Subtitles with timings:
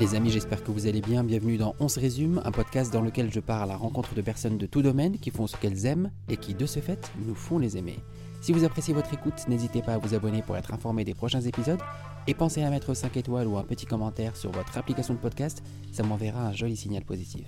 [0.00, 1.22] Les amis, j'espère que vous allez bien.
[1.22, 4.22] Bienvenue dans On se résume, un podcast dans lequel je pars à la rencontre de
[4.22, 7.34] personnes de tout domaine qui font ce qu'elles aiment et qui, de ce fait, nous
[7.34, 7.98] font les aimer.
[8.40, 11.42] Si vous appréciez votre écoute, n'hésitez pas à vous abonner pour être informé des prochains
[11.42, 11.82] épisodes
[12.26, 15.62] et pensez à mettre 5 étoiles ou un petit commentaire sur votre application de podcast,
[15.92, 17.44] ça m'enverra un joli signal positif.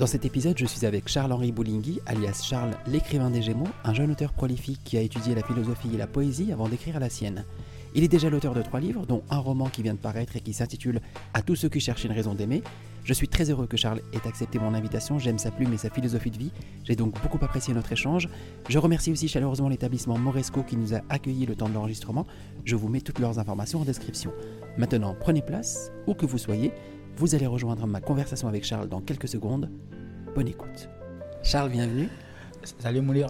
[0.00, 4.10] Dans cet épisode, je suis avec Charles-Henri Boulingui, alias Charles l'écrivain des Gémeaux, un jeune
[4.10, 7.44] auteur prolifique qui a étudié la philosophie et la poésie avant d'écrire la sienne.
[7.94, 10.40] Il est déjà l'auteur de trois livres, dont un roman qui vient de paraître et
[10.40, 11.00] qui s'intitule
[11.34, 12.62] À tous ceux qui cherchent une raison d'aimer.
[13.04, 15.90] Je suis très heureux que Charles ait accepté mon invitation, j'aime sa plume et sa
[15.90, 16.52] philosophie de vie,
[16.84, 18.28] j'ai donc beaucoup apprécié notre échange.
[18.68, 22.26] Je remercie aussi chaleureusement l'établissement Moresco qui nous a accueillis le temps de l'enregistrement.
[22.64, 24.32] Je vous mets toutes leurs informations en description.
[24.78, 26.72] Maintenant, prenez place, où que vous soyez,
[27.16, 29.68] vous allez rejoindre ma conversation avec Charles dans quelques secondes.
[30.34, 30.88] Bonne écoute.
[31.42, 32.08] Charles, bienvenue.
[32.78, 33.26] Salut Moulir,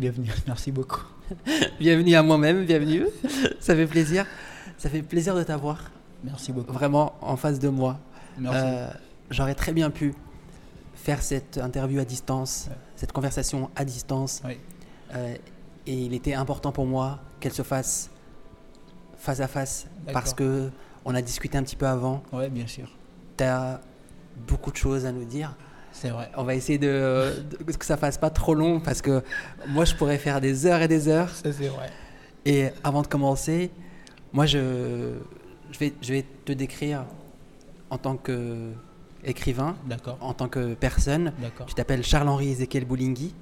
[0.00, 1.02] bienvenue, merci beaucoup.
[1.80, 3.06] bienvenue à moi-même, bienvenue.
[3.60, 4.26] Ça fait plaisir.
[4.78, 5.90] Ça fait plaisir de t'avoir.
[6.24, 6.72] Merci beaucoup.
[6.72, 7.98] Vraiment en face de moi.
[8.38, 8.58] Merci.
[8.62, 8.88] Euh,
[9.30, 10.14] J'aurais très bien pu
[10.94, 14.42] faire cette interview à distance, cette conversation à distance.
[14.44, 14.58] Oui.
[15.14, 15.34] Euh,
[15.86, 18.10] et il était important pour moi qu'elle se fasse
[19.16, 20.70] face à face parce que
[21.04, 22.22] on a discuté un petit peu avant.
[22.32, 22.88] Oui, bien sûr.
[23.36, 23.80] Tu as
[24.46, 25.54] beaucoup de choses à nous dire.
[25.92, 26.30] C'est vrai.
[26.36, 27.32] On va essayer de,
[27.66, 29.22] de- que ça fasse pas trop long parce que
[29.68, 31.28] moi je pourrais faire des heures et des heures.
[31.30, 31.90] Ça, c'est vrai.
[32.44, 33.70] Et avant de commencer,
[34.32, 35.12] moi je,
[35.70, 37.04] je, vais, je vais te décrire
[37.90, 39.76] en tant qu'écrivain,
[40.20, 41.32] en tant que personne.
[41.40, 41.66] d'accord.
[41.66, 43.34] Tu t'appelles Charles-Henri Ezekiel Boulingui,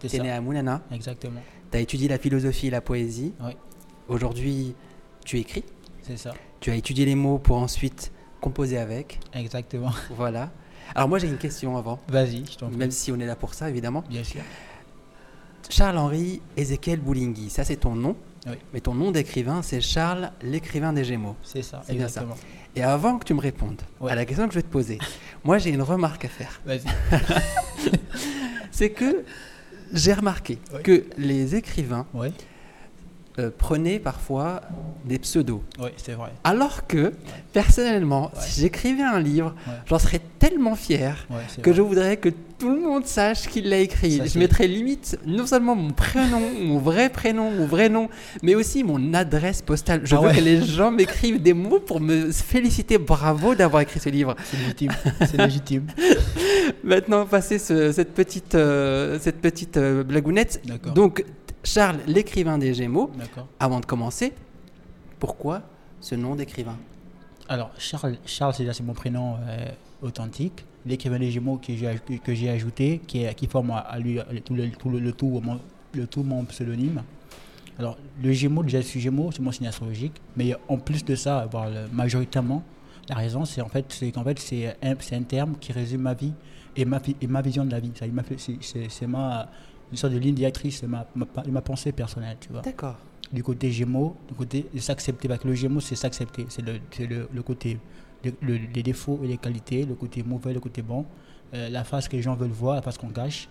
[0.00, 1.40] tu es né à Moulana, Exactement.
[1.70, 3.32] tu as étudié la philosophie et la poésie.
[3.40, 3.52] Oui.
[4.08, 4.74] Aujourd'hui,
[5.24, 5.64] tu écris,
[6.02, 6.32] C'est ça.
[6.60, 9.20] tu as étudié les mots pour ensuite composer avec.
[9.34, 9.92] Exactement.
[10.16, 10.50] Voilà.
[10.94, 12.76] Alors moi j'ai une question avant, Vas-y, je t'en prie.
[12.76, 14.04] même si on est là pour ça évidemment.
[14.08, 14.40] Bien sûr.
[15.68, 18.16] Charles-Henri Ezekiel Boulingui, ça c'est ton nom.
[18.46, 18.54] Oui.
[18.72, 21.36] Mais ton nom d'écrivain, c'est Charles l'écrivain des Gémeaux.
[21.42, 21.82] C'est ça.
[21.86, 22.24] C'est bien ça.
[22.76, 24.12] Et avant que tu me répondes Ouais.
[24.12, 24.98] à la question que je vais te poser,
[25.44, 26.60] moi j'ai une remarque à faire.
[26.64, 26.84] Vas-y.
[28.70, 29.24] C'est que
[29.92, 32.28] j'ai remarqué que les écrivains Oui,
[33.38, 34.62] euh, prenaient parfois
[35.04, 35.62] des pseudos.
[35.80, 36.30] oui, c'est vrai.
[36.44, 37.12] Alors que,
[37.52, 38.40] personnellement, Ouais.
[38.40, 39.72] si j'écrivais un livre, Ouais.
[39.86, 41.26] j'en serais tellement fier
[41.62, 41.76] que vrai.
[41.76, 42.28] je voudrais que
[42.58, 44.16] tout le monde sache qu'il l'a écrit.
[44.18, 48.08] Ça, je mettrais limite non seulement mon prénom, mon vrai prénom, mon vrai nom,
[48.42, 50.00] mais aussi mon adresse postale.
[50.04, 54.00] Je Ah veux que les gens m'écrivent des mots pour me féliciter, bravo d'avoir écrit
[54.00, 54.34] ce livre.
[54.44, 54.92] C'est légitime.
[55.20, 55.86] c'est légitime.
[56.84, 60.60] Maintenant, passer ce- cette petite, euh, cette petite euh, blagounette.
[60.66, 60.92] D'accord.
[60.92, 61.24] Donc,
[61.68, 63.46] Charles, l'écrivain des Gémeaux, D'accord.
[63.60, 64.32] avant de commencer,
[65.18, 65.60] pourquoi
[66.00, 66.78] ce nom d'écrivain?
[67.46, 69.68] Alors, Charles, Charles c'est mon prénom euh,
[70.00, 70.64] authentique.
[70.86, 74.70] L'écrivain des Gémeaux que j'ai ajouté, qui, est, qui forme à, à lui tout le,
[74.70, 75.60] tout le, le tout, mon,
[75.92, 77.02] le tout mon pseudonyme.
[77.78, 80.14] Alors, le Gémeaux, déjà, je suis Gémeaux, c'est mon signe astrologique.
[80.38, 82.62] Mais en plus de ça, le- majoritairement,
[83.10, 86.14] la raison, c'est en fait, c'est qu'en fait, c'est un, un terme qui résume ma
[86.14, 86.32] vie
[86.76, 87.92] et ma, et ma vision de la vie.
[88.90, 89.50] C'est ma
[89.90, 92.96] une sorte de ligne directrice de ma, ma, ma pensée personnelle, tu vois D'accord.
[93.32, 95.28] du côté Gémeaux, du côté de s'accepter.
[95.28, 96.46] Parce que le Gémeaux, c'est s'accepter.
[96.48, 97.78] C'est le, c'est le, le côté,
[98.24, 101.04] le- le- les défauts et les qualités, le côté mauvais, le côté bon,
[101.54, 103.48] euh, la face que les gens veulent voir, la face qu'on cache.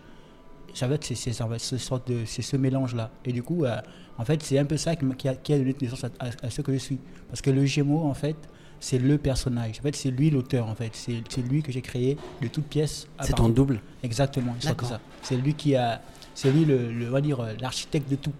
[0.74, 3.10] Ça va être, c'est, c'est, ça va être ce, sorte de, c'est ce mélange-là.
[3.26, 3.78] Et du coup, euh,
[4.20, 6.50] en fait, c'est un peu ça qui, a, qui a donné naissance à, à- à
[6.52, 7.00] ce que je suis.
[7.30, 8.36] Parce que le Gémeaux, en fait,
[8.80, 9.80] c'est le personnage.
[9.80, 10.92] En fait, c'est lui l'auteur, en fait.
[10.94, 13.08] C'est, c'est lui que j'ai créé de toutes pièces.
[13.18, 13.80] à C'est ton double?
[14.04, 14.90] Exactement, c'est D'accord.
[14.90, 15.00] ça.
[15.24, 16.00] C'est lui qui a,
[16.40, 18.32] c'est lui le, le- on va dire euh, l'architecte de tout.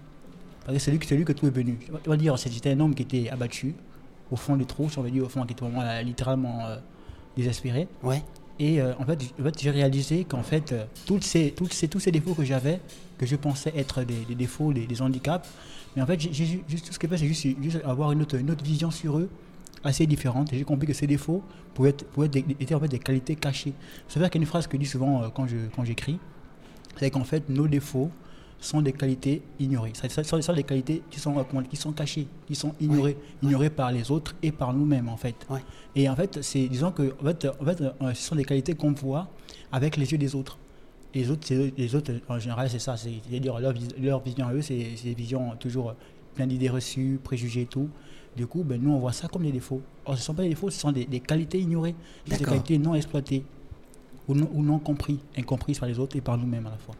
[0.78, 1.78] C'est lui, lui que tout est venu.
[2.06, 3.74] On va dire, c'était un homme qui était abattu
[4.30, 6.66] au fond du trou, si on veut dire au fond, qui était vraiment euh, littéralement
[6.66, 6.76] euh,
[7.36, 7.88] désespéré.
[8.04, 8.22] Ouais.
[8.60, 9.18] Et euh, en fait,
[9.60, 12.80] j'ai réalisé qu'en fait, euh, toutes ces, toutes ces, tous ces défauts que j'avais,
[13.16, 15.48] que je pensais être des, des défauts, des, des handicaps,
[15.96, 18.22] mais en fait, j'ai- j'ai juste tout ce que fait, c'est juste, juste avoir une
[18.22, 19.28] autre, une autre vision sur eux
[19.82, 20.50] assez différente.
[20.52, 21.42] J'ai compris que ces défauts
[21.74, 23.72] pouvaient être, pouvaient être des, étaient en fait des qualités cachées.
[24.06, 26.18] C'est vrai qu'il y a une phrase que je dis souvent quand je quand j'écris,
[26.98, 28.10] c'est qu'en fait, nos défauts
[28.60, 29.92] sont des qualités ignorées.
[29.94, 34.10] Ce sont, des qualités qui sont, qui sont cachées, qui sont ignorées, ignorées par les
[34.10, 35.36] autres et par nous-mêmes, en fait.
[35.48, 35.62] Ouais.
[35.94, 38.74] Et en fait, c'est, disons que en fait, en fait, euh, ce sont des qualités
[38.74, 39.28] qu'on voit
[39.70, 40.58] avec les yeux des autres.
[41.14, 42.96] Les autres, les autres en général, c'est ça.
[42.96, 45.94] C'est, c'est-à-dire leur, leur vision à eux, c'est, c'est des visions toujours
[46.34, 47.88] plein d'idées reçues, préjugés et tout.
[48.36, 49.80] Du coup, ben, nous, on voit ça comme des défauts.
[50.04, 51.94] Or, ce ne sont pas des défauts, ce sont des, des qualités ignorées,
[52.26, 53.44] des qualités non exploitées
[54.28, 56.94] ou non, ou non compris, incomprises par les autres et par nous-mêmes à la fois.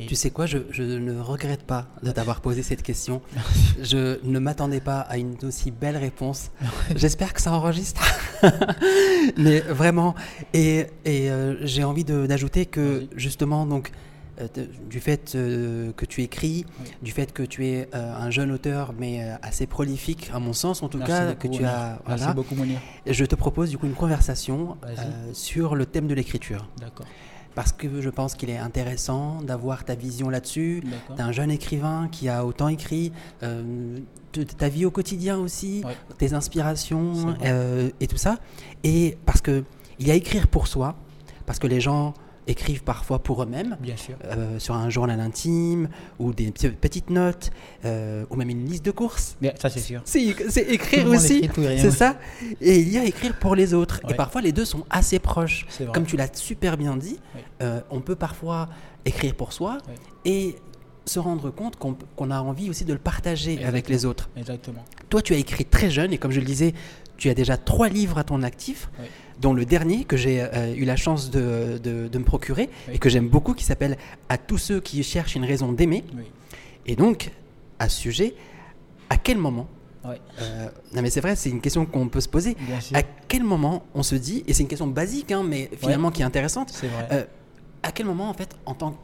[0.00, 3.20] Et- Tu sais quoi, je, je ne regrette pas de t'avoir posé cette question.
[3.82, 6.50] Je ne m'attendais pas à une aussi belle réponse.
[6.94, 8.00] J'espère que ça enregistre.
[9.36, 10.14] Mais vraiment,
[10.54, 13.90] et, et, euh, j'ai envie d'ajouter que justement, donc,
[14.88, 16.90] du fait euh, que tu écris, Oui.
[17.02, 20.52] du fait que tu es euh, un jeune auteur, mais euh, assez prolifique, à mon
[20.52, 21.98] sens en tout Merci cas, beaucoup, que tu as.
[22.06, 22.34] Merci voilà.
[22.34, 22.78] beaucoup, Mounir.
[23.06, 24.94] Je te propose du coup une conversation euh,
[25.32, 26.68] sur le thème de l'écriture.
[26.80, 27.06] D'accord.
[27.54, 30.84] Parce que je pense qu'il est intéressant d'avoir ta vision là-dessus.
[31.16, 33.10] T'es un jeune écrivain qui a autant écrit,
[33.42, 33.96] euh,
[34.32, 35.96] de- de ta vie au quotidien aussi, Ouais.
[36.18, 38.36] tes inspirations euh, et tout ça.
[38.84, 39.64] Et parce que
[39.98, 40.94] il y a écrire pour soi,
[41.46, 42.14] parce que les gens
[42.48, 44.16] écrivent parfois pour eux-mêmes, Bien sûr.
[44.24, 47.50] euh, sur un journal intime ou des pe- petites notes
[47.84, 49.36] euh, ou même une liste de courses.
[49.40, 50.00] Bien, ça, c'est sûr.
[50.04, 50.22] C'est
[50.68, 52.16] écrire aussi, c'est ça.
[52.60, 54.00] Et il y a écrire pour les autres.
[54.08, 55.66] Et parfois les deux sont assez proches.
[55.94, 57.44] Comme tu l'as super bien dit, Ouais.
[57.62, 58.68] euh, on peut parfois
[59.04, 59.94] écrire pour soi Ouais.
[60.24, 60.56] et
[61.04, 61.76] se rendre compte
[62.16, 64.28] qu'on a envie aussi de le partager avec les autres.
[64.36, 64.84] Exactement.
[65.08, 66.74] Toi, tu as écrit très jeune et comme je le disais,
[67.16, 68.90] tu as déjà trois livres à ton actif.
[69.40, 72.94] Dont le dernier que j'ai euh, eu la chance de, de- de me procurer Oui.
[72.94, 73.96] et que j'aime beaucoup, qui s'appelle
[74.28, 76.04] À tous ceux qui cherchent une raison d'aimer.
[76.16, 76.24] Oui.
[76.86, 77.30] Et donc,
[77.78, 78.34] à ce sujet,
[79.10, 79.68] à quel moment
[80.04, 80.20] Ouais.
[80.40, 82.56] euh, Non mais c'est vrai, c'est une question qu'on peut se poser.
[82.94, 86.22] À quel moment on se dit, et c'est une question basique, hein, mais finalement qui
[86.22, 86.88] est intéressante, vrai.
[87.12, 87.24] euh,
[87.82, 88.96] à quel moment en fait, en tant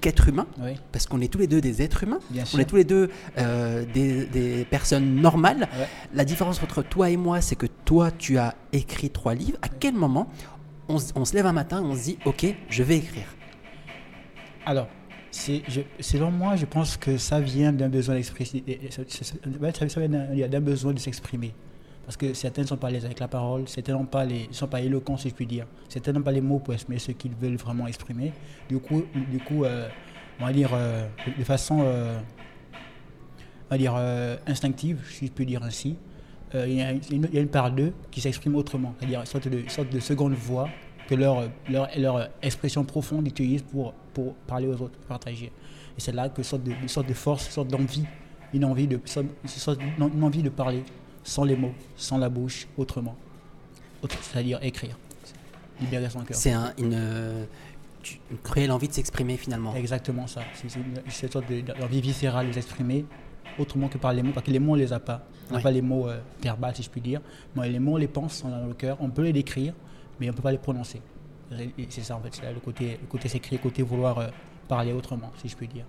[0.00, 0.72] qu'être humain, oui.
[0.92, 2.60] parce qu'on est tous les deux des êtres humains, Bien on sûr.
[2.60, 5.68] est tous les deux euh, des, des personnes normales.
[5.78, 5.86] Ouais.
[6.14, 9.58] La différence entre toi et moi, c'est que toi, tu as écrit trois livres.
[9.62, 10.28] À quel moment
[10.88, 13.26] on, se- on se lève un matin, on se dit, ok, je vais écrire?
[14.66, 14.88] Alors,
[15.32, 18.64] je- selon moi, je pense que ça vient d'un besoin d'exprimer.
[18.90, 19.34] Ça, ça- ça-
[20.32, 21.54] vient d'un besoin de s'exprimer.
[22.10, 24.48] Parce que certains ne sont pas à l'aise avec la parole, certains n'ont pas les,
[24.50, 25.64] sont pas éloquents, si je puis dire.
[25.88, 28.32] Certains n'ont pas les mots pour exprimer ce qu'ils veulent vraiment exprimer.
[28.68, 29.88] Du coup, du coup euh,
[30.40, 31.06] on va dire euh,
[31.38, 32.18] de, façon euh,
[33.68, 33.94] on va dire,
[34.44, 35.94] instinctive, si je puis dire ainsi,
[36.52, 36.90] il, y a
[37.40, 40.68] une, part d'eux qui s'exprime autrement, c'est-à-dire une sorte de, sorte de seconde voix
[41.08, 45.52] que leur, leur, leur expression profonde utilise pour, pour parler aux autres, partager.
[45.96, 48.04] Et c'est là que sorte de, une sorte de force, une sorte d'envie,
[48.52, 49.00] une envie de,
[50.00, 50.82] une envie de parler
[51.22, 53.16] sans les mots, sans la bouche, autrement.
[54.02, 54.96] Autre- C'est-à-dire écrire,
[55.80, 56.36] libérer son cœur.
[56.36, 57.44] C'est un- une, euh,
[58.30, 59.74] une cruelle envie de s'exprimer finalement.
[59.74, 60.40] Exactement ça.
[60.54, 63.04] C'est une, sorte de- d'envie viscérale de s'exprimer
[63.58, 65.22] autrement que par les mots, parce que les mots on les a pas.
[65.48, 65.62] On n'a Oui.
[65.62, 67.20] pas les mots euh, verbaux, si je puis dire.
[67.56, 68.96] Mais les mots, on les pense, on a dans le cœur.
[69.00, 69.74] On peut les décrire,
[70.18, 71.02] mais on ne peut pas les prononcer.
[71.88, 74.28] C'est ça en fait, c'est le côté, le côté s'écrire, le côté vouloir euh,
[74.68, 75.84] parler autrement, si je puis dire.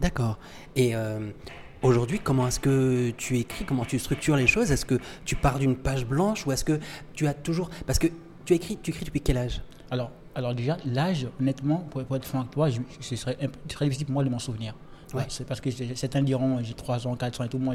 [0.00, 0.38] D'accord.
[0.74, 1.30] Et euh,
[1.86, 4.70] aujourd'hui, comment est-ce que tu écris Comment tu structures les choses?
[4.70, 6.78] Est-ce que tu pars d'une page blanche ou est-ce que
[7.14, 7.70] tu as toujours...
[7.86, 8.08] Parce que
[8.44, 9.62] tu écris, tu écris depuis quel âge?
[9.90, 12.68] Alors, alors déjà, l'âge, honnêtement, pour, être franc avec toi,
[13.00, 13.38] ce serait
[13.68, 14.74] très difficile pour moi de m'en souvenir.
[15.16, 15.24] Ouais.
[15.28, 17.58] C'est parce que certains diront j'ai 3 ans, 4 ans et tout.
[17.58, 17.74] Moi,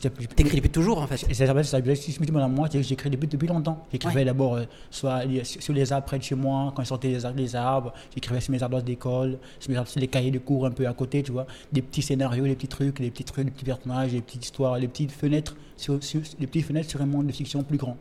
[0.00, 0.26] sais plus.
[0.28, 3.26] T'écris depuis toujours en fait Et ça, ça, si je me moi, c'est j'écris depuis,
[3.28, 3.84] depuis longtemps.
[3.92, 4.24] J'écrivais Ouais.
[4.24, 7.32] d'abord euh, soit sur les arbres près de chez moi, quand je sortais les, ar-
[7.34, 10.86] les arbres, j'écrivais sur mes ardoises d'école, sur, sur les cahiers de cours un peu
[10.86, 13.64] à côté, tu vois, des petits scénarios, des petits trucs, des petits trucs, des petits
[13.64, 17.26] personnages, des petites histoires, des petites fenêtres sur, sur- des petites fenêtres sur un monde
[17.26, 17.96] de fiction plus grand.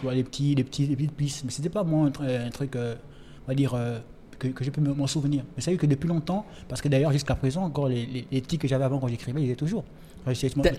[0.00, 1.42] Tu vois, les petits, les petits, les petites pistes.
[1.44, 2.94] Mais c'était pas moi un truc, euh,
[3.46, 3.74] on va dire.
[3.74, 3.98] euh,
[4.38, 5.42] que, que je peux me- m'en souvenir.
[5.56, 8.40] Mais c'est vrai que depuis longtemps, parce que d'ailleurs jusqu'à présent, encore les, les, les
[8.40, 9.84] tics que j'avais avant quand j'écrivais, ils étaient toujours.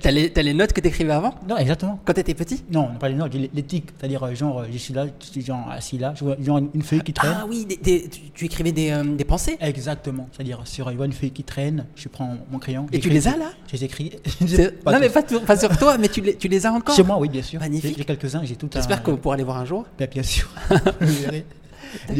[0.01, 1.33] T'as les, les notes que t'écrivais avant?
[1.47, 1.99] Non, exactement.
[2.05, 2.63] Quand t'étais petit?
[2.71, 5.25] Non, pas les notes, les, les tics, c'est-à-dire euh, genre euh, je suis là, je
[5.25, 7.33] suis genre assis là, je vois genre une, feuille qui traîne.
[7.35, 9.57] Ah oui, des- des- tu, tu écrivais des, euh, des pensées?
[9.59, 12.85] Exactement, c'est-à-dire sur une feuille qui traîne, je prends mon crayon.
[12.91, 13.51] Et tu les as là?
[13.67, 14.11] Je les écris.
[14.85, 17.03] Non mais pas, sur- pas sur toi, mais tu les, tu les as encore Chez
[17.03, 17.59] moi, oui, bien sûr.
[17.59, 17.95] Magnifique.
[17.97, 19.85] J'ai quelques-uns, j'ai tout un- J'espère qu'on pourra les voir un jour.
[19.97, 20.47] Ben, bien sûr.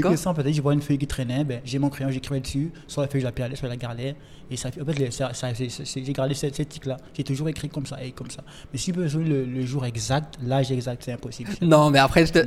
[0.02, 2.72] Coup, ça, peut-être, je vois une feuille qui traînait, ben, j'ai mon crayon, j'écrivais dessus,
[2.88, 4.16] soit la feuille, je la je la gardais.
[4.52, 6.98] Et ça, en fait, ça, ça- j'ai gardé cette, cette tic-là.
[7.16, 8.42] J'ai toujours écrit comme ça et comme ça.
[8.74, 11.52] Mais si besoin le, le jour exact, l'âge exact, c'est impossible.
[11.62, 12.40] Non, mais après, je te,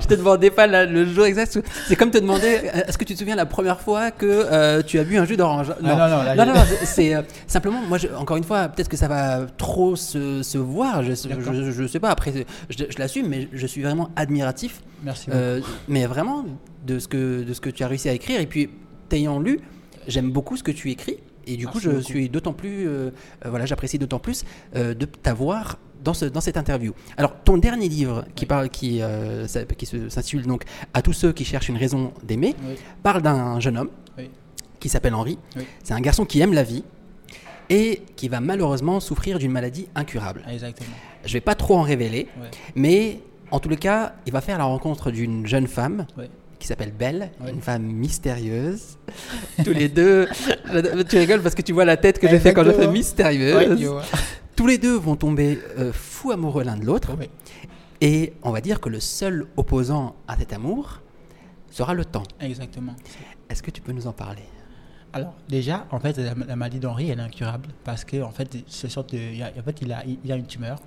[0.00, 1.60] je te demandais pas la- le jour exact.
[1.86, 2.46] C'est comme te demander
[2.88, 5.36] est-ce que tu te souviens la première fois que euh, tu as bu un jus
[5.36, 5.70] d'orange?
[5.70, 8.88] Ah, non, non, là, non, non, c'est- euh, simplement, moi, je- encore une fois, peut-être
[8.88, 12.32] que ça va trop se, se voir, je, je, je sais pas, après,
[12.70, 15.28] je, je l'assume, mais je suis vraiment admiratif, Merci.
[15.32, 16.44] euh, mais vraiment,
[16.86, 18.40] de ce, que, de ce que tu as réussi à écrire.
[18.40, 18.70] Et puis,
[19.08, 19.60] t'ayant lu,
[20.06, 21.18] j'aime beaucoup ce que tu écris.
[21.48, 22.02] Et du coup, je beaucoup.
[22.02, 23.10] suis d'autant plus, euh,
[23.44, 24.44] euh, voilà, j'apprécie d'autant plus
[24.74, 26.92] euh, de t'avoir dans, ce, dans cette interview.
[27.16, 29.46] Alors, ton dernier livre, qui, parle, qui, euh,
[29.78, 32.74] qui s'intitule donc À tous ceux qui cherchent une raison d'aimer, Oui.
[33.02, 34.28] parle d'un jeune homme Oui.
[34.80, 35.38] qui s'appelle Henri.
[35.56, 35.62] Oui.
[35.84, 36.82] C'est un garçon qui aime la vie
[37.70, 40.42] et qui va malheureusement souffrir d'une maladie incurable.
[40.46, 40.90] Ah, Exactement.
[41.24, 42.26] Je vais pas trop en révéler,
[42.76, 43.20] mais
[43.52, 46.06] en tous les cas, il va faire la rencontre d'une jeune femme.
[46.58, 48.98] Qui s'appelle Belle, une femme mystérieuse.
[49.64, 50.28] Tous les deux,
[51.08, 52.92] tu rigoles parce que tu vois la tête que j'ai fait quand je fais Exactement.
[52.92, 53.90] mystérieuse.
[54.54, 57.10] Tous les deux vont tomber euh, fous amoureux l'un de l'autre.
[58.00, 61.00] Et on va dire que le seul opposant à cet amour
[61.70, 62.22] sera le temps.
[62.40, 62.94] Exactement.
[63.50, 64.42] Est-ce que tu peux nous en parler?
[65.12, 68.58] Alors, déjà, en fait, la, la maladie d'Henri, elle est incurable parce que, en fait,
[68.66, 70.78] ce sorte de, il, a, en fait, il, a, il a une tumeur,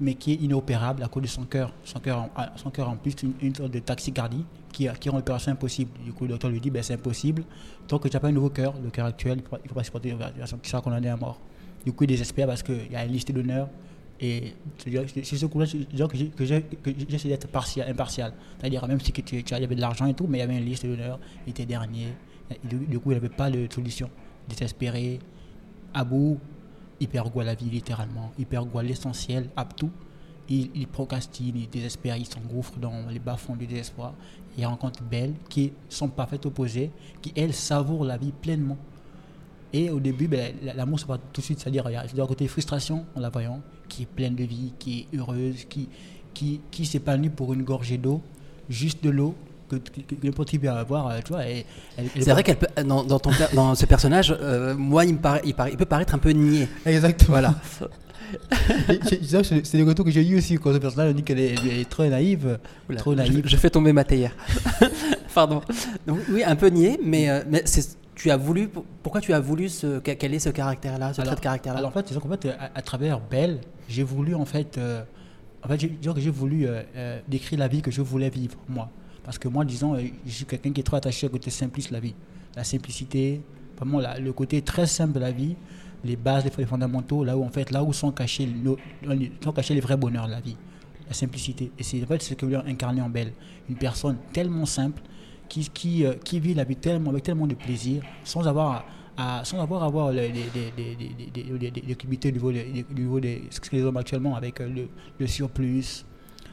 [0.00, 1.72] mais qui est inopérable à cause de son cœur.
[1.84, 5.18] Son cœur, en, son cœur en plus, une, une sorte de taxicardie qui, qui rend
[5.18, 5.90] l'opération impossible.
[6.04, 7.44] Du coup, le docteur lui dit, ben, c'est impossible.
[7.86, 9.84] Tant que tu n'as pas un nouveau cœur, le cœur actuel, il ne faut pas
[9.84, 11.40] supporter l'opération, tu seras condamné à mort.
[11.84, 13.68] Du coup, il désespère parce qu'il y a une liste d'honneur.
[14.20, 18.32] Et c'est ce coup-là que j'essaie d'être partial, impartial.
[18.58, 20.64] C'est-à-dire, même si tu, tu avais de l'argent et tout, mais il y avait une
[20.64, 22.14] liste d'honneur, il était dernier.
[22.62, 24.08] Du coup, il n'avait pas de solution.
[24.48, 25.18] Désespéré,
[25.92, 26.38] à bout,
[27.00, 28.30] il perd goût à la vie, littéralement.
[28.38, 29.90] Il perd goût à l'essentiel, à tout.
[30.48, 34.14] Il, il, procrastine, il désespère, il s'engouffre dans les bas-fonds du désespoir.
[34.58, 36.90] Il rencontre Belle, qui est son parfait opposé,
[37.20, 38.76] qui, elle, savoure la vie pleinement.
[39.72, 42.26] Et au début, ben, l'amour, c'est pas tout de suite, c'est-à-dire, il y a un
[42.26, 45.88] côté frustration en la voyant, qui est pleine de vie, qui est heureuse, qui,
[46.34, 48.20] qui, qui s'épanouit pour une gorgée d'eau,
[48.68, 49.34] juste de l'eau,
[49.68, 51.42] que, que, que n'importe qui peut avoir, euh, tu vois.
[52.20, 55.40] C'est vrai qu'elle peut, dans, dans, ton, dans ce personnage, euh, moi, il, me paraît,
[55.44, 56.68] il, paraît, il, peut paraître un peu niais.
[56.84, 57.30] Exactement.
[57.30, 57.54] Voilà.
[59.04, 62.04] c'est des retours que j'ai eu aussi quand ce personnage dit qu'elle est, est, trop
[62.04, 62.58] naïve.
[62.88, 63.42] Oula, trop naïve.
[63.44, 64.34] Je, je, fais tomber ma théière.
[65.34, 65.62] Pardon.
[66.06, 67.64] Donc, oui, un peu niais, mais, euh, mais
[68.14, 68.68] tu as voulu.
[69.02, 71.78] Pourquoi tu as voulu ce, quel est ce caractère-là, ce alors, trait de caractère-là?
[71.78, 74.78] Alors en fait, en fait à, à, travers Belle, j'ai voulu en fait.
[74.78, 75.02] Euh,
[75.64, 78.90] en fait, que j'ai voulu euh, euh, décrire la vie que je voulais vivre, moi.
[79.24, 81.94] Parce que moi, disons, je suis quelqu'un qui est trop attaché au côté simpliste de
[81.94, 82.14] la vie.
[82.56, 83.40] La simplicité,
[83.76, 85.54] vraiment la, le côté très simple de la vie,
[86.04, 88.48] les bases, les fondamentaux, là où en fait, là où sont cachés,
[89.40, 90.56] sont cachés les vrais bonheurs de la vie.
[91.06, 91.70] La simplicité.
[91.78, 93.32] Et c'est en fait ce que voulais incarner en Belle.
[93.68, 95.02] Une personne tellement simple
[95.48, 99.44] qui, qui, euh, qui vit la vie tellement, avec tellement de plaisir, sans avoir à,
[99.44, 100.44] sans avoir à avoir les, les,
[100.76, 106.04] les au niveau, des, niveau des, ce que les hommes actuellement avec le, le surplus,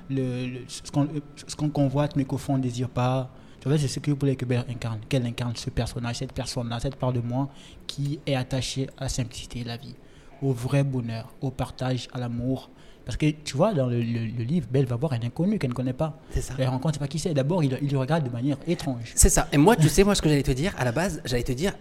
[0.09, 3.31] le, le, ce qu'on qu convoite mais qu'au fond on ne désire pas.
[3.61, 6.95] C'est ce que vous voulez que Belle incarne, qu'elle incarne ce personnage, cette personne-là, cette
[6.95, 7.49] part de moi
[7.87, 9.95] qui est attachée à la simplicité de la vie,
[10.41, 12.69] au vrai bonheur, au partage, à l'amour.
[13.09, 15.71] Parce que tu vois, dans le, le, le, livre, Belle va voir un inconnu qu'elle
[15.71, 16.19] ne connaît pas.
[16.29, 16.53] C'est ça.
[16.59, 17.33] Elle rencontre pas qui c'est.
[17.33, 19.13] D'abord, il, il, le regarde de manière étrange.
[19.15, 19.47] C'est ça.
[19.51, 21.51] Et moi, tu sais, moi, ce que j'allais te dire, à la base, j'allais te
[21.51, 21.73] dire,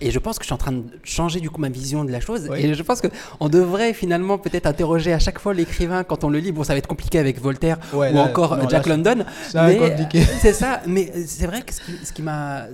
[0.00, 2.10] et je pense que je suis en train de changer du coup ma vision de
[2.10, 2.48] la chose.
[2.50, 2.60] Oui.
[2.60, 6.38] Et je pense qu'on devrait finalement peut-être interroger à chaque fois l'écrivain quand on le
[6.38, 6.50] lit.
[6.50, 9.26] Bon, ça va être compliqué avec Voltaire ouais, ou là, encore non, Jack là, London.
[9.54, 10.80] Mais c'est ça.
[10.86, 12.68] Mais c'est vrai que ce qui, ce qui m'a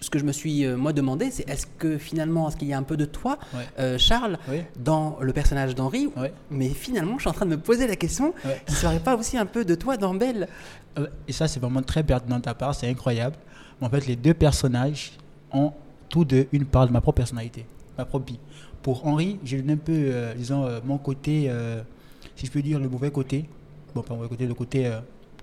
[0.00, 2.72] ce que je me suis euh, moi demandé, c'est est-ce que finalement, est-ce qu'il y
[2.72, 3.60] a un peu de toi, ouais.
[3.78, 4.62] euh, Charles, oui.
[4.78, 6.08] dans le personnage d'Henri.
[6.50, 8.62] Mais finalement, je suis en train de me poser la question, ouais.
[8.68, 10.48] ne serait pas aussi un peu de toi dans Belle
[10.98, 13.36] euh, Et ça, c'est vraiment très pertinent de ta part, c'est incroyable.
[13.80, 15.12] En fait, les deux personnages
[15.52, 15.72] ont
[16.08, 17.64] tous deux une part de ma propre personnalité,
[17.96, 18.38] ma propre vie.
[18.82, 21.50] Pour Henri, j'ai un peu, euh, disons, mon côté,
[22.36, 23.46] si je peux dire, le mauvais côté.
[23.94, 24.90] Bon, pas le mauvais côté, le côté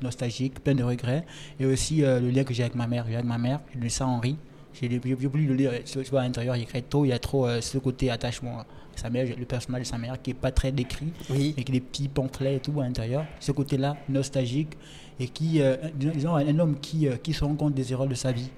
[0.01, 1.25] nostalgique, plein de regrets.
[1.59, 3.05] Et aussi euh, le lien que j'ai avec ma mère.
[3.07, 4.37] J'ai avec ma mère, je le sens Henri.
[4.73, 7.47] J'ai voulu le lire, tu vois, à l'intérieur, il écrit tôt, il y a trop
[7.47, 8.63] euh, ce côté attachement.
[8.95, 11.53] Sa mère, le personnage de sa mère qui n'est pas très décrit, oui.
[11.55, 13.25] avec des petits pamphlets et tout à l'intérieur.
[13.39, 14.73] Ce côté-là, nostalgique,
[15.19, 18.31] et qui, euh, disons, un homme qui, qui se rend compte des erreurs de sa
[18.31, 18.49] vie,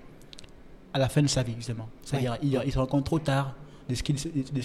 [0.94, 1.88] à la fin de sa vie, justement.
[2.04, 2.50] C'est-à-dire, oui.
[2.54, 3.56] il, il, se rend compte trop tard
[3.90, 4.16] de ce qu'il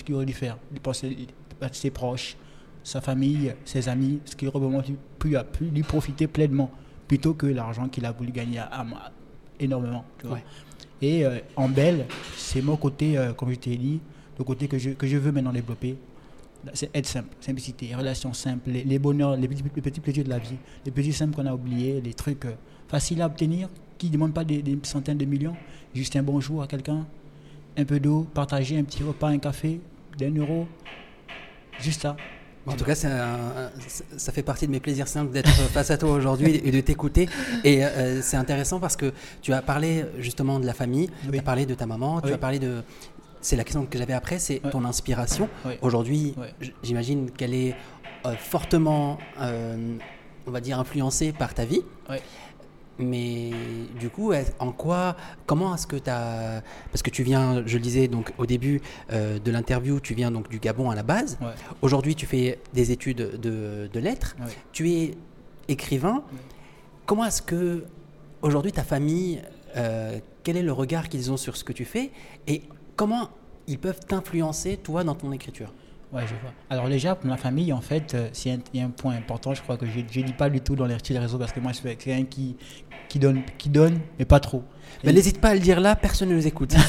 [0.04, 0.58] qu aurait dû faire.
[0.72, 1.04] Il pense
[1.60, 2.36] à ses proches,
[2.84, 4.84] sa famille, ses amis, ce qu'il aurait
[5.18, 6.70] pu, a pu lui profiter pleinement,
[7.08, 9.12] plutôt que l'argent qu'il a voulu gagner à, à,
[9.58, 10.04] énormément.
[10.18, 10.36] Tu vois.
[10.36, 10.44] Ouais.
[11.02, 14.00] Et euh, en belle, c'est mon côté, euh, comme je t'ai dit,
[14.38, 15.96] le côté que je, que je veux maintenant développer.
[16.72, 20.30] C'est être simple, simplicité, relations simples, les, les bonheurs, les petits, les petits, plaisirs de
[20.30, 22.52] la vie, les petits simples qu'on a oubliés, les trucs euh,
[22.88, 25.56] faciles à obtenir, qui ne demandent pas des, des, centaines de millions.
[25.94, 27.06] Juste un bonjour à quelqu'un,
[27.76, 29.80] un peu d'eau, partager un petit repas, un café,
[30.18, 30.66] d'un euro.
[31.80, 32.16] Juste ça.
[32.66, 33.71] En tout cas, un,
[34.16, 37.28] ça fait partie de mes plaisirs simples d'être face à toi aujourd'hui et de t'écouter.
[37.62, 41.33] Et euh, c'est intéressant parce que tu as parlé justement de la famille, oui.
[41.33, 42.83] tu as parlé de ta maman, tu as parlé de...
[43.40, 45.49] C'est la question que j'avais après, c'est ton inspiration.
[45.83, 46.35] Aujourd'hui,
[46.83, 47.76] j'imagine qu'elle est
[48.25, 49.97] euh, fortement, euh,
[50.47, 51.83] on va dire, influencée par ta vie.
[52.98, 53.50] Mais
[53.98, 56.62] du coup, en quoi, comment est-ce que tu as.
[56.92, 58.82] Parce que tu viens, je le disais donc au début
[59.12, 61.36] euh, de l'interview, tu viens donc du Gabon à la base.
[61.40, 61.48] Ouais.
[61.82, 64.36] Aujourd'hui, tu fais des études de, de lettres.
[64.38, 64.52] Ouais.
[64.72, 65.14] Tu es
[65.66, 66.22] écrivain.
[66.32, 66.38] Ouais.
[67.06, 67.84] Comment est-ce que
[68.42, 69.42] aujourd'hui ta famille,
[69.76, 72.12] euh, quel est le regard qu'ils ont sur ce que tu fais?
[72.46, 72.62] Et
[72.94, 73.30] comment
[73.66, 75.72] ils peuvent t'influencer toi dans ton écriture?
[76.14, 76.52] Ouais, je vois.
[76.71, 78.28] Alors déjà, pour ma famille, en fait, euh,
[78.73, 80.87] y a un point important, je crois, que je ne dis pas du tout dans
[80.87, 82.56] les réseaux, parce que moi, je suis quelqu'un qui,
[83.09, 84.62] qui, donne, qui donne, mais pas trop.
[85.02, 86.74] Mais Et- n'hésite pas à le dire là, personne ne nous écoute.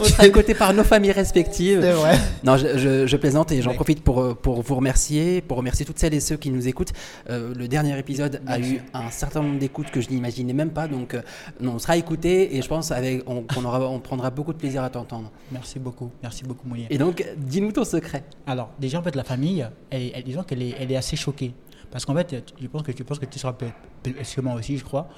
[0.00, 1.80] On sera écouté par nos familles respectives.
[1.82, 2.18] C'est vrai.
[2.44, 3.76] Non, je, je- je plaisante et j'en Ouais.
[3.76, 6.92] profite pour, euh, pour vous remercier, pour remercier toutes celles et ceux qui nous écoutent.
[7.30, 10.88] Euh, le dernier épisode a eu un certain nombre d'écoutes que je n'imaginais même pas,
[10.88, 11.22] donc euh,
[11.60, 14.58] non, on sera écouté et je pense avec, on, qu'on aura, on prendra beaucoup de
[14.58, 15.30] plaisir à t'entendre.
[15.52, 16.10] Merci beaucoup.
[16.22, 16.86] Merci beaucoup, Moulier.
[16.90, 18.24] Et donc, dis-nous ton secret.
[18.46, 21.52] Alors, déjà, en fait, la famille, elle, elle- disons qu'elle est, elle est assez choquée.
[21.90, 23.72] Parce qu'en fait, je pense que tu penses que tu seras peut-être
[24.02, 25.08] peut-être que moi aussi, je crois.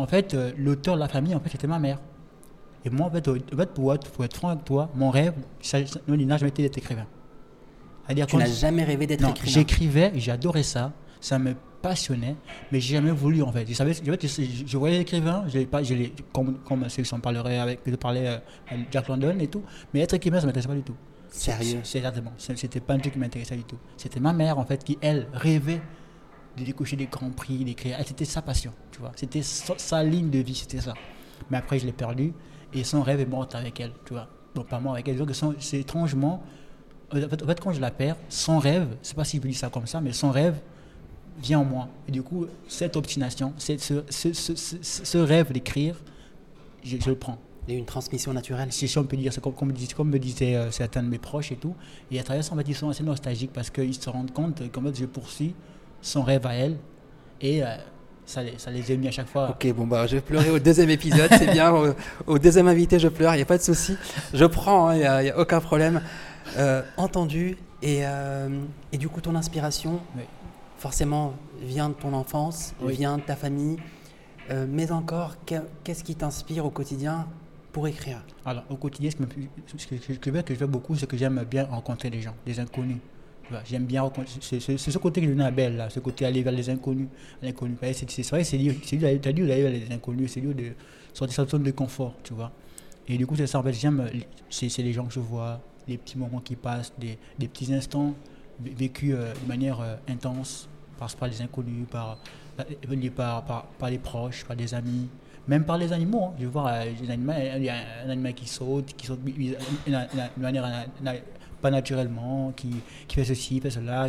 [0.00, 1.98] En fait, euh, l'auteur de la famille, en fait, c'était ma mère.
[2.84, 3.34] Et moi, en fait, en
[3.74, 5.34] pour, être, pour être franc avec toi, mon rêve,
[6.08, 7.06] non, il n'a jamais été d'être écrivain.
[8.06, 9.52] C'est-à-dire Tu n'as jamais rêvé d'être écrivain.
[9.52, 12.36] j'écrivais, j'adorais ça, ça me passionnait,
[12.72, 13.66] mais j'ai jamais voulu en fait.
[13.68, 15.94] Je savais, je, je, je voyais l'écrivain, je pas, je
[16.32, 20.00] comme, comme ceux qui s'en parleraient avec, je parlais euh, Jack London et tout, mais
[20.00, 20.96] être écrivain, ça m'intéressait pas du tout.
[21.28, 21.78] Sérieux?
[21.78, 22.32] Exactement.
[22.38, 23.78] C'était pas un truc qui m'intéressait du tout.
[23.96, 25.80] C'était ma mère, en fait, qui, elle, rêvait
[26.56, 27.96] de décocher des grands prix, d'écrire.
[28.06, 29.12] C'était sa passion, tu vois.
[29.16, 30.94] C'était sa, sa ligne de vie, c'était ça.
[31.50, 32.32] Mais après, je l'ai perdu
[32.72, 34.28] et son rêve est mort avec elle, tu vois.
[34.54, 35.16] Bon, pas mort avec elle.
[35.16, 35.30] Donc,
[35.60, 36.42] c'est étrangement.
[37.12, 39.56] En fait, en fait, quand je la perds, son rêve, c'est pas si je dire
[39.56, 40.56] ça comme ça, mais son rêve
[41.42, 41.88] vient en moi.
[42.08, 44.32] Et du coup, cette obstination, cette- ce, ce,
[44.82, 45.96] ce, rêve d'écrire,
[46.84, 47.38] je, je le prends.
[47.66, 48.72] Il y a eu une transmission naturelle.
[48.72, 51.08] Si, on peut dire, c'est comme, comme, me dis- comme me disaient euh, certains de
[51.08, 51.74] mes proches et tout.
[52.10, 54.70] Et à travers ça, en fait, ils sont assez nostalgiques parce qu'ils se rendent compte
[54.72, 55.54] qu'en fait, je poursuis
[56.02, 56.76] son rêve à elle.
[57.40, 57.66] Et euh,
[58.26, 59.50] ça, les- ça les émue à chaque fois.
[59.50, 61.72] Ok, bon, bah, je vais pleurer au deuxième épisode, c'est bien.
[61.72, 61.94] Au,
[62.26, 63.96] au deuxième invité, je pleure, il n'y a pas de souci.
[64.34, 66.00] Je prends, il n'y a, aucun problème.
[66.56, 67.56] Euh, entendu.
[67.82, 68.48] Et, euh,
[68.92, 70.22] et du coup, ton inspiration, Oui.
[70.78, 72.94] forcément, vient de ton enfance, Oui.
[72.94, 73.78] vient de ta famille.
[74.50, 75.54] Euh, mais encore, que-
[75.84, 77.26] qu'est-ce qui t'inspire au quotidien
[77.72, 78.22] pour écrire?
[78.44, 79.24] Alors, au quotidien, ce, que,
[79.78, 79.86] ce
[80.18, 82.98] que je fais beaucoup, c'est que j'aime bien rencontrer des gens, des inconnus.
[83.68, 84.10] J'aime bien.
[84.40, 87.08] C'est ce côté que je donne à Belle, ce côté aller vers les inconnus.
[87.42, 87.76] l'inconnu.
[87.82, 89.18] Ouais, C'est vrai, c'est dur, d'aller-
[89.62, 90.72] vers les inconnus, c'est dur de
[91.12, 92.52] sortir de sa zone de confort, tu vois.
[93.08, 94.18] Et du coup, c'est ça, en fait, j'aime, euh,
[94.50, 98.14] c'est les gens que je vois, les petits moments qui passent, des, des petits instants
[98.62, 102.18] vé- vécus euh, de manière euh, intense par, par les inconnus, par,
[102.56, 102.66] par,
[103.16, 105.08] par, par, par les proches, par des amis,
[105.48, 106.26] même par les animaux.
[106.26, 106.34] hein.
[106.40, 107.74] Je vois euh, il y a
[108.06, 110.64] un animal qui saute, qui saute de manière
[111.60, 112.70] pas naturellement, qui,
[113.08, 114.08] qui fait ceci, fait cela,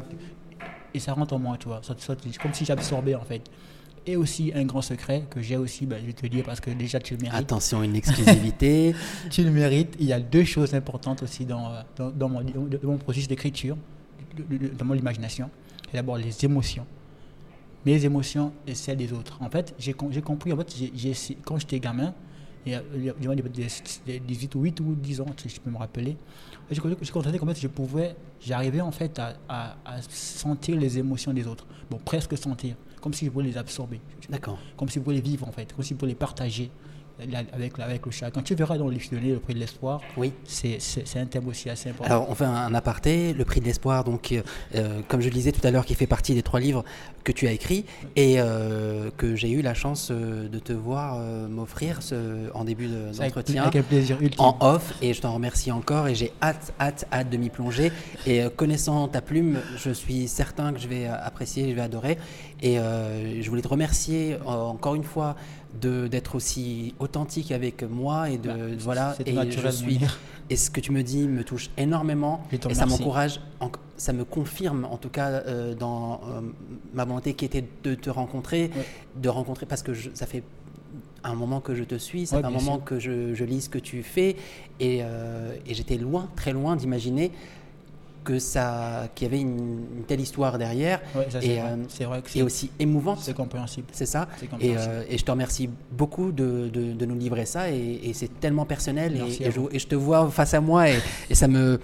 [0.93, 1.81] et ça rentre en moi, tu vois.
[2.42, 3.42] Comme si j'absorbais en fait.
[4.07, 6.59] Et aussi un grand secret que j'ai aussi, ben, je vais te le dire parce
[6.59, 7.40] que déjà tu le mérites.
[7.40, 8.96] Attention, une exclusivité.
[9.29, 9.96] Tu le mérites.
[10.00, 13.77] Il y a deux choses importantes aussi dans, dans, dans mon, dans mon processus d'écriture,
[14.77, 15.51] dans mon imagination.
[15.92, 16.85] C'est d'abord les émotions.
[17.85, 19.37] Mes émotions et celles des autres.
[19.40, 20.74] En fait, j'ai com- j'ai compris, en fait,
[21.46, 22.14] quand j'étais gamin,
[22.66, 23.68] il y a- il y a- il y a des,
[24.07, 26.16] des 18 ou 8 ou 10 ans, si je peux me rappeler,
[26.79, 31.46] constaté qu'en fait, je pouvais, j'arrivais en fait à, à- à sentir les émotions des
[31.48, 31.66] autres.
[31.90, 34.57] Bon, presque sentir, comme si je pouvais les absorber D'accord.
[34.77, 36.72] comme si vous pouvez les vivre en fait, comme si vous pouvez les partager
[37.53, 38.31] avec, avec le chat.
[38.31, 40.34] Quand tu verras dans le dictionnaire le prix de l'espoir, Oui.
[40.46, 40.79] c'est
[41.16, 42.12] un thème aussi assez important.
[42.12, 44.42] Alors, on fait un, aparté, le prix de l'espoir, donc, euh,
[44.75, 46.84] euh, comme je le disais tout à l'heure, qui fait partie des trois livres
[47.24, 51.48] que tu as écrits et euh, que j'ai eu la chance de te voir euh,
[51.48, 52.00] m'offrir
[52.55, 53.64] en début de- C'est avec, d'entretien.
[53.64, 54.44] avec un plaisir ultime.
[54.44, 57.92] en off et je t'en remercie encore et j'ai hâte, hâte, hâte de m'y plonger
[58.25, 62.18] et connaissant ta plume, je suis certain que je vais apprécier, je vais adorer
[62.64, 68.38] et je voulais te remercier encore une fois de d'être aussi authentique avec moi et
[68.38, 70.00] de Bah, voilà et je suis
[70.50, 74.25] et ce que tu me dis me touche énormément et ça m'encourage, en- ça me
[74.25, 76.42] confirme en tout cas euh, dans euh,
[76.94, 78.86] ma volonté qui était de te rencontrer, Ouais.
[79.16, 80.44] de rencontrer parce que je- ça fait
[81.24, 82.84] un moment que je te suis, ça Ouais, fait un moment sûr.
[82.84, 84.36] que je, je lis ce que tu fais
[84.79, 87.31] et, euh, et j'étais loin, très loin d'imaginer
[88.24, 91.75] que ça, qu'il y avait une, une telle histoire derrière Ouais, ça, et, euh,
[92.07, 93.20] vrai que et c'est aussi émouvante.
[93.22, 93.88] c'est compréhensible.
[93.92, 94.27] C'est ça.
[94.60, 97.70] Et, euh, et je te remercie beaucoup de, de- de nous livrer ça.
[97.72, 99.20] Et, et c'est tellement personnel.
[99.42, 99.70] Et, je, vous.
[99.72, 100.90] et je te vois face à moi.
[100.90, 101.00] Et,
[101.36, 101.79] ça me.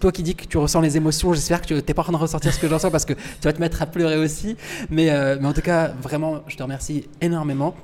[0.00, 2.12] toi qui dis que tu ressens les émotions, j'espère que tu n'es pas en train
[2.12, 4.56] de ressortir ce que j'en ressens parce que tu vas te mettre à pleurer aussi.
[4.90, 7.74] Mais, euh, mais en tout cas, vraiment, je te remercie énormément.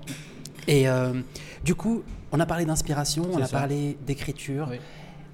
[0.69, 0.87] Et
[1.65, 3.59] du coup, on a parlé d'inspiration, on a ça.
[3.59, 4.67] parlé d'écriture.
[4.71, 4.79] Oui.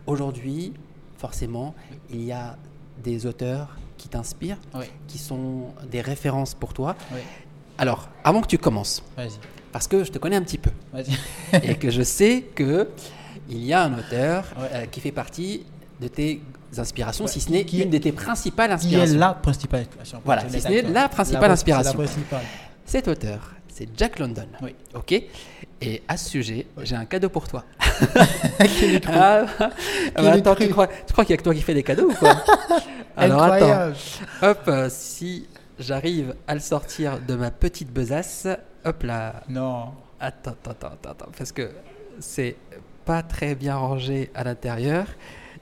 [0.06, 0.72] Aujourd'hui,
[1.26, 1.74] forcément,
[2.10, 2.56] il y a
[3.02, 6.96] des auteurs qui t'inspirent, Oui, qui sont des références pour toi.
[7.14, 7.20] oui.
[7.78, 9.02] Alors, avant que tu commences,
[9.72, 10.70] parce que je te connais un petit peu
[11.62, 12.88] et que je sais que
[13.48, 14.68] il y a un auteur Ouais.
[14.72, 15.64] euh, qui fait partie
[16.00, 16.42] de tes
[16.76, 19.18] inspirations, Ouais, si ce n'est une de tes principales Qui est inspirations.
[19.18, 21.92] la principale inspiration Voilà, si ce n'est la principale La- inspiration.
[21.92, 22.44] C'est la principale.
[22.84, 24.48] Cet auteur, c'est Jack London.
[24.62, 24.74] Oui.
[24.94, 25.22] Ok
[25.84, 27.64] Et à ce sujet, j'ai un cadeau pour toi.
[29.06, 29.70] Ah, ah,
[30.16, 31.82] mais l'eût attends, tu crois, tu crois qu'il y a que toi qui fais des
[31.82, 32.42] cadeaux ou quoi?
[33.16, 33.92] Alors attends,
[34.42, 38.46] hop, euh, si j'arrive à le sortir de ma petite besace,
[38.84, 39.92] hop là, Non.
[40.20, 41.70] attends, attends, attends, attends, parce que
[42.20, 42.56] c'est
[43.04, 45.06] pas très bien rangé à l'intérieur.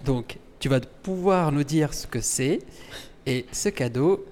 [0.05, 2.61] Donc, tu vas pouvoir nous dire ce que c'est.
[3.27, 4.27] Et ce cadeau,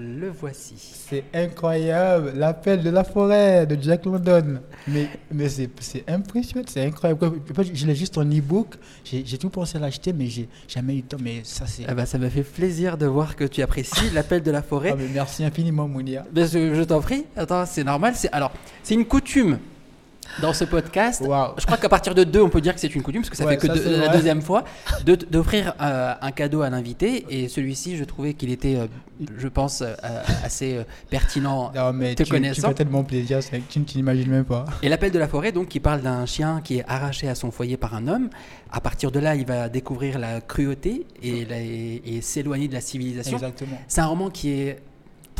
[0.00, 0.74] le voici.
[0.78, 4.60] C'est incroyable, l'appel de la forêt de Jack London.
[4.88, 7.40] Mais, mais c'est c'est impressionnant, c'est incroyable.
[7.72, 11.02] Je l'ai juste en e-book, j'ai tout pensé à l'acheter, mais j'ai jamais eu le
[11.02, 11.18] temps.
[11.22, 11.84] Mais ça, c'est.
[11.86, 14.90] Ah bah, ça m'a fait plaisir de voir que tu apprécies l'appel de la forêt.
[14.92, 16.24] Ah, mais merci infiniment, Mounia.
[16.32, 17.26] Ben, je je t'en prie.
[17.36, 18.14] Attends, c'est normal.
[18.16, 19.58] C'est alors, c'est une coutume
[20.40, 21.22] dans ce podcast.
[21.22, 23.36] Je crois qu'à partir de deux, on peut dire que c'est une coutume, parce que
[23.36, 24.64] ça Ouais, fait que ça, deux- c'est la deuxième fois,
[25.04, 27.26] de- d'offrir euh, un cadeau à l'invité.
[27.30, 28.86] Et celui-ci, je trouvais qu'il était, euh,
[29.38, 29.94] je pense, euh,
[30.44, 31.72] assez euh, pertinent.
[31.74, 32.68] Non, mais Te tu, tu connaissant.
[32.68, 34.64] fais tellement plaisir, c'est- tu, tu n'imagines même pas.
[34.82, 37.50] Et l'appel de la forêt, donc, qui parle d'un chien qui est arraché à son
[37.50, 38.30] foyer par un homme.
[38.72, 43.36] À partir de là, il va découvrir la cruauté et s'éloigner de la civilisation.
[43.36, 43.78] Exactement.
[43.88, 44.78] C'est un roman qui est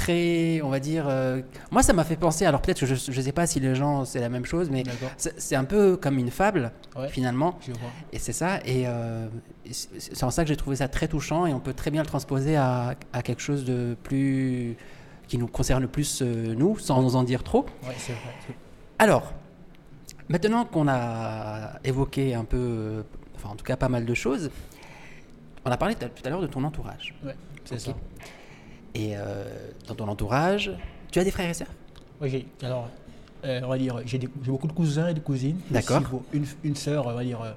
[0.00, 1.04] très, on va dire.
[1.08, 2.44] euh, moi, ça m'a fait penser.
[2.46, 4.82] Alors peut-être que je ne sais pas si les gens c'est la même chose, mais
[5.16, 7.08] c'est un peu comme une fable Ouais.
[7.08, 7.58] finalement.
[8.12, 8.58] Et c'est ça.
[8.64, 9.28] Et euh,
[9.70, 11.46] c'est en ça que j'ai trouvé ça très touchant.
[11.46, 14.76] Et on peut très bien le transposer à, à quelque chose de plus
[15.28, 17.64] qui nous concerne plus euh, nous, sans en dire trop.
[17.84, 18.16] Ouais, vrai.
[18.98, 19.32] Alors,
[20.28, 23.04] maintenant qu'on a évoqué un peu,
[23.36, 24.50] enfin en tout cas pas mal de choses,
[25.64, 27.14] on a parlé tout à- l'heure de ton entourage.
[27.24, 27.92] Ouais, c'est ça.
[28.94, 29.44] Et euh,
[29.86, 30.70] dans ton entourage,
[31.10, 31.68] tu as des frères et sœurs?
[32.22, 32.88] J'ai, alors,
[33.44, 35.58] euh, on va dire, j'ai, beaucoup de cousins et de cousines.
[35.70, 36.00] D'accord.
[36.02, 37.52] Bon, Une, une sœur, on va dire, euh,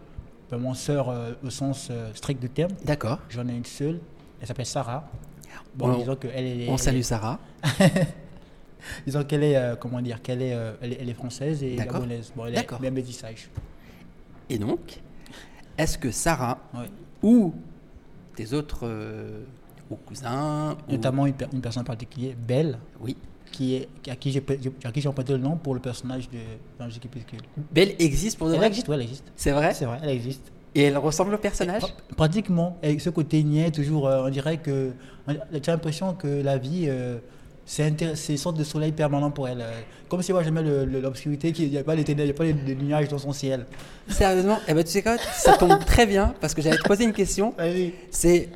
[0.49, 2.71] vraiment sœur euh, au sens strict du terme.
[2.85, 3.19] D'accord.
[3.29, 3.99] J'en ai une seule.
[4.41, 5.09] Elle s'appelle Sarah.
[5.75, 6.69] Bon, On- disons qu'elle est.
[6.69, 7.39] On elle salue est- Sarah.
[9.05, 11.93] disons qu'elle est, comment dire, qu'elle est, elle est, elle est française et D'accord.
[11.95, 12.31] gabonaise.
[12.35, 13.49] Bon, elle est même métissage.
[14.49, 14.99] Et donc,
[15.77, 16.57] est-ce que Sarah
[17.21, 17.53] ou
[18.35, 18.87] tes autres
[19.93, 23.15] ou cousins, ou- Notamment une, per- une personne particulière, Belle, oui,
[23.51, 26.37] qui est, à qui j'ai, emprunté le nom pour le personnage de
[26.99, 27.39] Crépuscule.
[27.71, 28.67] Belle existe pour de Elle vrai?
[28.67, 29.23] existe, ouais, elle existe.
[29.35, 29.73] C'est vrai?
[29.73, 30.51] C'est vrai, elle existe.
[30.75, 31.83] Et elle ressemble au personnage?
[31.83, 34.91] Pra- Pratiquement, ce côté niais, toujours, euh, on dirait que.
[35.27, 37.19] J'ai l'impression que la vie, euh,
[37.65, 37.87] c'est
[38.29, 39.61] une sorte de soleil permanent pour elle.
[39.61, 39.71] euh.
[40.09, 42.65] Comme si moi j'aimais l'obscurité, qu'il n'y a pas les ténèbres, il n'y a pas
[42.67, 43.65] les, les nuages dans son ciel.
[44.07, 44.57] Sérieusement?
[44.67, 45.17] Eh ben tu sais quoi?
[45.17, 47.53] Ça tombe très bien parce que j'allais te poser une question.
[48.11, 48.49] C'est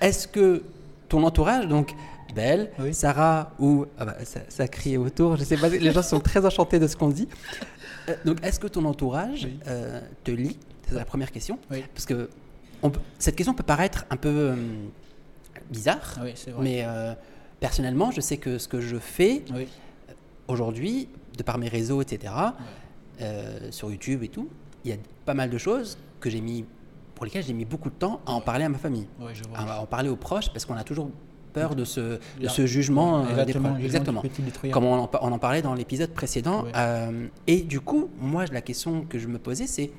[0.00, 0.62] est-ce que
[1.08, 1.94] ton entourage, donc
[2.34, 2.92] Belle, Oui.
[2.92, 6.44] Sarah ou ah bah, ça, ça crie autour, je sais pas, les gens sont très
[6.44, 7.28] enchantés de ce qu'on dit.
[8.08, 9.58] Euh, donc est-ce que ton entourage Oui.
[9.68, 10.58] euh, te lit?
[10.88, 11.58] C'est la première question.
[11.70, 11.82] Oui.
[11.94, 12.28] Parce que
[12.82, 14.90] on peut- cette question peut paraître un peu hum,
[15.70, 16.34] bizarre, vrai.
[16.60, 17.14] mais euh,
[17.58, 19.42] personnellement, je sais que ce que je fais
[20.48, 22.32] aujourd'hui, de par mes réseaux, etc.,
[23.20, 24.48] euh, sur YouTube et tout,
[24.84, 26.64] il y a pas mal de choses que j'ai mis,
[27.16, 29.80] pour lesquelles j'ai mis beaucoup de temps à en parler à ma famille, Ouais, à
[29.80, 31.10] en parler aux proches, parce qu'on a toujours
[31.52, 32.48] peur de ce, de Là.
[32.50, 34.22] ce jugement euh, des Exactement, Exactement.
[34.70, 36.64] Comme on en, on en parlait dans l'épisode précédent.
[36.64, 36.72] Ouais.
[36.76, 39.90] Euh, et du coup, moi, la question que je me posais, c'est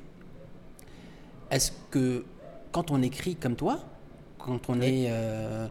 [1.50, 2.24] est-ce que
[2.72, 3.80] quand on écrit comme toi,
[4.38, 5.06] quand on est.
[5.10, 5.66] euh,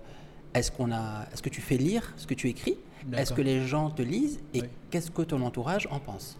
[0.53, 2.77] est-ce qu'on a, est-ce que tu fais lire ce que tu écris?
[3.13, 4.39] Est-ce que les gens te lisent?
[4.53, 4.67] Et Oui.
[4.89, 6.37] qu'est-ce que ton entourage en pense?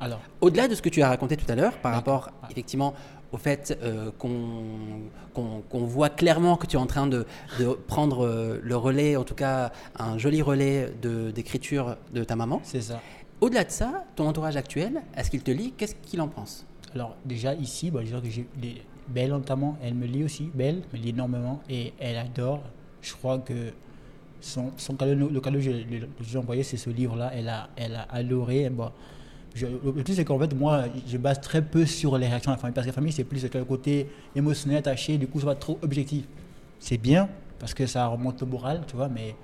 [0.00, 2.48] Alors, Au-delà de ce que tu as raconté tout à l'heure, par rapport Ah.
[2.50, 2.94] effectivement
[3.32, 7.26] au fait euh, qu'on voit clairement que tu es en train de,
[7.58, 10.92] de prendre euh, le relais, en tout cas un joli relais
[11.34, 12.60] d'écriture de, ta maman.
[12.64, 13.00] c'est ça.
[13.40, 15.72] Au-delà de ça, ton entourage actuel, est-ce qu'il te lit?
[15.76, 16.66] Qu'est-ce qu'il en pense?
[16.92, 20.50] Alors, déjà ici, bah, disons que j'ai des- Belle notamment, elle me lit aussi.
[20.52, 22.60] Belle me lit énormément et elle adore.
[23.00, 23.72] Je crois que
[24.40, 27.30] son, son cadeau, le cadeau que je je lui ai envoyé, c'est ce livre-là.
[27.32, 28.68] Elle a, elle a adoré.
[28.68, 28.90] Bon,
[29.58, 32.56] je- le truc, c'est qu'en fait, moi, je base très peu sur les réactions de
[32.56, 32.74] la famille.
[32.74, 35.18] Parce que la famille, c'est plus le côté émotionnel, attaché.
[35.18, 36.24] Du coup, c'est pas trop objectif.
[36.78, 39.34] C'est bien parce que ça remonte le moral, tu vois, mais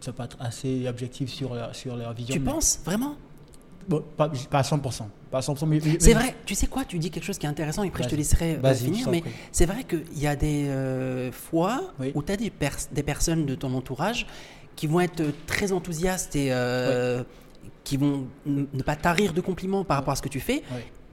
[0.00, 2.34] c'est pas assez objectif sur leur, sur leur vision.
[2.34, 3.14] Tu Mais- penses vraiment?
[3.88, 5.08] Bon, pas, pas à 100%.
[5.30, 5.66] Pas à 100%.
[5.66, 6.84] mais- mais- C'est vrai, tu sais quoi?
[6.84, 9.22] Tu dis quelque chose qui est intéressant et après je te laisserai euh, finir, mais
[9.50, 12.12] c'est vrai qu'il y a des euh, fois Oui.
[12.14, 14.26] où tu as des, pers- des personnes de ton entourage
[14.76, 17.24] qui vont être très enthousiastes et euh,
[17.84, 20.62] qui vont ne pas tarir de compliments par rapport à ce que tu fais.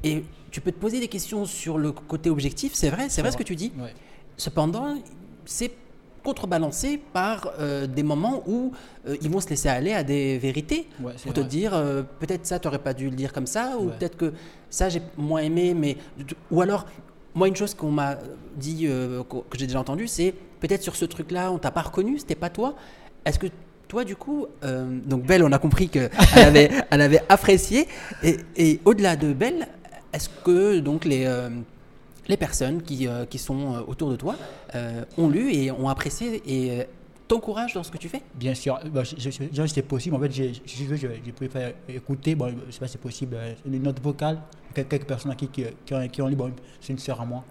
[0.04, 3.32] Et tu peux te poser des questions sur le côté objectif, c'est vrai, c'est vrai
[3.32, 3.72] ce que tu dis.
[4.38, 4.96] Cependant,
[5.46, 5.72] c'est
[6.24, 8.74] contrebalancé par euh, des moments où
[9.08, 11.50] euh, ils vont se laisser aller à des vérités Ouais, pour te vrai.
[11.50, 13.94] dire euh, peut-être ça, tu n'aurais pas dû le dire comme ça, ou Ouais.
[13.98, 14.34] peut-être que
[14.70, 15.96] ça, j'ai moins aimé, mais.
[16.52, 16.86] Ou alors,
[17.34, 18.18] moi, une chose qu'on m'a
[18.58, 22.36] dit, que j'ai déjà entendu, c'est peut-être sur ce truc-là, on t'a pas reconnu, c'était
[22.36, 22.76] pas toi.
[23.26, 23.48] Est-ce que
[23.90, 27.88] toi, du coup, euh, donc Belle, on a compris qu'elle avait, elle avait apprécié,
[28.24, 29.68] et, et au-delà de Belle,
[30.14, 31.26] est-ce que donc les.
[31.26, 31.50] euh,
[32.28, 34.36] les personnes qui, euh, qui sont autour de toi
[35.18, 36.84] ont lu et ont apprécié et euh,
[37.28, 38.22] t'encourage dans ce que tu fais?
[38.36, 40.16] Bien sûr, bah, c'était possible.
[40.16, 43.02] En fait, j'ai je- je- je- j'ai préféré écouter, bon, je sais pas si c'est
[43.02, 44.38] possible, une note vocale,
[44.76, 47.26] quel- quelques personnes qui, qui, qui ont, qui ont dit, bon, c'est une sœur à
[47.26, 47.44] moi.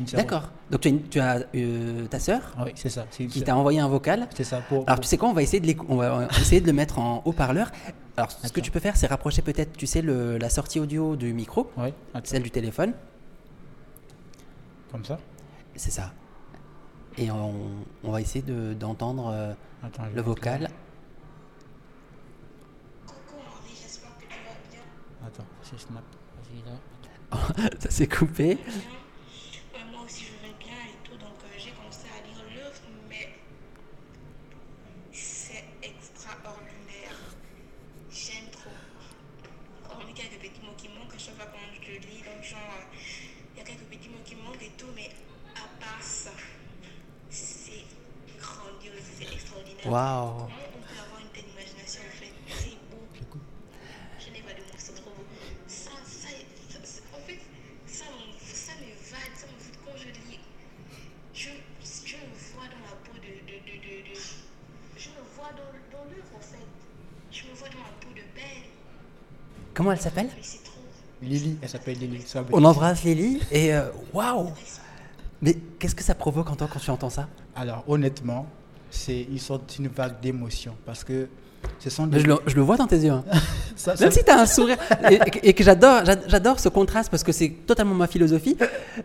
[0.00, 0.50] D'accord.
[0.70, 3.06] Donc tu as, une- tu as, euh, ta sœur Ah oui, c'est ça.
[3.10, 4.28] C'est une qui t'a envoyé un vocal.
[4.34, 4.60] C'est ça.
[4.68, 6.72] Pour, Alors pour- tu sais quoi, on va essayer de, on va, essayer de le
[6.72, 7.70] mettre en haut-parleur.
[8.16, 11.14] Alors ce que tu peux faire, c'est rapprocher peut-être, tu sais, le- la sortie audio
[11.16, 11.70] du micro,
[12.24, 12.92] celle du téléphone.
[14.90, 15.18] comme ça.
[15.76, 16.12] C'est ça.
[17.18, 17.52] Et on,
[18.04, 19.52] on va essayer de- d'entendre euh,
[19.84, 20.68] Attends, je le vocal.
[23.06, 24.80] Coucou Henri, j'espère que tu vas bien.
[25.26, 26.02] Attends, c'est Snap.
[26.36, 27.70] Vas-y, là.
[27.80, 28.58] ça s'est coupé.
[49.84, 49.92] Belle.
[69.74, 70.30] Comment elle s'appelle?
[71.20, 72.24] Lily, elle s'appelle Lily.
[72.52, 74.52] On embrasse Lily et euh, waouh
[75.42, 77.28] Mais qu'est-ce que ça provoque en toi quand tu entends ça?
[77.54, 78.46] Alors, honnêtement,
[78.94, 81.28] c'est une sorte une vague d'émotion parce que
[81.78, 82.20] ce sont des.
[82.20, 83.10] je, le, je le vois dans tes yeux.
[83.10, 83.24] hein.
[83.76, 84.76] ça- Même ça- si tu as un sourire
[85.10, 88.56] et, et que j'adore, j'a- j'adore ce contraste parce que c'est totalement ma philosophie.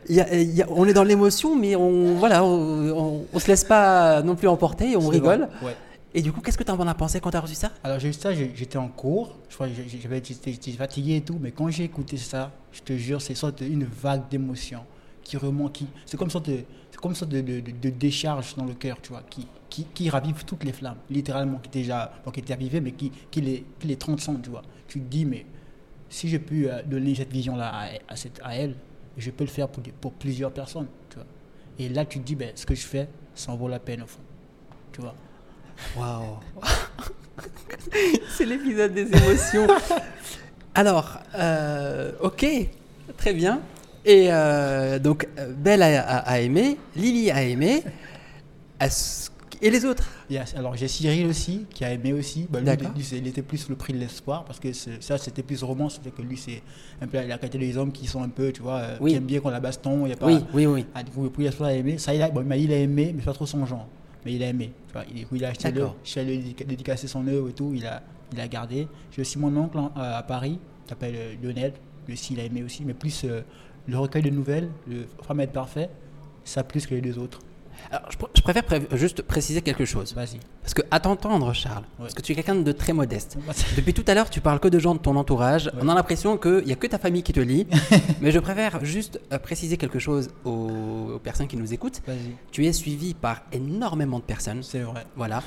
[0.09, 3.25] Il y a- il y a- on est dans l'émotion, mais on voilà, on, on-
[3.33, 5.47] on se laisse pas non plus emporter, on rigole.
[5.63, 5.75] ouais.
[6.13, 7.69] Et du coup, qu'est-ce que tu en as pensé quand tu as reçu ça?
[7.83, 11.69] Alors, j'ai eu ça, j'étais en cours, je crois j'étais fatigué et tout, mais quand
[11.69, 14.79] j'ai écouté ça, je te jure, c'est une sorte une vague d'émotion
[15.23, 16.61] qui remonte, qui, c'est comme une sorte, de,
[16.99, 20.09] comme sorte de, de- de- de décharge dans le cœur, tu vois, qui, qui, qui
[20.09, 23.41] ravive toutes les flammes, littéralement, qui étaient déjà, bon, qui étaient ravivées, mais qui, qui,
[23.41, 24.63] les, qui les transcendent, tu vois.
[24.87, 25.45] Tu te dis, mais
[26.09, 28.75] si j'ai pu euh, donner cette vision-là à, à, cette, à elle,
[29.17, 31.25] je peux le faire pour, pour plusieurs personnes, tu vois.
[31.77, 34.01] Et là, tu te dis, ben, ce que je fais, ça en vaut la peine,
[34.01, 34.19] au fond,
[34.91, 35.15] tu vois.
[35.97, 36.37] Waouh
[38.35, 39.67] C'est l'épisode des émotions.
[40.75, 42.45] Alors, euh, ok,
[43.17, 43.61] très bien.
[44.05, 45.27] Et euh, donc,
[45.57, 47.83] Belle a, a- a aimé, Lily a aimé.
[48.79, 49.29] Est-ce-
[49.61, 50.07] Et les autres?
[50.29, 52.47] Il a- alors j'ai Cyril aussi qui a aimé aussi.
[52.49, 55.17] Bah, lui, lui, c'est- il était plus le prix de l'espoir parce que c'est- ça
[55.17, 56.61] c'était plus roman, c'était que lui c'est
[57.01, 59.11] un peu la qualité des hommes qui sont un peu, tu vois, euh, Oui.
[59.11, 60.05] qui aiment bien qu'on la baston.
[60.05, 60.27] Il y a pas.
[60.27, 60.85] Oui, oui, oui.
[60.95, 61.97] Ah, du coup, le prix de l'espoir il a aimé.
[61.97, 63.87] Ça il a, bon, il il a aimé, mais c'est pas trop son genre.
[64.25, 64.71] Mais il a aimé.
[64.87, 67.53] Tu vois, il, il a acheté l'œuvre, je suis allé dédica- dédicacer son œuvre et
[67.53, 67.73] tout.
[67.75, 68.87] Il a, il a gardé.
[69.11, 71.73] J'ai aussi mon oncle en- à Paris, qui s'appelle euh, Lionel.
[72.07, 73.41] Lui aussi il a aimé aussi, mais plus euh,
[73.87, 75.89] le recueil de nouvelles, le Femme être parfait,
[76.45, 77.39] ça plus que les deux autres.
[77.91, 80.13] Alors, je, pr- je préfère pré- juste préciser quelque chose.
[80.13, 80.39] Vas-y.
[80.61, 83.37] Parce que, à t'entendre, Charles, parce que tu es quelqu'un de très modeste.
[83.75, 85.71] Depuis tout à l'heure, tu parles que de gens de ton entourage.
[85.81, 87.65] On a l'impression qu'il n'y a que ta famille qui te lit.
[88.21, 90.49] mais je préfère juste euh, préciser quelque chose aux,
[91.15, 92.01] aux personnes qui nous écoutent.
[92.51, 94.61] Tu es suivi par énormément de personnes.
[94.63, 95.05] C'est vrai.
[95.15, 95.41] Voilà.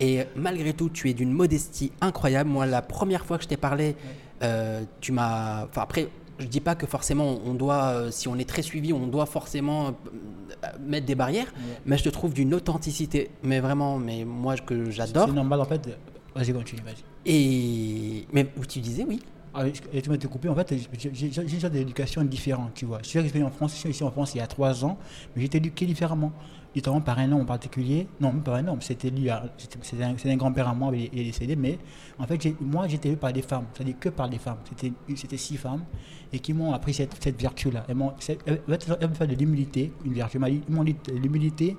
[0.00, 2.48] Et malgré tout, tu es d'une modestie incroyable.
[2.50, 3.94] Moi, la première fois que je t'ai parlé,
[4.42, 5.64] euh, tu m'as.
[5.66, 6.08] Enfin, après,
[6.42, 9.26] je dis pas que forcément on doit, euh, si on est très suivi, on doit
[9.26, 9.92] forcément euh,
[10.86, 11.52] mettre des barrières.
[11.86, 15.28] Mais je te trouve d'une authenticité, mais vraiment, mais moi que j'adore.
[15.28, 15.88] C'est normal en fait.
[16.34, 17.02] Vas-y, continue, vas-y.
[17.30, 19.20] Et mais tu disais oui.
[19.54, 20.48] Ah, et tu m'as été coupé?
[20.48, 23.00] En fait, j'ai j'ai- j'ai une sorte d'éducation différente, tu vois.
[23.02, 24.96] Je suis arrivé en France, je suis ici en France il y a trois ans,
[25.34, 26.32] mais j'ai été éduqué différemment.
[26.74, 28.06] Notamment par un homme en particulier.
[28.20, 31.24] Non, pas un homme, c'était lui, c'était un, un grand-père à moi, il il est
[31.24, 31.78] décédé, mais
[32.18, 34.58] en fait, moi j'étais élevé par des femmes, c'est-à-dire que par des femmes.
[35.14, 35.84] C'était six femmes
[36.32, 37.84] et qui m'ont appris cette, cette vertu-là.
[37.88, 40.38] Elles m'ont fait de l'humilité, une vertu.
[40.46, 41.76] Ils m'ont dit l'humilité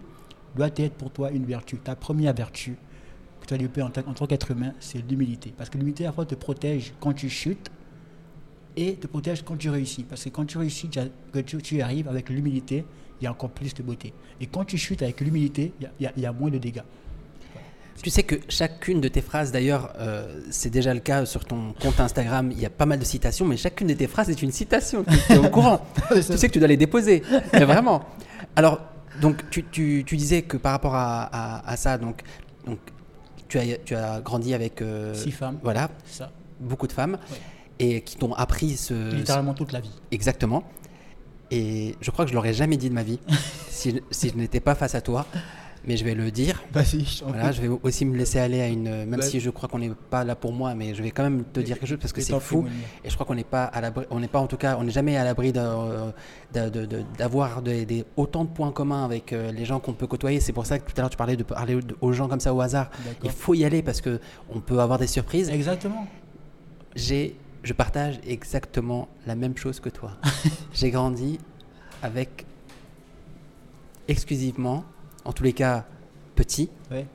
[0.56, 1.78] doit être pour toi une vertu.
[1.78, 2.76] Ta première vertu
[3.42, 5.54] que tu as développée en, en tant qu'être humain, c'est l'humilité.
[5.58, 7.72] Parce que l'humilité, à la fois, te protège quand tu chutes
[8.78, 10.04] et te protège quand tu réussis.
[10.04, 12.86] Parce que quand tu réussis, tu arrives avec l'humilité,
[13.22, 14.14] il y a encore plus de beauté.
[14.42, 16.82] Et quand tu chutes avec l'humilité, il y a- il y, moins de dégâts.
[18.02, 21.74] Tu sais que chacune de tes phrases, d'ailleurs, euh, c'est déjà le cas sur ton
[21.82, 24.42] compte Instagram, il y a pas mal de citations, mais chacune de tes phrases est
[24.42, 25.06] une citation.
[25.28, 25.80] Tu es au courant.
[26.14, 27.22] tu sais que tu dois les déposer.
[27.54, 28.04] Mais vraiment.
[28.56, 28.82] Alors,
[29.22, 32.24] donc, tu, tu- tu disais que par rapport à, à- à ça, donc,
[32.66, 32.80] donc
[33.48, 34.82] tu, as, tu as grandi avec.
[34.82, 35.60] euh, Six femmes.
[35.64, 36.32] Voilà, ça.
[36.60, 37.18] beaucoup de femmes.
[37.32, 37.38] Ouais.
[37.80, 39.14] Et qui t'ont appris ce.
[39.16, 39.92] Littéralement toute la vie.
[40.12, 40.64] Exactement.
[41.56, 43.20] Et je crois que je l'aurais jamais dit de ma vie
[43.70, 45.26] si, si je n'étais pas face à toi.
[45.86, 46.64] mais je vais le dire.
[46.72, 48.84] Vas-y, je t'en Voilà, je vais aussi me laisser aller à une.
[48.90, 51.24] Même Bah- si je crois qu'on n'est pas là pour moi, mais je vais quand
[51.24, 52.66] même te dire quelque chose parce que c'est fou.
[53.04, 54.84] Et je crois qu'on n'est pas à l'abri, on n'est pas en tout cas, on
[54.86, 56.14] n'est jamais à l'abri d'un-
[56.54, 57.62] de- de- de- d'avoir
[58.16, 60.40] autant de points communs avec euh, les gens qu'on peut côtoyer.
[60.40, 62.54] C'est pour ça que tout à l'heure tu parlais de parler aux gens comme ça
[62.54, 62.90] au hasard.
[63.24, 64.20] Il faut y aller parce que
[64.56, 65.50] on peut avoir des surprises.
[65.50, 66.08] Exactement.
[66.96, 70.12] J'ai, je partage exactement la même chose que toi.
[70.74, 71.40] J'ai grandi
[72.02, 72.46] avec
[74.08, 74.84] exclusivement,
[75.26, 75.86] en tous les cas
[76.36, 77.06] petit, Ouais.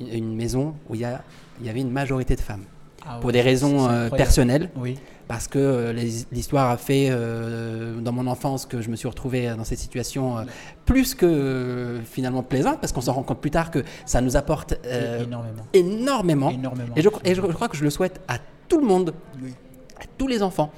[0.00, 1.22] une, une maison où il y, a,
[1.60, 2.64] il y avait une majorité de femmes.
[3.06, 4.98] Ah Pour des raisons euh, personnelles, Oui.
[5.28, 5.92] parce que euh,
[6.30, 10.44] l'histoire a fait euh, dans mon enfance que je me suis retrouvé dans cette situation
[10.84, 14.74] plus que finalement plaisante, parce qu'on s'en rend compte plus tard que ça nous apporte
[14.84, 15.64] énormément.
[15.72, 16.50] énormément.
[16.50, 16.94] Énormément.
[16.96, 19.54] Et je, et je crois que je le souhaite à tout le monde, Oui.
[20.00, 20.72] À tous les enfants,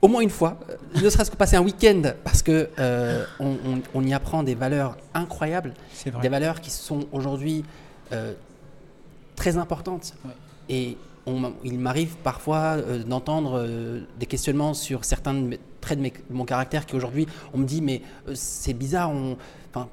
[0.00, 3.50] au moins une fois, euh, ne serait-ce que passer un week-end, parce que euh, on,
[3.66, 5.74] on- on y apprend des valeurs incroyables,
[6.22, 7.64] des valeurs qui sont aujourd'hui
[8.12, 8.32] euh,
[9.36, 10.14] très importantes.
[10.24, 10.30] Ouais.
[10.68, 10.96] Et
[11.26, 13.66] on il m'arrive parfois euh, d'entendre
[14.18, 17.58] des questionnements sur certains de mes- traits de, mes- de mon caractère qui aujourd'hui, on
[17.58, 18.02] me dit, mais
[18.34, 19.36] c'est bizarre, on,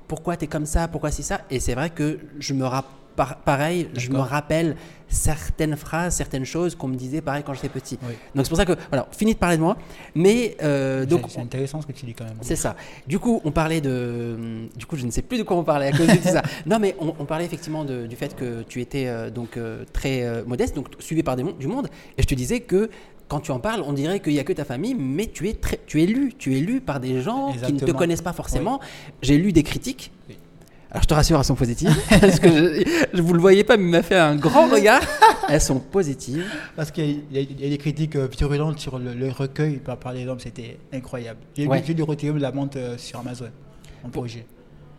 [0.07, 1.41] pourquoi tu es comme ça, pourquoi c'est ça?
[1.51, 2.91] Et c'est vrai que je me rappelle.
[3.15, 4.75] Pareil, je me rappelle
[5.07, 7.97] certaines phrases, certaines choses qu'on me disait pareil quand j'étais petit.
[8.03, 8.13] Oui.
[8.33, 9.77] Donc c'est pour ça que, voilà, fini de parler de moi.
[10.15, 12.37] Mais euh, donc, C'est- intéressant ce que tu dis quand même.
[12.41, 12.75] c'est ça.
[13.07, 14.67] Du coup, on parlait de.
[14.75, 16.41] Du coup, je ne sais plus de quoi on parlait à cause de tout ça.
[16.65, 19.83] Non, mais on, on parlait effectivement de- du fait que tu étais euh, donc euh,
[19.93, 21.87] très modeste, donc suivi par des du monde.
[22.17, 22.89] Et je te disais que
[23.27, 25.53] quand tu en parles, on dirait qu'il n'y a que ta famille, mais tu es
[25.53, 28.33] très, tu es lu, tu es lu par des gens qui ne te connaissent pas
[28.33, 28.79] forcément.
[29.21, 30.11] J'ai lu des critiques.
[30.95, 33.75] Alors je te rassure, elles sont positives, parce que je, je vous le voyez pas,
[33.75, 35.01] mais il m'a fait un grand regard.
[35.49, 36.45] Elles sont positives.
[36.75, 40.13] Parce qu'il y, a- y des critiques euh, virulentes sur le, le recueil par, par
[40.13, 41.39] les hommes, c'était incroyable.
[41.55, 41.81] J'ai Ouais.
[41.81, 43.49] vu du Rotterdam de la monte euh, sur Amazon
[44.03, 44.45] en projet.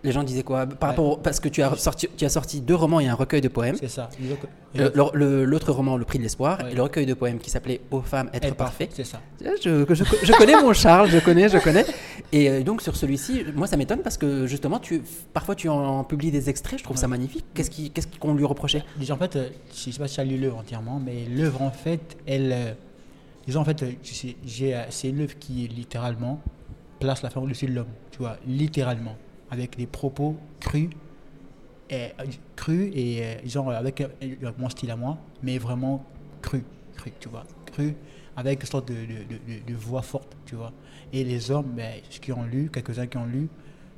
[0.07, 0.87] Les gens disaient quoi Par Ouais.
[0.87, 3.41] rapport au- parce que tu as sorti, tu as sorti deux romans et un recueil
[3.43, 3.77] de poèmes.
[3.79, 4.09] C'est ça.
[4.21, 6.73] Les autres- Le- le- L'autre roman, Le Prix de l'Espoir, Ouais.
[6.73, 8.89] et le recueil de poèmes qui s'appelait Aux femmes, être, être parfait.
[8.93, 9.21] C'est ça.
[9.41, 11.85] Je, je- je connais mon Charles, je connais, je connais.
[12.33, 15.03] Et euh, donc sur celui-ci, moi ça m'étonne parce que justement, tu,
[15.35, 17.45] parfois tu en, publies des extraits, je trouve ça magnifique.
[17.55, 18.85] Qu'est-ce qui- qu'est-ce qu'on lui reprochait?
[18.99, 21.25] Déjà, en fait, euh, je ne sais pas si tu as lu l'œuvre entièrement, mais
[21.35, 22.53] l'œuvre, en fait, elle.
[22.53, 22.73] euh,
[23.47, 26.41] disons, en fait, c'est une œuvre qui, littéralement,
[27.01, 27.87] place la femme au-dessus de l'homme.
[28.11, 29.17] Tu vois, littéralement.
[29.51, 30.89] Avec des propos crus,
[31.89, 32.25] et, euh,
[32.57, 34.09] crus et, euh, genre, avec, euh,
[34.59, 36.05] mon style à moi, mais vraiment
[36.43, 36.63] crus,
[36.97, 37.45] crus, tu vois.
[37.67, 37.93] Crus,
[38.37, 40.73] avec une sorte de, de, de- de- de voix forte, tu vois.
[41.13, 43.49] Et les hommes, ben, ceux qui ont lu, quelques-uns qui ont lu,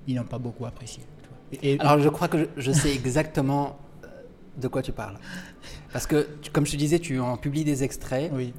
[0.06, 1.02] ils n'ont pas beaucoup apprécié.
[1.22, 1.38] tu vois.
[1.62, 3.78] Et- et- Alors je crois que je, je sais exactement
[4.60, 5.16] de quoi tu parles.
[5.92, 8.30] Parce que, tu- comme je te disais, tu en publies des extraits.
[8.34, 8.52] oui,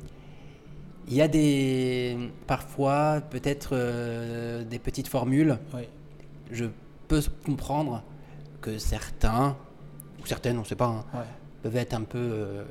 [1.07, 5.57] Il y a des, parfois, peut-être euh, des petites formules.
[5.75, 5.83] oui.
[6.51, 6.65] Je
[7.07, 8.03] peux comprendre
[8.61, 9.55] que certains,
[10.21, 11.25] ou certaines, on ne sait pas, hein, Ouais.
[11.63, 12.63] peuvent être un peu euh,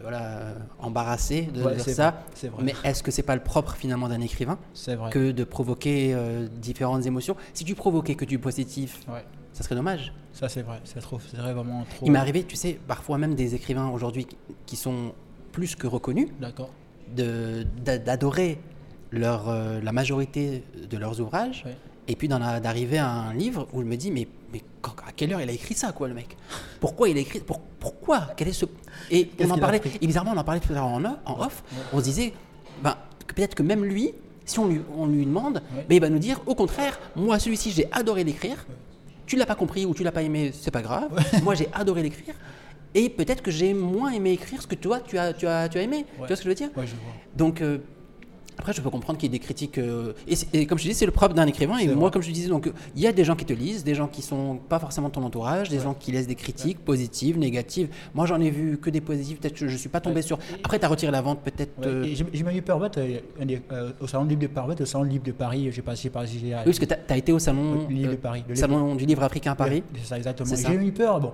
[0.00, 2.22] voilà, embarrassés de Ouais, dire ça.
[2.36, 2.62] vrai, vrai.
[2.64, 5.10] Mais est-ce que c'est pas le propre finalement d'un écrivain vrai.
[5.10, 7.36] que de provoquer euh, différentes émotions?
[7.54, 9.24] Si tu provoquais que du positif, Ouais.
[9.52, 10.12] ça serait dommage.
[10.32, 10.80] Ça, c'est vrai.
[10.84, 12.06] C'est trop, c'est vraiment trop.
[12.06, 14.26] Il m'est arrivé, tu sais, parfois même des écrivains aujourd'hui
[14.66, 15.12] qui- sont
[15.52, 16.70] plus que reconnus, D'accord.
[17.84, 18.58] d'adorer
[19.12, 21.64] leur, euh, la majorité de leurs ouvrages.
[22.08, 24.26] Et puis d'arriver à un livre où je me dis, mais,
[24.84, 26.36] à quelle heure il a écrit ça, quoi, le mec?
[26.80, 28.28] Pourquoi il a écrit pour, Pourquoi?
[28.36, 28.66] Quel est ce...
[29.10, 31.02] Et Qu'est-ce on en parlait, et bizarrement, on en parlait tout à l'heure en,
[31.40, 31.62] off-
[31.92, 32.32] on se disait,
[32.82, 34.12] ben, que peut-être que même lui,
[34.44, 35.86] si on lui, on lui demande, Ouais.
[35.88, 38.66] ben, il va nous dire, au contraire, moi, celui-ci, j'ai adoré l'écrire,
[39.26, 41.08] tu l'as pas compris ou tu l'as pas aimé, c'est pas grave,
[41.42, 42.34] moi, j'ai adoré l'écrire,
[42.94, 45.78] et peut-être que j'ai moins aimé écrire ce que toi, tu as, tu as, tu
[45.78, 46.04] as aimé.
[46.12, 46.68] Tu vois ce que je veux dire?
[46.76, 47.12] Ouais, je vois.
[47.34, 47.78] donc, euh,
[48.58, 49.78] après, je peux comprendre qu'il y ait des critiques.
[49.78, 50.12] euh,
[50.52, 51.78] et, comme je dis, c'est le propre d'un écrivain.
[51.78, 52.10] Et moi, vrai.
[52.12, 54.22] comme je disais, donc, il y a des gens qui te lisent, des gens qui
[54.22, 57.88] sont pas forcément ton entourage, des gens qui laissent des critiques positives, négatives.
[58.14, 59.38] Moi, j'en ai vu que des positives.
[59.38, 60.22] Peut-être que je suis pas tombé Ouais.
[60.22, 60.38] sur.
[60.62, 61.72] Après, tu as retiré la vente, peut-être.
[61.84, 63.18] Euh, J'ai même eu peur, euh,
[63.72, 66.10] euh, au Salon du Livre de fait, au Salon du Livre de Paris, j'ai passé
[66.10, 69.04] par Oui, parce que tu as, été au salon, livre de Paris, le salon du
[69.06, 69.82] livre africain à Paris.
[69.96, 70.54] C'est ça, exactement.
[70.54, 71.32] J'ai eu peur, bon.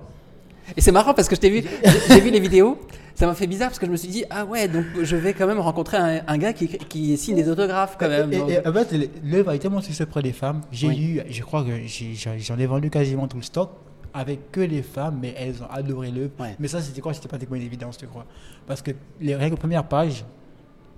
[0.77, 1.63] Et c'est marrant parce que je t'ai vu,
[2.07, 2.77] j'ai vu les vidéos.
[3.13, 5.33] Ça m'a fait bizarre parce que je me suis dit, ah ouais, donc je vais
[5.33, 8.31] quand même rencontrer un, un gars qui, qui signe des autographes quand même.
[8.31, 10.61] Et, Donc- et- et en fait, l'œuvre a été tellement succès auprès des femmes.
[10.71, 11.03] J'ai Oui.
[11.17, 11.71] eu, je crois que
[12.39, 13.69] j'en ai vendu quasiment tout le stock
[14.13, 16.31] avec que les femmes, mais elles ont adoré l'œuvre.
[16.39, 16.55] Ouais.
[16.59, 17.13] Mais ça, c'était quoi?
[17.13, 18.25] C'était pratiquement une évidence, je crois.
[18.65, 20.23] Parce que les règles première page,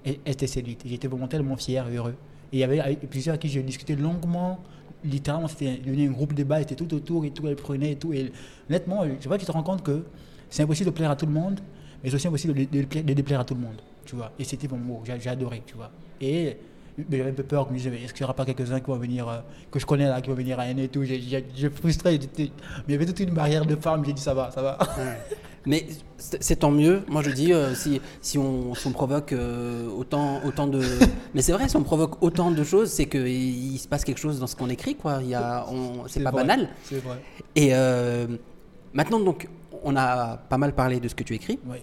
[0.06, 0.82] elles étaient séduites.
[0.86, 2.16] J'étais vraiment tellement fier et heureux.
[2.52, 4.60] Et il y avait avec plusieurs à qui j'ai discuté longuement.
[5.04, 7.96] Littéralement, c'était devenu un groupe de débat, c'était tout autour et tout, elles prenaient et
[7.96, 8.14] tout.
[8.14, 8.32] Et
[8.70, 10.04] honnêtement, je vois que tu te rends compte que
[10.50, 11.60] c'est impossible de plaire à tout le monde,
[12.04, 14.32] mais c'est aussi impossible de, déplaire à tout le monde, tu vois.
[14.40, 15.92] Et c'était mon mot, j'ai adoré, tu vois.
[16.22, 16.58] Et
[17.10, 18.98] j'avais un peu peur, je me disais, est-ce qu'il n'y aura pas quelques-uns qui vont
[18.98, 19.40] venir, euh,
[19.72, 21.04] que je connais là, qui vont venir à N et tout?
[21.04, 22.52] J'ai- frustré, mais
[22.88, 24.78] il y avait toute une barrière de femmes, j'ai dit, ça va, ça va.
[25.66, 25.88] Mais
[26.18, 27.04] c'est tant mieux.
[27.08, 30.82] Moi, je dis, euh, si, si, on, si on provoque euh, autant, autant de.
[31.34, 34.18] Mais c'est vrai, si on provoque autant de choses, c'est qu'il il se passe quelque
[34.20, 35.20] chose dans ce qu'on écrit, quoi.
[35.22, 35.66] Il y a,
[36.08, 36.68] c'est pas vrai, banal.
[36.84, 37.18] C'est vrai.
[37.56, 38.28] Et euh,
[38.92, 39.48] maintenant, donc,
[39.86, 41.58] on a pas mal parlé de ce que tu écris.
[41.66, 41.78] Oui,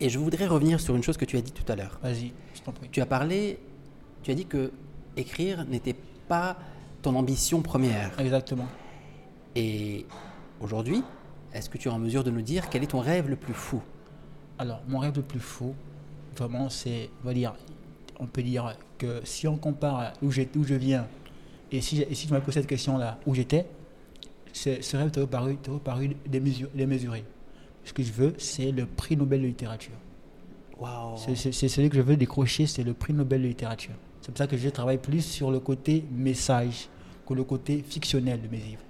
[0.00, 2.00] Et je voudrais revenir sur une chose que tu as dit tout à l'heure.
[2.02, 2.88] vas-y, je t'en prie.
[2.90, 3.60] Tu as parlé,
[4.22, 4.72] tu as dit que
[5.16, 5.96] écrire n'était
[6.28, 6.56] pas
[7.02, 8.18] ton ambition première.
[8.20, 8.66] Exactement.
[9.56, 10.06] Et
[10.60, 11.02] aujourd'hui,
[11.52, 13.54] est-ce que tu es en mesure de nous dire quel est ton rêve le plus
[13.54, 13.82] fou?
[14.58, 15.74] Alors, mon rêve le plus fou,
[16.36, 17.54] vraiment, c'est, on va dire,
[18.18, 21.06] on peut dire que si on compare où, où je viens
[21.72, 23.66] et si, et si tu m'as posé cette question-là, où j'étais,
[24.52, 27.24] ce rêve t'aurait paru, paru démesu- démesuré.
[27.84, 29.94] Ce que je veux, c'est le prix Nobel de littérature.
[31.16, 33.94] C'est c'est celui que je veux décrocher, c'est le prix Nobel de littérature.
[34.30, 36.88] C'est pour ça que je travaille plus sur le côté message
[37.26, 38.82] que le côté fictionnel de mes livres.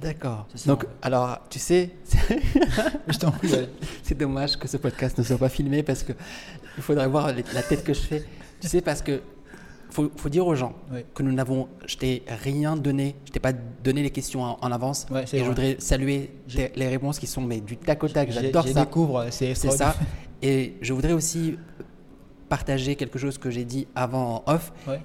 [0.00, 0.46] D'accord.
[0.66, 1.90] Donc, alors, tu sais,
[3.08, 3.66] Je
[4.04, 6.12] c'est dommage que ce podcast ne soit pas filmé parce que
[6.76, 8.24] il faudrait voir les- la tête que je fais.
[8.60, 9.20] Tu sais, parce que
[9.90, 10.74] faut, faut dire aux gens
[11.14, 14.70] que nous n'avons, je t'ai rien donné, je t'ai pas donné les questions en, en
[14.70, 15.06] avance.
[15.10, 18.30] Ouais, et je voudrais saluer tes- les réponses qui sont mais du tac au tac.
[18.30, 18.84] J'adore ça.
[18.84, 19.96] découvre, c'est ça.
[20.42, 21.56] Et je voudrais aussi
[22.48, 24.72] partager quelque chose que j'ai dit avant en off.
[24.86, 25.02] Ouais.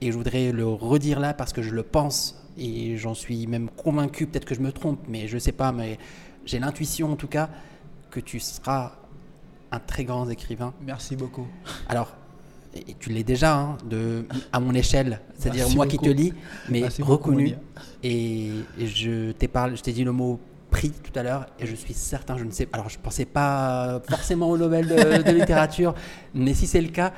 [0.00, 3.68] Et je voudrais le redire là parce que je le pense et j'en suis même
[3.70, 5.98] convaincu, peut-être que je me trompe, mais je sais pas, mais
[6.44, 7.48] j'ai l'intuition en tout cas
[8.10, 8.92] que tu seras
[9.70, 10.72] un très grand écrivain.
[10.80, 11.46] Merci beaucoup.
[11.88, 12.14] Alors,
[12.74, 16.32] et tu l'es déjà, hein, de, à mon échelle, c'est-à-dire moi qui te lis,
[16.68, 17.54] mais Merci reconnu.
[18.02, 20.38] Et, et je t'ai dit le mot
[20.70, 24.00] prix tout à l'heure, et je suis certain, je ne sais, alors je pensais pas
[24.08, 25.94] forcément au Nobel de, de littérature,
[26.34, 27.12] mais si c'est le cas,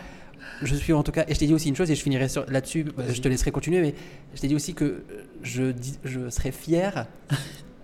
[0.63, 2.27] je suis en tout cas, et je t'ai dit aussi une chose, et je finirai
[2.49, 3.95] là-dessus, je te laisserai continuer, mais
[4.35, 5.05] je t'ai dit aussi que
[5.43, 5.73] je,
[6.05, 7.07] je serais fier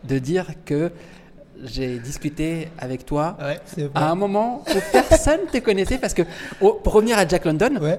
[0.04, 0.92] de dire que
[1.64, 3.58] j'ai discuté avec toi Ouais,
[3.94, 6.22] à un moment où personne ne te connaissait, parce que,
[6.60, 7.98] oh, pour revenir à Jack London, Ouais,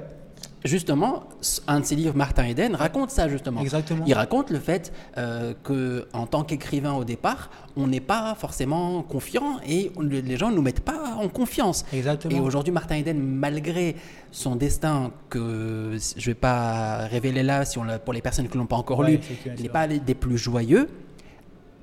[0.65, 1.23] justement,
[1.67, 3.61] un de ses livres, Martin Eden, raconte ça justement.
[3.61, 4.03] exactement.
[4.07, 9.01] Il raconte le fait euh, que, en tant qu'écrivain au départ, on n'est pas forcément
[9.03, 11.85] confiant et on- les gens ne nous mettent pas en confiance.
[11.93, 12.35] Exactement.
[12.35, 13.95] Et aujourd'hui, Martin Eden, malgré
[14.31, 18.57] son destin que je vais pas révéler là, si on l'a- pour les personnes qui
[18.57, 19.19] l'ont pas encore Ouais, lu,
[19.57, 20.89] il n'est pas des plus joyeux.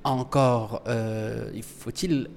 [0.03, 2.29] Encore, euh, il faut-il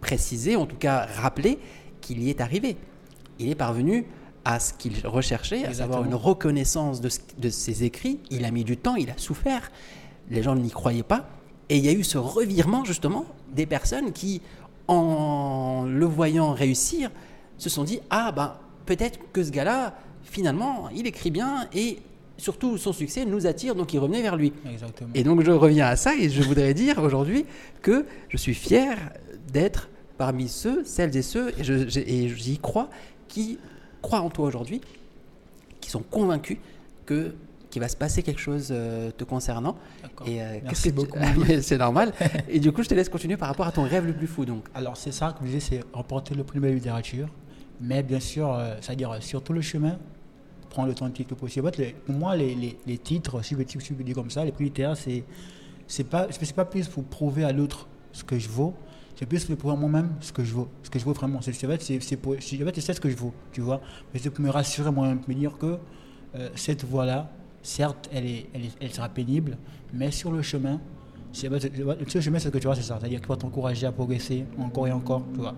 [0.00, 1.58] préciser, en tout cas rappeler,
[2.00, 2.76] qu'il y est arrivé.
[3.38, 4.06] Il est parvenu
[4.44, 8.18] à ce qu'il recherchait, à savoir une reconnaissance de, ses écrits.
[8.30, 9.70] Il a mis du temps, il a souffert.
[10.30, 11.28] Les gens n'y croyaient pas.
[11.68, 13.24] Et il y a eu ce revirement, justement,
[13.54, 14.42] des personnes qui,
[14.88, 17.10] en le voyant réussir,
[17.56, 21.98] se sont dit Ah, ben, peut-être que ce gars-là, finalement, il écrit bien et
[22.36, 24.52] surtout son succès nous attire, donc il revenait vers lui.
[24.68, 25.10] Exactement.
[25.14, 27.44] Et donc je reviens à ça et je voudrais dire aujourd'hui
[27.82, 28.96] que je suis fier
[29.52, 29.88] d'être
[30.18, 32.88] parmi ceux, celles et ceux, et j'y crois,
[33.28, 33.58] qui
[34.02, 34.80] croient en toi aujourd'hui,
[35.80, 36.58] qui sont convaincus
[37.06, 37.34] que
[37.70, 39.76] qu'il va se passer quelque chose euh, te concernant.
[40.26, 41.18] Et euh, Merci tu- beaucoup.
[41.48, 42.12] Mais c'est normal.
[42.50, 44.44] Et du coup, je te laisse continuer par rapport à ton rêve le plus fou.
[44.44, 47.28] Donc, Alors, c'est ça, comme je disais, c'est remporter le prix de la littérature.
[47.80, 49.98] Mais bien sûr, euh, c'est-à-dire euh, sur tout le chemin,
[50.68, 51.70] prendre le temps de titre possible.
[52.04, 54.64] Pour moi, les, les- les titres, si je, si je dire comme ça, les prix
[54.64, 55.24] littéraires, c'est
[55.86, 58.74] c'est pas, pas plus pour prouver à l'autre ce que je vaux,
[59.16, 61.40] c'est plus pour prouver moi-même ce que je vaux, ce que je vaux vraiment.
[61.40, 63.80] C'est, c'est, c'est, c'est c'est ce que je vaux, tu vois.
[64.12, 65.78] Mais c'est pour me rassurer moi-même, me dire que
[66.34, 67.30] euh, cette voie-là,
[67.62, 68.46] certes, elle, est,
[68.80, 69.58] elle, sera pénible,
[69.92, 70.80] mais sur le chemin,
[71.32, 72.98] c'est, le chemin, c'est ce que tu vois, c'est ça.
[73.00, 75.54] C'est-à-dire qu'il faut t'encourager à progresser encore et encore, tu vois.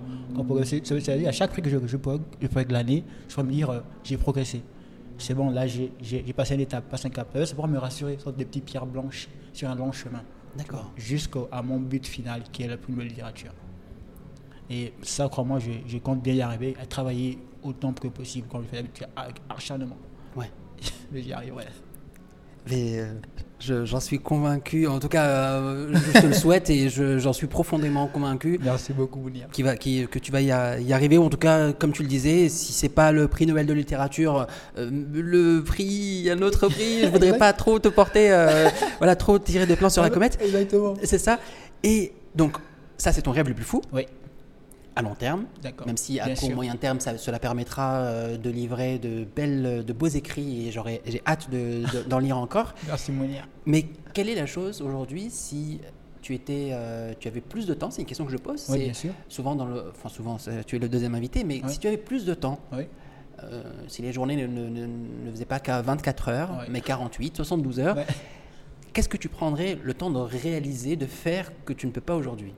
[0.84, 3.80] C'est-à-dire à chaque prix que je, je, prog- je l'année, je vais me dire, euh,
[4.02, 4.62] j'ai progressé.
[5.16, 5.90] C'est bon, là, j'ai,
[6.36, 7.28] passé une étape, passé un cap.
[7.32, 10.22] C'est pour me rassurer, sorte des petites pierres blanches sur un long chemin
[10.56, 10.92] d'accord.
[10.96, 13.52] jusqu'à mon but final qui est la plus nouvelle littérature.
[14.70, 18.62] Et ça, crois-moi, je, je compte bien y arriver, à travailler autant que possible, comme
[18.64, 19.98] je fais d'habitude, avec acharnement.
[20.36, 20.50] Ouais.
[21.12, 21.66] Mais j'y arriverai.
[22.70, 23.06] Mais euh,
[23.60, 24.86] je- j'en suis convaincu.
[24.86, 28.58] En tout cas, euh, je te le souhaite et je- j'en suis profondément convaincu.
[28.62, 31.36] Merci beaucoup, qui va, qui- que tu vas y, a- y arriver, ou en tout
[31.38, 34.46] cas, comme tu le disais, si c'est pas le prix Nobel de littérature,
[34.78, 38.28] euh, le prix, un autre prix, je voudrais pas trop te porter,
[38.98, 40.38] voilà, trop tirer des plans sur la comète.
[40.42, 40.94] Exactement.
[41.02, 41.38] C'est ça.
[41.82, 42.56] Et donc,
[42.96, 44.06] ça, c'est ton rêve le plus fou, Oui,
[44.96, 45.46] à long terme,
[45.86, 46.54] même si à Bien court sûr.
[46.54, 51.02] moyen terme, ça, cela permettra euh, de livrer de belles, de beaux écrits, et j'aurais-
[51.06, 52.74] j'ai hâte de- de- d'en lire encore.
[52.86, 53.48] Merci, Mounir.
[53.66, 55.80] Mais quelle est la chose aujourd'hui si
[56.22, 57.90] tu étais, euh, tu avais plus de temps?
[57.90, 58.66] C'est une question que je pose.
[58.68, 59.12] Oui, bien sûr.
[59.28, 60.36] souvent dans le, enfin souvent,
[60.66, 61.72] tu es le deuxième invité, mais Oui.
[61.72, 62.84] si tu avais plus de temps, Oui.
[63.42, 67.96] euh, si les journées ne, ne- faisaient pas qu'à 24 heures, mais 48, 72 heures,
[67.96, 68.06] Ouais.
[68.92, 72.14] qu'est-ce que tu prendrais le temps de réaliser, de faire que tu ne peux pas
[72.14, 72.54] aujourd'hui?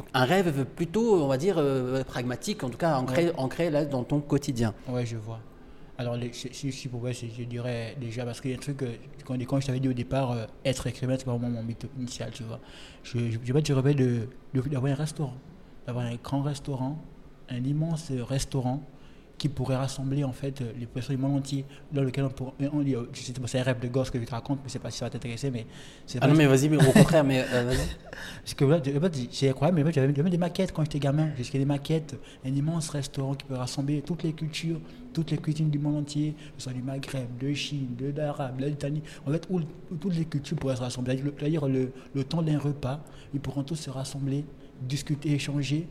[0.00, 3.84] Donc un rêve plutôt, on va dire, euh, pragmatique, en tout cas ancré, ancré là
[3.84, 4.72] dans ton quotidien.
[4.88, 5.40] Ouais, je vois.
[5.98, 8.94] Alors, si, si, pour moi, je dirais déjà, parce qu'il y a un truc, euh,
[9.26, 12.30] quand, quand je t'avais dit au départ, euh, être écrivain, c'est vraiment mon but initial,
[12.30, 12.60] tu vois.
[13.02, 15.34] Je, je, je, je rêvais de, de- d'avoir un restaurant,
[15.86, 16.96] d'avoir un grand restaurant,
[17.50, 18.82] un immense restaurant
[19.40, 22.52] qui pourrait rassembler en fait euh, les personnes du monde entier, dans lequel on pourrait.
[22.74, 24.68] On, dit, je sais pas, c'est un rêve de gosse que je te raconte, mais
[24.68, 25.64] je sais pas si ça va t'intéresser, mais
[26.04, 27.78] c'est Ah non, mais vas-y, mais au contraire, mais euh, vas-y.
[28.42, 28.82] parce que voilà,
[29.32, 31.30] c'est incroyable, mais j'avais j'avais des maquettes quand j'étais gamin.
[31.38, 34.78] J'ai des maquettes, un immense restaurant qui peut rassembler toutes les cultures,
[35.14, 38.58] toutes les cuisines du monde entier, que ce soit du Maghreb, de Chine, de l'Arabe,
[38.60, 39.02] de l'Italie.
[39.26, 39.60] En fait, où,
[39.90, 41.14] où toutes les cultures pourraient se rassembler.
[41.14, 43.00] C'est-à-dire le- C'est-à-dire le, le temps d'un repas,
[43.32, 44.44] ils pourront tous se rassembler,
[44.82, 45.86] discuter, échanger,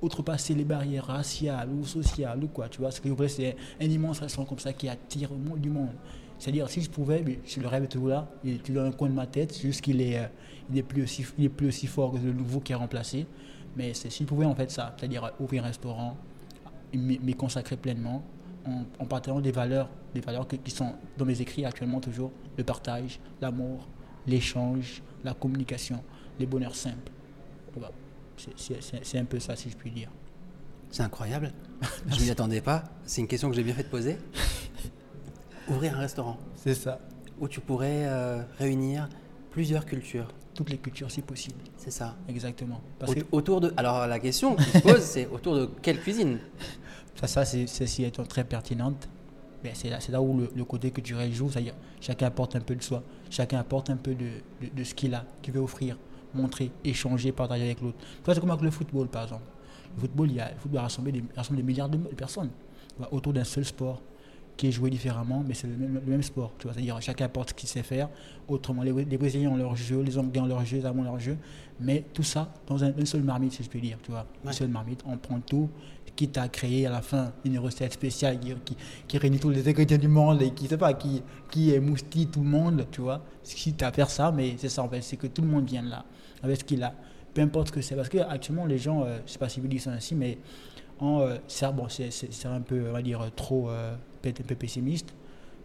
[0.00, 2.68] outrepasser les barrières raciales ou sociales ou quoi.
[2.68, 5.94] Tu vois, ce que voulais, c'est un immense restaurant comme ça qui attire du monde.
[6.38, 9.08] C'est-à-dire, si je pouvais, mais le rêve est toujours là, il est dans un coin
[9.08, 10.26] de ma tête, juste qu'il est, euh,
[10.70, 13.26] il est, plus aussi, il est plus aussi fort que le nouveau qui est remplacé.
[13.76, 16.16] Mais si je pouvais en fait ça, c'est-à-dire euh, ouvrir un restaurant,
[16.94, 18.22] m'y consacrer pleinement,
[18.64, 22.64] en, en partageant des valeurs, des valeurs qui sont dans mes écrits actuellement toujours, le
[22.64, 23.88] partage, l'amour,
[24.26, 26.02] l'échange, la communication,
[26.38, 27.10] les bonheurs simples.
[27.74, 27.92] Voilà.
[28.56, 30.10] C'est- un peu ça, si je puis dire.
[30.90, 31.52] C'est incroyable.
[32.08, 32.84] Je m'y attendais pas.
[33.04, 34.16] C'est une question que j'ai bien fait de poser.
[35.68, 36.98] Ouvrir un restaurant C'est ça.
[37.38, 39.08] où tu pourrais euh, réunir
[39.50, 40.28] plusieurs cultures.
[40.54, 41.58] Toutes les cultures, si possible.
[41.76, 42.16] C'est ça.
[42.28, 42.80] Exactement.
[42.98, 43.72] Parce que Autour de.
[43.76, 46.38] Alors la question qui se pose, c'est autour de quelle cuisine?
[47.20, 49.08] Ça, ça c'est celle-ci étant très pertinente.
[49.62, 52.76] Mais c'est là, où le, le côté que tu joue, c'est-à-dire chacun apporte un peu
[52.76, 54.24] de soi, chacun apporte un peu de,
[54.62, 55.98] de, de ce qu'il a, qu'il veut offrir,
[56.34, 57.98] montrer, échanger, partager avec l'autre.
[57.98, 59.42] Tu vois, c'est comme avec le football, par exemple.
[59.96, 62.50] Le football, il y a, le football rassemble des, rassemble des milliards de de personnes
[62.98, 64.00] vois, autour d'un seul sport
[64.56, 66.52] qui est joué différemment, mais c'est le même, le même sport.
[66.58, 68.08] Tu vois, c'est-à-dire chacun apporte ce qu'il sait faire.
[68.48, 71.04] Autrement, les, les Brésiliens ont leur jeu, les Anglais ont leur jeu, les Allemands ont
[71.12, 71.36] leur jeu,
[71.80, 73.98] mais tout ça dans un, une seule marmite, si je peux dire.
[74.02, 74.50] Tu vois, Ouais.
[74.50, 75.70] une seule marmite, on prend tout,
[76.16, 78.76] quitte à créer à la fin une recette spéciale qui, qui,
[79.06, 82.40] qui réunit tous les ingrédients du monde et qui, sais pas, qui, qui moustille tout
[82.40, 83.22] le monde, tu vois.
[83.44, 85.84] Quitte à faire ça, mais c'est ça en fait, c'est que tout le monde vient
[85.84, 86.04] de là,
[86.42, 86.94] avec ce qu'il a,
[87.34, 87.94] peu importe ce que c'est.
[87.96, 90.38] Parce que actuellement, les gens, euh, je sais pas si vous dites ça ainsi, mais
[91.00, 91.36] en, euh,
[91.72, 95.14] bon, c'est- un peu, on va dire, trop euh, peut-être un peu pessimiste,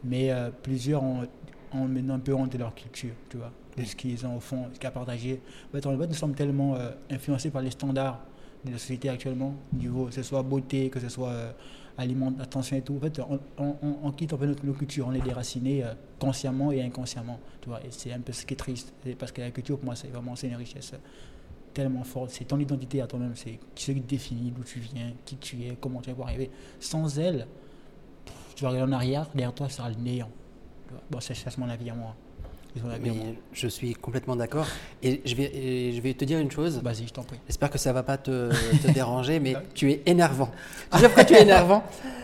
[0.04, 1.28] mais euh, plusieurs ont,
[1.74, 4.40] ont maintenant un peu honte de leur culture, tu vois, de ce qu'ils ont au
[4.40, 5.42] fond, ce qu'ils ont partagé.
[5.74, 8.20] En fait, nous sommes tellement euh, influencés par les standards
[8.64, 11.52] de la société actuellement, niveau, que ce soit beauté, que ce soit euh,
[11.98, 12.96] alimentation et tout.
[12.96, 13.22] En fait,
[13.58, 17.70] on, quitte un peu notre, nos cultures, on est déraciné euh, consciemment et inconsciemment, tu
[17.70, 19.96] vois, et c'est un peu ce qui est triste, parce que la culture, pour moi,
[19.96, 20.98] c'est vraiment une richesse euh,
[21.74, 25.38] tellement forte, c'est ton identité à toi-même, c'est ce qui définit d'où tu viens, qui
[25.38, 26.50] tu es, comment tu pour arriver.
[26.80, 27.48] Sans elle,
[28.56, 30.30] tu vas regarder en arrière, derrière toi, ça sera le néant.
[31.10, 32.16] Bon, c'est c'est mon avis à moi.
[33.02, 34.68] Mais je suis complètement d'accord.
[35.04, 36.82] Et je vais, et je vais te dire une chose.
[36.84, 37.38] Vas-y, je t'en prie.
[37.48, 38.50] J'espère que ça va pas te,
[38.82, 40.50] te déranger, mais tu es énervant.
[40.92, 41.84] Tu sais pourquoi tu es énervant?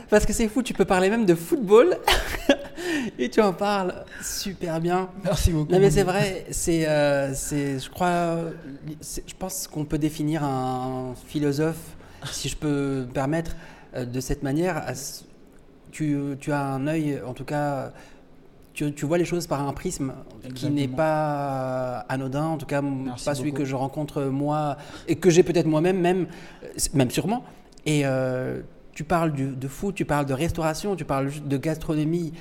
[0.09, 1.97] Parce que c'est fou, tu peux parler même de football
[3.19, 3.93] et tu en parles
[4.23, 5.09] super bien.
[5.23, 5.71] Merci beaucoup.
[5.71, 8.37] Non mais c'est vrai, c'est, euh, c'est, je crois,
[9.01, 11.95] c'est- je pense qu'on peut définir un philosophe,
[12.31, 13.55] si je peux me permettre,
[13.95, 14.83] euh, de cette manière.
[15.91, 17.91] Tu, tu as un œil, en tout cas,
[18.87, 20.13] tu, tu vois les choses par un prisme
[20.55, 24.77] qui n'est pas anodin, en tout cas Merci pas celui que je rencontre moi
[25.07, 26.27] et que j'ai peut-être moi-même, même,
[26.63, 27.43] euh, même sûrement.
[27.85, 28.61] Et euh,
[28.93, 32.31] tu parles du- de foot, tu parles de restauration, tu parles de gastronomie,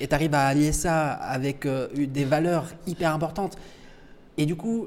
[0.00, 3.56] et tu arrives à allier ça avec euh, des valeurs hyper importantes.
[4.36, 4.86] Et du coup,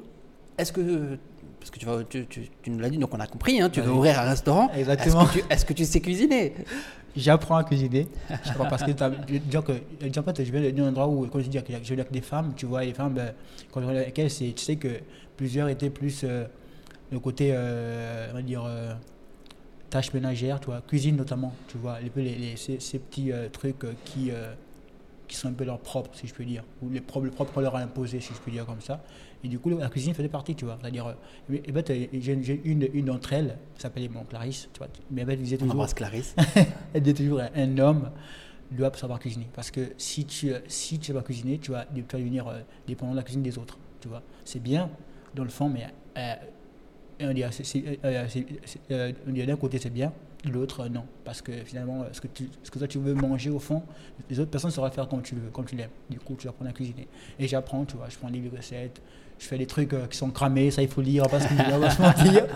[0.58, 1.18] est-ce que,
[1.60, 3.68] parce que tu, vas, tu, tu- tu nous l'as dit, donc on a compris, hein,
[3.70, 4.70] tu veux ouvrir un restaurant.
[4.76, 5.22] Exactement.
[5.24, 6.54] Est-ce que, tu- est-ce que tu sais cuisiner?
[7.14, 8.08] J'apprends à cuisiner.
[8.30, 9.64] Je sais pas, parce que dire
[10.44, 12.84] je viens d'un endroit où, comme je dis, que je que des femmes, tu vois,
[12.84, 13.34] les femmes, ben,
[13.70, 14.88] quand je regarde avec elles, tu sais que
[15.36, 16.46] plusieurs étaient plus euh,
[17.10, 18.94] le côté, euh, on va dire, euh,
[19.92, 24.30] tâches ménagères, tu vois, cuisine notamment, tu vois, les, ces, petits euh, trucs euh, qui,
[24.30, 24.54] euh,
[25.28, 27.52] qui sont un peu leurs propres, si je peux dire, ou les propres, le propre
[27.52, 29.02] qu'on leur a imposé, si je peux dire comme ça.
[29.44, 30.78] Et du coup, la cuisine faisait partie, tu vois.
[30.80, 31.12] C'est-à-dire, euh,
[31.48, 35.38] mais- et ben, j'ai une, une d'entre elles, s'appelait bon, Clarisse, tu vois, mais elle
[35.42, 36.34] disait On toujours, embrasse Clarisse.
[36.94, 38.10] elle dit toujours un homme
[38.70, 39.48] doit savoir cuisiner.
[39.54, 42.46] Parce que si tu euh, si tu sais pas cuisiner, tu vas, tu vas devenir
[42.48, 43.78] euh, dépendant de la cuisine des autres.
[44.00, 44.88] Tu vois, c'est bien
[45.34, 45.86] dans le fond, mais
[46.16, 46.34] euh,
[47.20, 48.26] on dit, euh,
[48.90, 50.12] euh, on dit d'un côté c'est bien,
[50.44, 51.04] de l'autre euh, non.
[51.24, 53.82] Parce que finalement, euh, ce que, tu, ce que toi tu veux manger au fond,
[54.30, 55.90] les autres personnes sauront faire comme tu veux, comme tu l'aimes.
[56.10, 57.06] Du coup, tu vas apprendre à cuisiner.
[57.38, 59.00] Et j'apprends, tu vois, je prends des recettes.
[59.42, 61.90] Je fais des trucs euh, qui sont cramés, ça il faut lire, parce qu'on va
[61.90, 62.46] se mentir.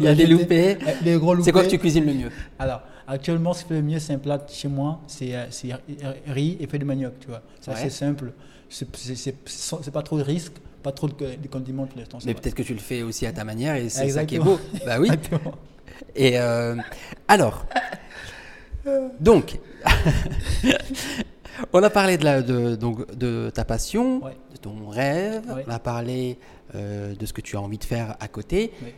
[0.00, 0.78] Il y a des loupés.
[0.80, 1.44] euh, Les gros loupés.
[1.44, 4.14] C'est quoi que tu cuisines le mieux Alors, Actuellement, ce qui fait le mieux, c'est
[4.14, 5.68] un plat chez moi, c'est euh, c'est,
[6.28, 7.42] riz et feuilles de manioc, tu vois.
[7.60, 7.76] C'est Ouais.
[7.76, 8.32] assez simple.
[8.70, 12.20] C'est- C'est c'est- c'est pas trop de risque, pas trop de, de condiments pour l'instant.
[12.20, 14.36] ça Mais peut-être que tu le fais aussi à ta manière et c'est ça qui
[14.36, 14.58] est beau.
[14.86, 15.08] Bah oui.
[15.12, 15.52] Exactement.
[16.16, 16.76] Et euh,
[17.28, 17.66] alors,
[19.20, 19.58] donc,
[21.72, 24.36] on a parlé de, la, de, donc, de ta passion, Ouais.
[24.52, 25.64] de ton rêve, Ouais.
[25.66, 26.38] on a parlé
[26.74, 28.72] euh, de ce que tu as envie de faire à côté.
[28.82, 28.94] Ouais.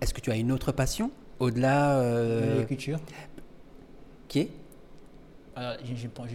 [0.00, 2.98] Est-ce que tu as une autre passion au-delà euh, L'écriture.
[4.28, 4.50] qui est?
[5.54, 5.94] Alors, je,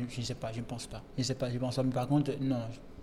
[0.10, 1.04] je sais pas, je ne pense pas.
[1.16, 1.84] Je ne sais pas, je pense pas.
[1.84, 2.58] Mais par contre, non,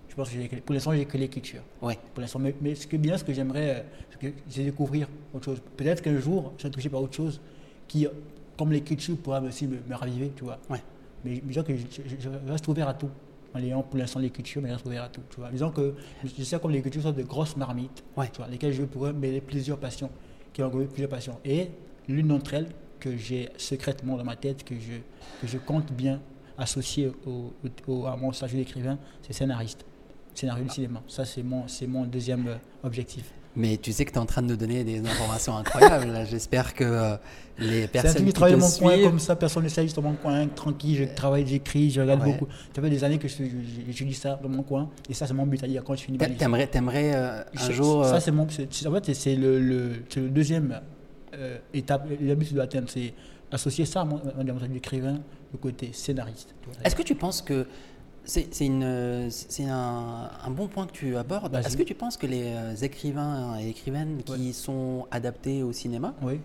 [0.09, 1.61] je, pense que pour l'instant, j'ai que l'écriture.
[1.81, 1.97] Ouais.
[2.13, 3.85] Pour l'instant, mais, mais ce que bien, ce que j'aimerais,
[4.23, 5.63] euh, c'est découvrir autre chose.
[5.77, 7.41] Peut-être qu'un jour, je serai touché par autre chose
[7.87, 8.09] qui,
[8.57, 10.59] comme l'écriture, pourra aussi me, me raviver, tu vois.
[10.69, 10.83] Ouais.
[11.25, 13.11] Mais disons que je, je- je reste ouvert à tout.
[13.55, 15.51] En ayant pour l'instant l'écriture, mais je reste ouvert à tout, tu vois.
[15.51, 18.29] Disons que je, sais comme l'écriture sont de grosses marmites, Ouais.
[18.31, 20.11] tu vois, lesquelles je pourrais mêler plusieurs passions,
[20.53, 21.39] qui ont plusieurs passions.
[21.47, 21.69] Et
[22.09, 22.69] l'une d'entre elles,
[23.01, 24.99] que j'ai secrètement dans ma tête, que je,
[25.41, 26.21] que je compte bien
[26.59, 27.53] associer au,
[27.87, 29.85] au- à mon statut d'écrivain, c'est scénariste.
[30.35, 31.03] Scénario du cinéma.
[31.09, 33.33] Ça, c'est mon, c'est mon deuxième euh, objectif.
[33.59, 36.13] Mais tu sais que tu es en train de nous donner des informations incroyables.
[36.31, 37.17] J'espère que euh,
[37.59, 39.97] les personnes qui qui travaille te dans mon coin comme ça, personne ne sait, juste
[39.97, 42.33] dans mon coin, tranquille, je travaille, j'écris, je regarde Ouais.
[42.33, 42.47] beaucoup.
[42.75, 45.35] Ça fait des années que je- je- j'étudie ça dans mon coin, et ça, c'est
[45.35, 46.27] mon but à dire quand je finis ma.
[46.29, 48.05] T'aimerais, t'aimerais, euh, un jour...
[48.05, 48.47] Ça, euh, c'est mon.
[48.49, 49.91] c'est- En fait, c'est le, le,
[50.29, 50.81] deuxième
[51.35, 53.13] euh, étape, le but que je dois atteindre, c'est
[53.51, 55.19] associer ça à mon, à mon statut d'écrivain,
[55.53, 56.55] le côté scénariste.
[56.85, 57.67] Est-ce que tu penses que
[58.29, 61.55] c'est un, un bon point que tu abordes.
[61.57, 66.15] Est-ce que tu penses que les euh, écrivains et écrivaines qui sont adaptés au cinéma,
[66.23, 66.41] Oui,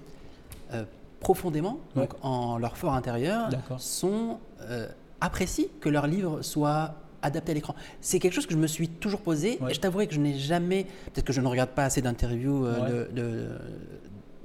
[0.74, 0.86] euh,
[1.20, 2.04] profondément, Ouais.
[2.04, 4.88] donc en leur fort intérieur, sont euh,
[5.22, 7.76] apprécient que leur livre soit adapté à l'écran?
[8.02, 9.58] C'est quelque chose que je me suis toujours posé.
[9.62, 9.72] Ouais.
[9.72, 12.66] et je t'avouerai que je n'ai jamais, peut-être que je ne regarde pas assez d'interviews
[12.66, 13.48] euh, de, de,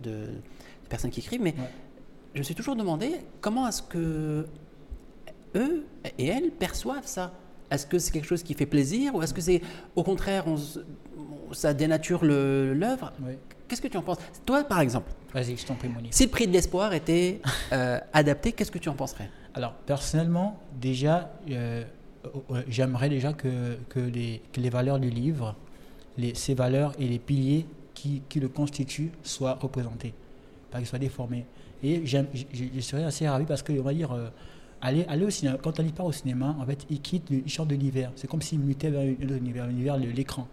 [0.02, 1.54] de- de personnes qui écrivent, mais
[2.34, 4.46] je me suis toujours demandé comment est-ce que
[5.54, 5.84] eux
[6.18, 7.32] et elles perçoivent ça
[7.70, 9.60] Est-ce que c'est quelque chose qui fait plaisir ou est-ce que c'est
[9.96, 10.56] au contraire on
[11.52, 13.12] ça dénature l'œuvre?
[13.22, 13.32] Oui.
[13.66, 14.18] Qu'est-ce que tu en penses?
[14.46, 16.14] Toi, par exemple, Vas-y, je t'en prie, Monique.
[16.14, 17.40] si le prix de l'espoir était
[17.72, 19.28] euh, adapté, qu'est-ce que tu en penserais?
[19.52, 21.84] Alors, personnellement, déjà, euh,
[22.68, 25.54] j'aimerais déjà que, que, les, que les valeurs du livre,
[26.16, 30.14] les, ces valeurs et les piliers qui, qui le constituent soient représentés,
[30.70, 31.44] pas qu'ils soient déformés.
[31.82, 32.18] Et je-
[32.74, 34.28] je serais assez ravi parce que, on va dire, euh,
[34.80, 37.42] aller, aller au cinéma, quand on y part au cinéma, en fait, il quitte, le-
[37.46, 38.12] change de l'univers.
[38.16, 40.46] C'est comme s'il mutait vers l'univers de l'écran.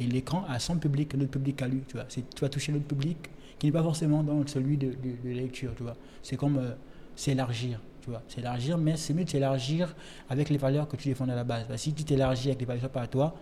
[0.00, 2.06] Et l'écran a son public, notre public à lui, tu vois.
[2.06, 3.18] Tu vas toucher notre public
[3.58, 5.96] qui n'est pas forcément dans celui de, de, lecture, tu vois.
[6.22, 6.72] C'est comme euh,
[7.14, 8.22] s'élargir, tu vois.
[8.28, 9.94] S'élargir, mais c'est mieux de s'élargir
[10.28, 11.66] avec les valeurs que tu défends à la base.
[11.76, 13.34] Si tu t'élargis avec les valeurs pas à toi,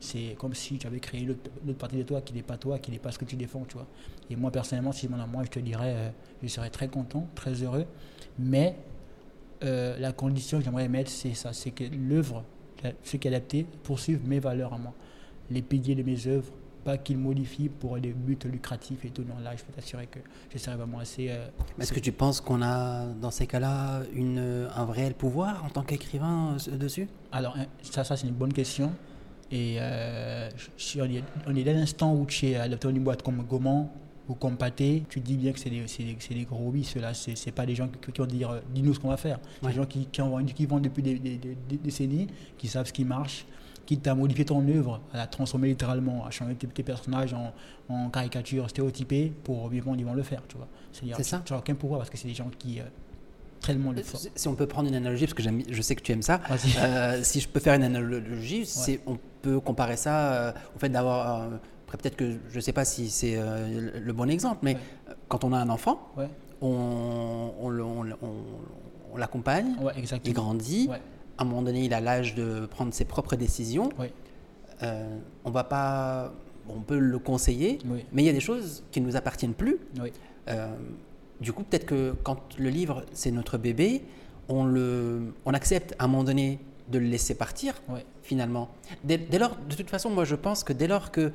[0.00, 2.42] c'est comme si tu avais créé une autre, une autre partie de toi qui n'est
[2.42, 3.86] pas toi, qui n'est pas ce que tu défends, tu vois.
[4.30, 6.10] Et moi, personnellement, si je m'en moi, je te dirais, euh,
[6.42, 7.86] je serais très content, très heureux.
[8.38, 8.76] Mais
[9.64, 12.44] euh, la condition que j'aimerais mettre, c'est ça, c'est que l'œuvre,
[13.04, 14.92] ce qui est adapté, poursuive mes valeurs à moi.
[15.50, 16.52] Les piliers de mes œuvres,
[16.84, 19.22] pas qu'ils modifient pour des buts lucratifs et tout.
[19.22, 20.18] Non, là, je peux t'assurer que
[20.52, 21.28] je serais vraiment assez...
[21.30, 21.46] euh,
[21.78, 24.02] Est-ce que tu penses qu'on a, dans ces cas-là,
[24.76, 27.06] un réel pouvoir en tant qu'écrivain euh, dessus?
[27.30, 28.90] Alors, hein, ça, ça c'est une bonne question.
[29.52, 33.22] Et je- on, est, on est dès l'instant où tu es adapté dans une boîte
[33.22, 33.88] comme Goman
[34.28, 37.12] ou Pâté, tu te dis bien que c'est des, gros oui, ceux-là.
[37.14, 39.38] C'est pas des gens qui, qui vont dire euh, dis-nous ce qu'on va faire.
[39.60, 39.72] C'est Ouais.
[39.72, 41.18] des gens qui, qui, en vendent, qui vendent depuis des,
[41.82, 43.46] décennies, qui savent ce qui marche,
[43.84, 47.52] qui t'a modifié ton œuvre, à la transformer littéralement, à changer tes, tes personnages en,
[47.88, 50.42] en caricature stéréotypée pour vendre, ils vont le faire.
[50.48, 50.68] Tu vois.
[50.92, 51.42] C'est-à-dire, C'est ça.
[51.44, 52.84] Tu n'as aucun pouvoir parce que c'est des gens qui euh,
[53.60, 54.18] tellement le font.
[54.18, 56.40] Si si on peut prendre une analogie, parce que je sais que tu aimes ça,
[56.78, 58.68] euh, si je peux faire une analogie,
[59.06, 61.48] on peut comparer ça euh, au fait d'avoir.
[61.92, 65.14] Après, peut-être que je ne sais pas si c'est euh, le bon exemple, mais Ouais.
[65.28, 66.28] quand on a un enfant, Ouais,
[66.62, 67.72] on,
[69.16, 69.92] l'accompagne, ouais,
[70.24, 70.88] il grandit.
[71.38, 73.90] À un moment donné, il a l'âge de prendre ses propres décisions.
[74.82, 76.32] Euh, on va pas.
[76.68, 78.04] On peut le conseiller, Oui.
[78.12, 79.78] mais il y a des choses qui ne nous appartiennent plus.
[80.00, 80.12] Oui.
[80.48, 80.68] Euh,
[81.40, 84.02] du coup, peut-être que quand le livre, c'est notre bébé,
[84.48, 87.74] on, le, on accepte à un moment donné de le laisser partir,
[88.22, 88.68] finalement.
[89.02, 91.32] Dès, dès lors, de toute façon, moi, je pense que dès lors que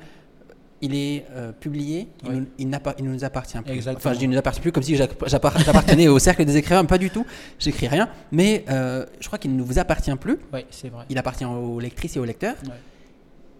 [0.80, 2.36] il est euh, publié, il, Oui.
[2.36, 3.72] nous, il n'appa- il ne nous appartient plus.
[3.72, 3.98] Exactement.
[3.98, 6.44] Enfin, je dis il ne nous appartient plus comme si j'app- j'appar- j'appartenais au cercle
[6.44, 7.26] des écrivains, pas du tout.
[7.58, 10.38] J'écris rien, mais euh, je crois qu'il ne vous appartient plus.
[10.52, 11.04] Oui, c'est vrai.
[11.10, 12.56] Il appartient aux lectrices et aux lecteurs.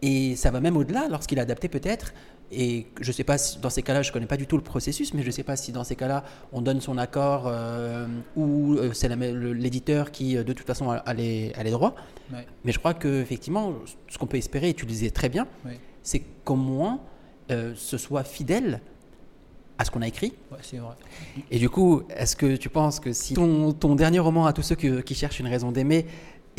[0.01, 2.13] Et ça va même au-delà lorsqu'il est adapté peut-être.
[2.51, 4.57] Et je ne sais pas si dans ces cas-là, je ne connais pas du tout
[4.57, 7.45] le processus, mais je ne sais pas si dans ces cas-là, on donne son accord
[7.47, 8.07] euh,
[8.37, 11.95] ou c'est l'éditeur qui, de toute façon, a, a les, a les droits.
[12.65, 13.75] Mais je crois qu'effectivement,
[14.09, 15.47] ce qu'on peut espérer, et tu le disais très bien.
[16.09, 17.01] C'est qu'au moins
[17.51, 18.81] euh, ce soit fidèle
[19.79, 20.33] à ce qu'on a écrit.
[20.51, 20.95] Ouais, c'est vrai.
[21.51, 24.63] Et du coup, est-ce que tu penses que si ton, ton dernier roman à tous
[24.63, 26.07] ceux que- qui cherchent une raison d'aimer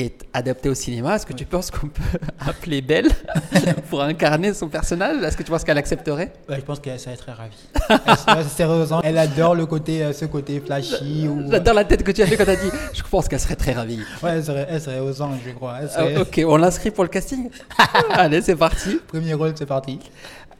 [0.02, 3.10] est adapté au cinéma, est-ce que tu penses qu'on peut appeler Belle
[3.90, 5.22] pour incarner son personnage?
[5.24, 6.34] Est-ce que tu penses qu'elle accepterait?
[6.50, 7.58] Je pense qu'elle serait très ravie.
[8.06, 11.28] Elle serait- sérieusement, elle adore le côté, euh, ce côté flashy.
[11.28, 11.50] Ou...
[11.52, 12.70] J'adore la tête que tu as fait quand tu as dit.
[12.94, 14.00] Je pense qu'elle serait très ravie.
[14.24, 15.78] Ouais, elle serait, elle serait aux anges, je crois.
[15.82, 17.50] Elle Ah, ok, on l'inscrit pour le casting?
[18.12, 19.00] Allez, c'est parti.
[19.08, 20.00] Premier rôle, c'est parti.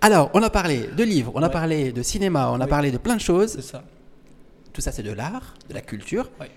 [0.02, 1.52] Alors, on a parlé de livres, on a Ouais.
[1.52, 3.54] parlé de cinéma, on a parlé de plein de choses.
[3.56, 3.84] C'est ça.
[4.72, 6.30] Tout ça, c'est de l'art, de la culture.
[6.40, 6.50] Ouais.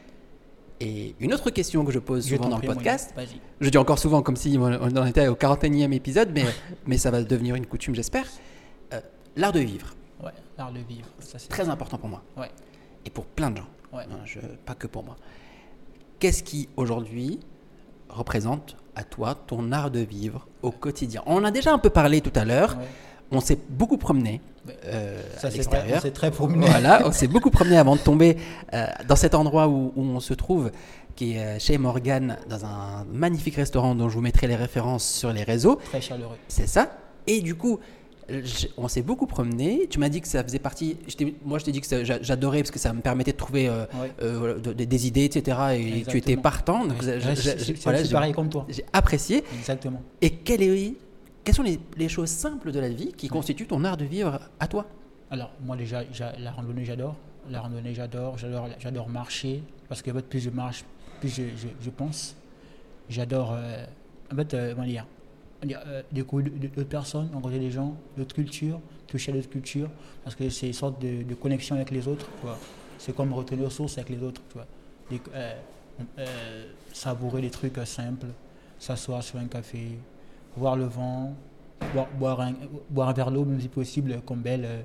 [0.84, 3.14] Et une autre question que je pose souvent dans le podcast,
[3.60, 4.64] je dis encore souvent comme si on
[4.96, 6.44] en était au 41e épisode, mais,
[6.86, 8.26] mais ça va devenir une coutume, j'espère.
[8.92, 9.00] Euh,
[9.36, 11.06] l'art de vivre, Ouais, l'art de vivre.
[11.20, 12.22] Ça, c'est très important pour moi.
[12.36, 12.50] Ouais.
[13.06, 14.02] Et pour plein de gens, Ouais.
[14.10, 15.16] hein, je- pas que pour moi.
[16.18, 17.38] Qu'est-ce qui, aujourd'hui,
[18.08, 21.22] représente à toi ton art de vivre au quotidien?
[21.26, 22.76] On en a déjà un peu parlé tout à l'heure.
[22.78, 22.84] Ouais.
[23.30, 24.40] On s'est beaucoup promené.
[24.86, 26.66] Euh, Ça, c'est très promené.
[26.66, 28.36] Voilà, on s'est beaucoup promené avant de tomber
[28.74, 30.70] euh, dans cet endroit où, où on se trouve,
[31.16, 35.04] qui est euh, chez Morgan, dans un magnifique restaurant dont je vous mettrai les références
[35.08, 35.76] sur les réseaux.
[35.86, 36.36] Très chaleureux.
[36.48, 36.96] C'est ça.
[37.26, 37.78] Et du coup,
[38.78, 39.86] on s'est beaucoup promené.
[39.90, 40.96] Tu m'as dit que ça faisait partie.
[41.08, 43.68] je moi, je t'ai dit que ça- j'adorais parce que ça me permettait de trouver
[43.68, 43.84] euh,
[44.22, 45.58] euh, de- de- des idées, etc.
[45.74, 46.84] Et tu étais partant.
[46.86, 47.58] Donc, voilà, c'est
[48.06, 48.64] j'ai- pareil comme toi.
[48.70, 49.44] j'ai apprécié.
[49.58, 50.00] Exactement.
[50.22, 50.94] Et quelle est-
[51.44, 54.38] quelles sont les, les choses simples de la vie qui constituent ton art de vivre
[54.60, 54.86] à toi?
[55.30, 56.02] Alors, moi déjà,
[56.38, 57.16] la randonnée, j'adore.
[57.50, 58.38] La randonnée, j'adore.
[58.38, 59.62] J'adore, j'adore marcher.
[59.88, 60.84] Parce que en fait, plus je marche,
[61.20, 62.36] plus je, je, je pense.
[63.08, 63.84] J'adore, euh,
[64.32, 65.06] en fait, euh, comment dire,
[65.58, 69.50] on va dire, euh, découvrir d'autres personnes, rencontrer des gens, d'autres cultures, toucher à d'autres
[69.50, 69.90] cultures.
[70.24, 72.26] Parce que c'est une sorte de, de connexion avec les autres.
[72.98, 74.40] C'est comme retourner aux sources avec les autres.
[74.48, 74.66] Tu vois.
[75.10, 75.20] Des-
[76.18, 78.26] euh, savourer des trucs simples,
[78.78, 79.98] s'asseoir sur un café,
[80.56, 81.34] voir le vent,
[81.94, 82.52] boire, boire, un,
[82.90, 84.82] boire un verre d'eau, même si possible, comme Belle, euh,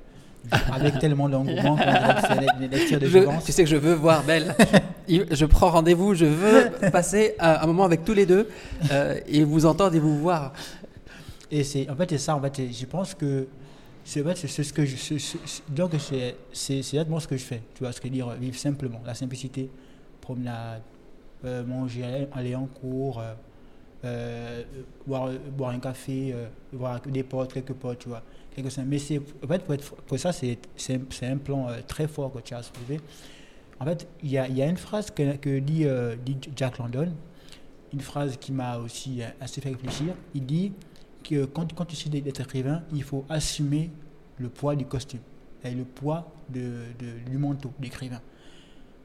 [0.71, 4.55] avec tellement d'engouement qu'on lectures de Je- tu sais que je veux voir Belle.
[5.09, 8.49] Je prends rendez-vous, je veux passer un, moment avec tous les deux
[8.91, 10.51] euh, et vous entendre et vous voir.
[11.49, 13.47] Et c'est en fait c'est ça en fait je pense que
[14.03, 14.95] c'est en fait, ce que je
[15.69, 15.91] donc
[16.51, 19.69] c'est exactement ce que je fais tu vois ce que dire vivre simplement la simplicité
[20.19, 20.81] promenade
[21.45, 23.33] euh, manger aller, aller en cours euh,
[24.07, 24.63] euh,
[25.05, 28.23] boire boire un café euh, voir des potes quelques potes tu vois.
[28.55, 28.97] Quelque mais
[29.43, 29.63] en fait
[30.07, 32.99] pour, ça c'est c'est un, plan euh, très fort que tu as soulevé.
[33.79, 36.79] En fait il y a, y a une phrase que, que dit, euh, dit Jack
[36.79, 37.11] London.
[37.93, 40.15] Une phrase qui m'a aussi euh, assez fait réfléchir.
[40.33, 40.73] Il dit
[41.23, 43.91] que quand, quand tu décides d'être écrivain, il faut assumer
[44.39, 45.21] le poids du costume
[45.63, 46.85] et le poids de,
[47.29, 48.21] du manteau d'écrivain.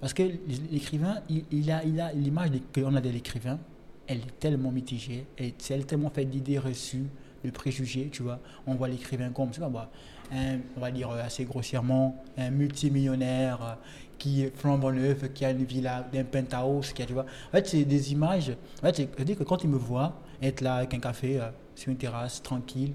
[0.00, 0.22] Parce que
[0.70, 3.58] l'écrivain, il, a il a l'image qu'on a de l'écrivain,
[4.06, 7.06] elle est tellement mitigée, elle est tellement faite d'idées reçues,
[7.44, 8.38] de préjugés, tu vois.
[8.66, 9.90] On voit l'écrivain comme, pas moi,
[10.32, 13.74] un, on va dire euh, assez grossièrement, un multimillionnaire euh,
[14.18, 17.26] qui est flambant neuf, qui a une villa, un penthouse, qui a, tu vois.
[17.48, 18.52] En fait, c'est des images.
[18.82, 21.90] En fait, je que quand il me voit être là avec un café euh, sur
[21.90, 22.92] une terrasse, tranquille,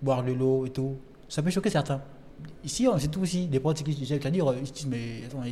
[0.00, 0.96] boire de l'eau et tout,
[1.28, 2.00] ça peut choquer certains.
[2.64, 5.42] Ici, c'est tout aussi des potes qui disent, dire, euh, ils se disent, mais attends,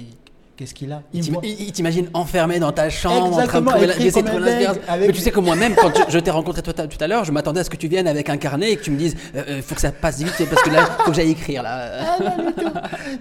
[0.61, 3.93] qu'est-ce qu'il a Il t'imagine enfermé dans ta chambre en train de Exactement, trouver de
[3.93, 4.83] l'inspiration.
[4.89, 7.07] avec- Mais tu sais que moi-même, quand je, je t'ai rencontré tout à, tout à
[7.09, 8.99] l'heure, je m'attendais à ce que tu viennes avec un carnet et que tu me
[8.99, 9.17] dises
[9.49, 11.63] il faut que ça passe vite parce que là, il faut que j'aille écrire.
[11.63, 12.19] Là.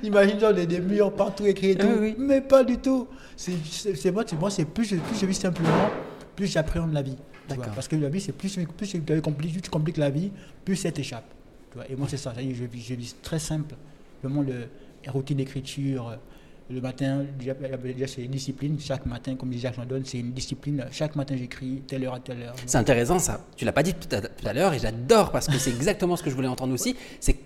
[0.04, 1.88] Imagine genre des, des murs partout écrits et tout.
[1.88, 2.16] Oui, oui.
[2.18, 3.08] Mais pas du tout.
[3.36, 5.70] C'est moi, c'est moi, c'est plus, plus je vis simplement,
[6.36, 7.16] plus j'appréhende la vie.
[7.56, 7.66] vois.
[7.74, 10.32] Parce que la vie, c'est plus, plus tu compliques, tu compliques la vie,
[10.66, 11.24] plus ça t'échappe.
[11.90, 12.34] Et moi, c'est ça.
[12.38, 13.76] Je vis, je vis très simple.
[14.24, 14.68] Vraiment, le,
[15.06, 16.18] la routine d'écriture.
[16.72, 18.80] Le matin, déjà, c'est une discipline.
[18.80, 20.86] Chaque matin, comme disait Jacques London, c'est une discipline.
[20.92, 22.56] Chaque matin, j'écris, telle heure à telle heure.
[22.66, 23.44] C'est intéressant ça.
[23.56, 26.16] Tu l'as pas dit tout à, tout à l'heure et j'adore parce que c'est exactement
[26.16, 26.96] ce que je voulais entendre aussi.
[27.20, 27.38] C'est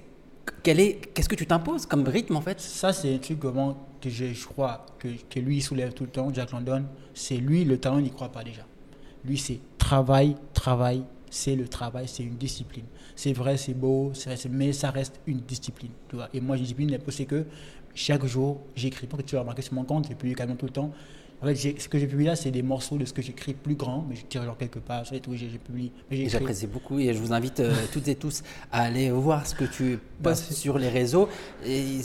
[0.62, 2.60] quel est, qu'est-ce que tu t'imposes comme rythme en fait?
[2.60, 6.04] Ça, c'est un truc vraiment que je, je crois que, que lui il soulève tout
[6.04, 6.84] le temps, Jack London.
[7.14, 8.66] C'est lui, le talent, il n'y croit pas déjà.
[9.24, 12.86] Lui, c'est travail, travail, c'est le travail, c'est une discipline.
[13.16, 15.92] C'est vrai, c'est beau, vrai, mais ça reste une discipline.
[16.10, 16.28] Tu vois.
[16.34, 17.46] Et moi, discipline, c'est que
[17.96, 19.08] chaque jour, j'écris.
[19.08, 20.92] Pas que tu vas remarquer sur mon compte, j'ai publié quasiment tout le temps.
[21.42, 23.76] En fait, ce que j'ai publié là, c'est des morceaux de ce que j'écris plus
[23.76, 25.92] grand, mais je tire genre quelques pages et tout, j'ai publié.
[26.10, 29.66] J'apprécie beaucoup et je vous invite euh, toutes et tous à aller voir ce que
[29.66, 30.54] tu postes Merci.
[30.62, 31.28] sur les réseaux.
[31.66, 31.98] Et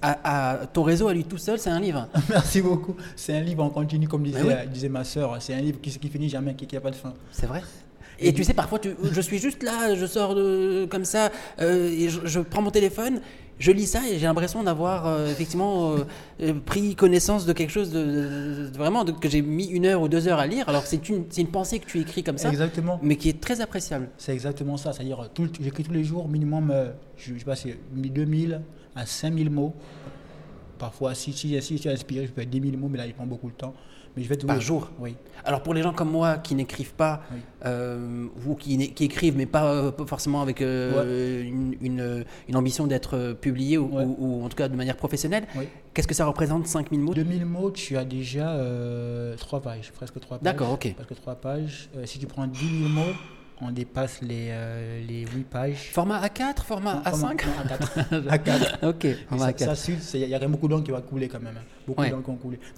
[0.00, 2.08] à- à- ton réseau à lui tout seul, c'est un livre.
[2.28, 2.96] Merci beaucoup.
[3.14, 4.52] C'est un livre en continu, comme disait, oui.
[4.72, 5.40] disait ma soeur.
[5.40, 7.14] C'est un livre qui, qui finit jamais, qui n'a pas de fin.
[7.30, 7.62] C'est vrai
[8.18, 11.30] Et tu sais, parfois, tu- je suis juste là, je sors de, comme ça,
[11.60, 13.20] euh, et je, je prends mon téléphone,
[13.62, 15.98] je lis ça et j'ai l'impression d'avoir euh, effectivement euh,
[16.40, 19.86] euh, pris connaissance de quelque chose de, de- de- vraiment de- que j'ai mis une
[19.86, 20.68] heure ou deux heures à lire.
[20.68, 22.98] Alors c'est une, c'est une pensée que tu écris comme ça, Exactement.
[23.02, 24.08] mais qui est très appréciable.
[24.18, 24.92] C'est exactement ça.
[24.92, 28.60] C'est-à-dire, euh, j'écris tous les jours minimum, euh, je, je sais pas, c'est 2000
[28.96, 29.74] à 5000 mots.
[30.78, 33.06] Parfois, si, si, si je suis inspiré, je peux être 10 000 mots, mais là,
[33.06, 33.74] il prend beaucoup de temps.
[34.16, 35.14] Mais je vais Par jour Oui.
[35.44, 37.38] Alors pour les gens comme moi qui n'écrivent pas, Oui.
[37.64, 42.56] euh, ou qui, qui écrivent mais pas, euh, pas forcément avec euh, une, une- une
[42.56, 44.04] ambition d'être euh, publié ou, Ouais.
[44.04, 45.66] ou- ou en tout cas de manière professionnelle, Oui.
[45.94, 47.14] qu'est-ce que ça représente 5000 mots?
[47.14, 48.54] 2000 mots, tu as déjà
[49.38, 50.44] 3 pages, presque 3 pages.
[50.44, 50.94] D'accord, ok.
[50.94, 51.88] Presque 3 pages.
[51.96, 53.12] Euh, si tu prends 10 000 mots,
[53.64, 55.90] on dépasse les, euh, les 8 pages.
[55.92, 58.28] Format A4, format A5 A4.
[58.28, 58.88] A4.
[58.88, 59.64] Ok, format ça, A4.
[59.66, 61.54] ça suit, il y a quand même beaucoup d'encre qui va couler quand même.
[61.86, 62.12] Beaucoup Ouais.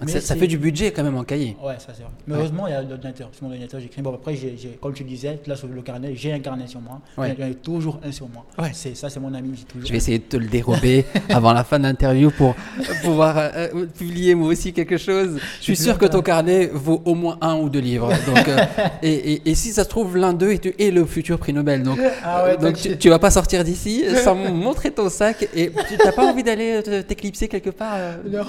[0.05, 1.55] Mais ça, fait du budget quand même en cahier.
[1.63, 2.11] Ouais, ça c'est vrai.
[2.27, 3.29] Mais heureusement, il y a l'ordinateur.
[3.31, 4.01] Sur mon ordinateur, j'écris.
[4.01, 7.01] Bon, après, j'ai- comme tu disais, là sur le carnet, j'ai un carnet sur moi.
[7.17, 7.35] Ouais.
[7.39, 8.45] J'en ai toujours un sur moi.
[8.57, 8.71] Ouais.
[8.73, 9.65] C'est, ça, c'est mon ami.
[9.67, 12.55] Toujours Je vais essayer de te le dérober avant la fin de l'interview pour
[13.03, 15.37] pouvoir euh, euh, publier moi aussi quelque chose.
[15.59, 18.09] Je suis sûr que ton carnet vaut au moins un ou deux livres.
[18.25, 18.57] Donc, euh,
[19.03, 21.83] et, et- et si ça se trouve, l'un d'eux est, est le futur prix Nobel.
[21.83, 25.47] Donc, Ah euh, donc tu, tu vas pas sortir d'ici sans montrer ton sac.
[25.55, 27.97] Et tu n'as pas envie d'aller t'éclipser quelque part
[28.29, 28.45] Non.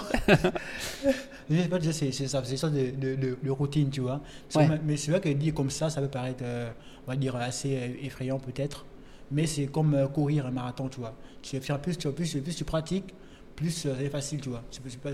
[1.49, 4.21] Je sais pas, c'est ça, c'est ça de, de, de- de routine, tu vois.
[4.61, 4.81] Ouais.
[4.85, 6.71] Mais c'est vrai que dit comme ça, ça peut paraître, euh,
[7.07, 8.85] on va dire, assez euh, effrayant peut-être.
[9.31, 11.15] Mais c'est comme euh, courir un marathon, tu vois.
[11.43, 13.15] Tu fais plus, tu, plus, plus tu pratiques,
[13.55, 14.63] plus c'est facile, tu vois.
[14.71, 15.11] C'est pas,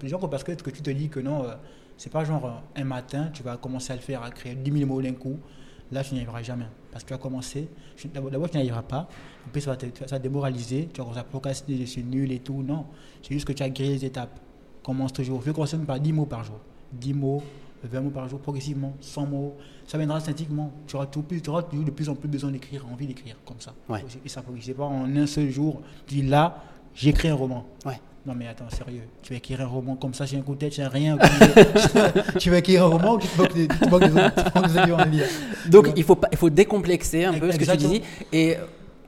[0.00, 1.54] c'est genre parce que, tu te dis que non, euh,
[1.96, 4.86] c'est pas genre un matin, tu vas commencer à le faire, à créer 10 000
[4.86, 5.38] mots d'un coup.
[5.90, 6.66] Là, tu n'y arriveras jamais.
[6.90, 9.08] Parce que tu vas commencer, tu- d'abord, tu n'y arriveras pas.
[9.46, 12.02] En plus, ça va te, ça va te démoraliser, tu vas commencer à procrastiner, c'est
[12.02, 12.62] nul et tout.
[12.62, 12.86] Non,
[13.22, 14.38] c'est juste que tu as grillé les étapes.
[14.88, 15.42] Commence toujours.
[15.44, 16.56] Je commence même par 10 mots par jour.
[16.94, 17.42] 10 mots,
[17.84, 19.54] 20 mots par jour, progressivement, 100 mots.
[19.86, 20.72] Ça viendra synthétiquement.
[20.86, 23.36] Tu auras, tout, plus- tu auras toujours de plus en plus besoin d'écrire, envie d'écrire
[23.44, 23.74] comme ça.
[23.90, 24.02] Ouais.
[24.24, 24.74] Et ça progresse.
[24.74, 26.62] Pas en un seul jour, tu dis là,
[26.94, 27.66] j'écris un roman.
[27.84, 28.00] Ouais.
[28.24, 30.60] Non mais attends, sérieux, tu vas écrire un roman comme ça, j'ai un coup de
[30.60, 31.18] tête, j'ai rien.
[32.38, 36.28] tu vas écrire un roman ou tu te moques des, autres Donc il faut, pas,
[36.32, 38.02] il faut décomplexer un peu ce que tu dis.
[38.32, 38.56] Et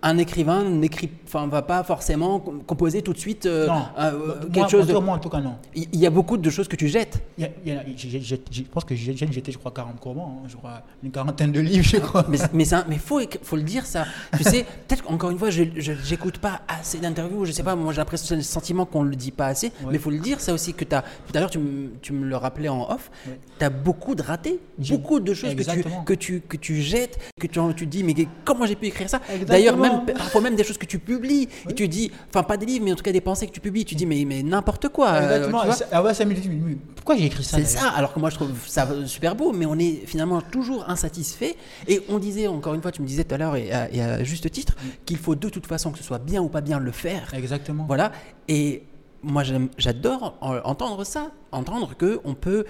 [0.03, 4.13] un écrivain n'écrit, enfin, va pas forcément com- composer tout de suite euh, Non, euh,
[4.19, 4.87] moi, quelque chose.
[4.87, 5.57] de- moi, moi, en tout cas non.
[5.75, 7.23] Il il y a beaucoup de choses que tu jettes.
[7.37, 9.59] Il y a- il y a- j'ai- j'ai- j'ai- je pense que j'ai jeté, je
[9.59, 12.25] crois, 40 romans, hein, je crois, une quarantaine de livres, je crois.
[12.29, 13.21] Mais, mais, ça- mais faut,
[13.57, 14.07] le dire ça.
[14.37, 15.65] Tu sais, peut-être qu'encore une fois, je
[16.05, 17.45] j'écoute pas assez d'interviews.
[17.45, 19.67] Je sais pas, moi j'ai l'impression, le sentiment qu'on le dit pas assez.
[19.85, 19.93] Ouais.
[19.93, 21.03] Mais faut le dire ça aussi que tu as.
[21.03, 23.11] Tout à l'heure, tu, me- tu me le rappelais en off.
[23.27, 23.39] Ouais.
[23.59, 27.19] Tu as beaucoup de ratés, beaucoup de choses que tu, que, tu, que tu jettes,
[27.39, 29.21] que tu, tu dis, mais comment j'ai pu écrire ça?
[29.47, 31.49] D'ailleurs, même parfois même des choses que tu publies.
[31.69, 33.61] Et tu dis, enfin pas des livres, mais en tout cas des pensées que tu
[33.61, 33.85] publies.
[33.85, 35.11] Tu dis, mais, mais n'importe quoi.
[35.13, 35.73] euh, Exactement.
[35.73, 38.21] Ça- ah ouais, ça me dit, mais pourquoi j'ai écrit ça C'est ça, alors que
[38.21, 41.57] moi je trouve ça super beau, mais on est finalement toujours insatisfait.
[41.89, 44.01] Et on disait, encore une fois, tu me disais tout à l'heure, et à, et
[44.03, 44.75] à juste titre,
[45.05, 47.33] qu'il faut de toute façon, que ce soit bien ou pas bien, le faire.
[47.35, 47.85] Exactement.
[47.87, 48.13] Voilà.
[48.49, 48.83] Et
[49.23, 49.43] moi
[49.77, 52.65] j'adore en- entendre ça, entendre que on peut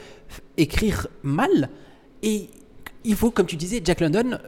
[0.56, 1.68] écrire mal.
[2.22, 2.50] Et
[3.04, 4.38] il faut, comme tu disais, Jack London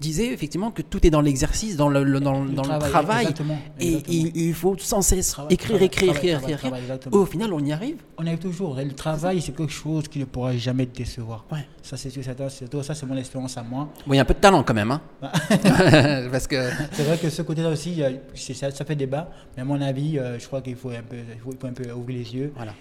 [0.00, 2.90] disait effectivement que tout est dans l'exercice, dans le, le- dans, Le dans le travail,
[2.90, 3.20] travail.
[3.22, 7.20] exactement, Et il, faut sans cesse Travail, écrire, travail, écrire, travail, écrire, travail, écrire, travail.
[7.20, 7.96] Au final, on y arrive.
[8.18, 8.80] On arrive toujours.
[8.80, 11.44] Et le travail, c'est quelque chose qui ne pourra jamais te décevoir.
[11.52, 11.66] Ouais.
[11.82, 13.88] Ça, c'est ça, c'est mon expérience à moi.
[14.06, 15.00] Bon, il y a un peu de talent quand même, hein.
[16.30, 16.70] Parce que.
[16.92, 19.30] C'est vrai que ce côté-là aussi, y a- ça, ça fait débat.
[19.56, 21.66] Mais à mon avis, euh, je crois qu'il faut un peu, il faut, il faut
[21.66, 22.52] un peu ouvrir les yeux.
[22.56, 22.72] Voilà.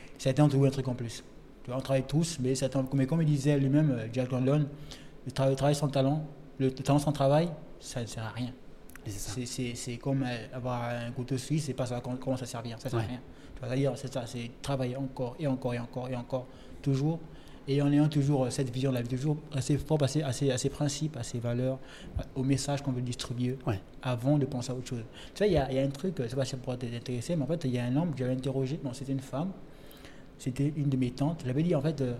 [0.43, 1.23] Ont trouvé un truc en plus.
[1.63, 4.65] Tu vois, on travaille tous, mais, certains, mais comme il disait lui-même, euh, Jack London,
[5.25, 6.25] le, tra- le travail sans talent,
[6.59, 7.49] le, le talent sans travail,
[7.79, 8.51] ça ne sert à rien.
[9.07, 12.79] C'est comme euh, avoir un couteau suisse et pas savoir comment- ça servir.
[12.79, 13.93] Ça sert à rien.
[13.95, 16.45] C'est ça, c'est travailler encore et encore et encore et encore,
[16.81, 17.19] toujours.
[17.67, 20.57] Et en ayant toujours euh, cette vision-là, toujours assez propre à ses, à ses- à
[20.57, 21.77] ses principes, à ses valeurs,
[22.35, 23.79] au message qu'on veut distribuer Ouais.
[24.01, 25.03] avant de penser à autre chose.
[25.35, 26.51] Tu vois, il y a, il y a un truc, euh, je sais pas si
[26.51, 28.91] ça pourrait t'intéresser, mais en fait, il y a un homme que j'avais interrogé, bon,
[28.93, 29.51] c'était une femme,
[30.39, 31.43] c'était une de mes tantes.
[31.45, 32.13] J'avais dit, en fait, euh,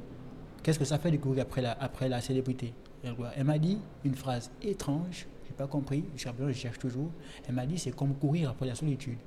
[0.62, 2.74] qu'est-ce que ça fait de courir après la, après la célébrité?
[3.04, 6.36] Elle, m'a dit une phrase étrange, j'ai pas compris, je cherche,
[6.76, 7.10] je toujours.
[7.47, 9.18] Elle m'a dit, c'est comme courir après la solitude.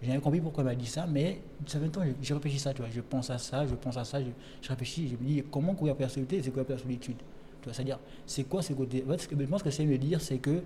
[0.00, 2.60] J'ai jamais compris pourquoi elle m'a dit ça, mais ça fait longtemps, j'ai réfléchi à
[2.60, 2.90] ça, tu vois.
[2.90, 4.26] Je pense à ça, je pense à ça, je,
[4.60, 7.16] je réfléchis, je me dis, comment courir après la solitude, c'est quoi après la solitude
[7.64, 10.20] c'est-à-dire, c'est quoi ce côté En fait, ce que, je pense que c'est me dire,
[10.20, 10.62] c'est que,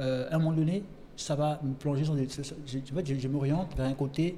[0.00, 0.82] euh, à un moment donné,
[1.16, 2.26] ça va me plonger dans des.
[2.28, 4.34] je- je- je, je m'oriente vers un côté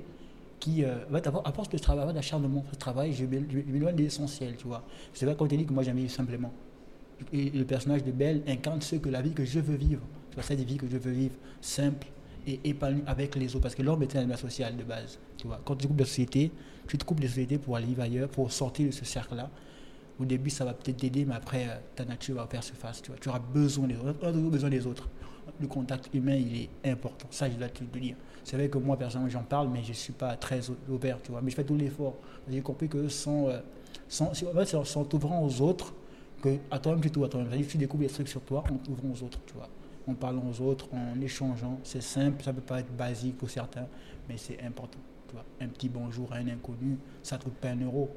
[0.61, 0.97] qui, euh,
[1.45, 4.83] à, force de travail, d'acharnement, de travail, je m'él- je m'éloigne de l'essentiel, tu vois.
[5.15, 6.53] C'est pas quand tu dis que moi j'aime simplement.
[7.33, 10.03] Et le personnage de Belle incarne ce que la vie que je veux vivre.
[10.31, 12.07] Tu vois, cette vie que je veux vivre, simple
[12.47, 13.63] et épanouie avec les autres.
[13.63, 15.19] Parce que l'homme est un animal social de base.
[15.37, 16.51] Tu vois, quand tu coupes de la société,
[16.87, 19.51] tu te coupes de la société pour aller vivre ailleurs, pour sortir de ce cercle-là.
[20.21, 23.03] Au début, ça va peut-être t'aider, mais après, euh, ta nature va faire surface.
[23.03, 23.19] Tu, vois.
[23.21, 24.19] tu auras besoin des autres.
[24.23, 25.09] On a besoin des autres.
[25.61, 27.27] Le contact humain, il est important.
[27.31, 28.17] Ça, je dois te le dire.
[28.45, 31.31] C'est vrai que moi, personnellement, j'en parle, mais je ne suis pas très ouvert, tu
[31.31, 31.41] vois.
[31.41, 32.17] Mais je fais tout l'effort.
[32.49, 33.59] J'ai compris que sans, euh,
[34.09, 35.95] sans, en aux autres,
[36.43, 37.49] que à toi-même, tu t'ouvres à toi-même.
[37.49, 39.69] C'est-à-dire tu découvres des trucs sur toi en t'ouvrant aux autres, tu vois.
[40.07, 41.79] En parlant aux autres, en échangeant.
[41.85, 43.87] C'est simple, ça peut pas être basique pour certains,
[44.29, 44.99] mais c'est important.
[45.29, 45.45] Tu vois.
[45.61, 48.11] Un petit bonjour à un inconnu, ça ne coûte pas un euro.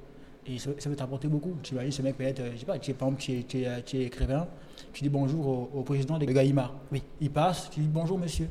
[0.47, 1.55] Et ça, ça peut t'apporter beaucoup.
[1.63, 3.32] Tu vois, ce mec peut être, euh, je sais pas, tu es, par exemple, tu
[3.34, 4.47] es, tu es, euh, tu es écrivain,
[4.93, 6.71] tu dis bonjour au, au président de Gaïma.
[6.91, 7.01] Oui.
[7.21, 8.47] Il passe, tu dis bonjour monsieur.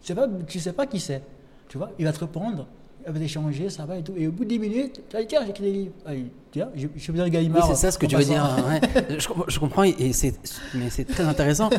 [0.00, 1.22] Tu sais pas, tu sais pas qui c'est.
[1.68, 2.66] Tu vois, il va te répondre,
[3.06, 4.12] il va t'échanger, ça va et tout.
[4.16, 5.92] Et au bout de 10 minutes, tu tiens, j'écris des livres.
[6.06, 6.10] Ah,
[6.50, 7.60] tiens, je, je suis de Oui, Gaïma.
[7.66, 8.44] c'est ça ce que tu veux dire.
[8.44, 9.18] hein, ouais.
[9.18, 10.34] Je, com- je comprends, et c'est,
[10.74, 11.70] mais c'est très intéressant.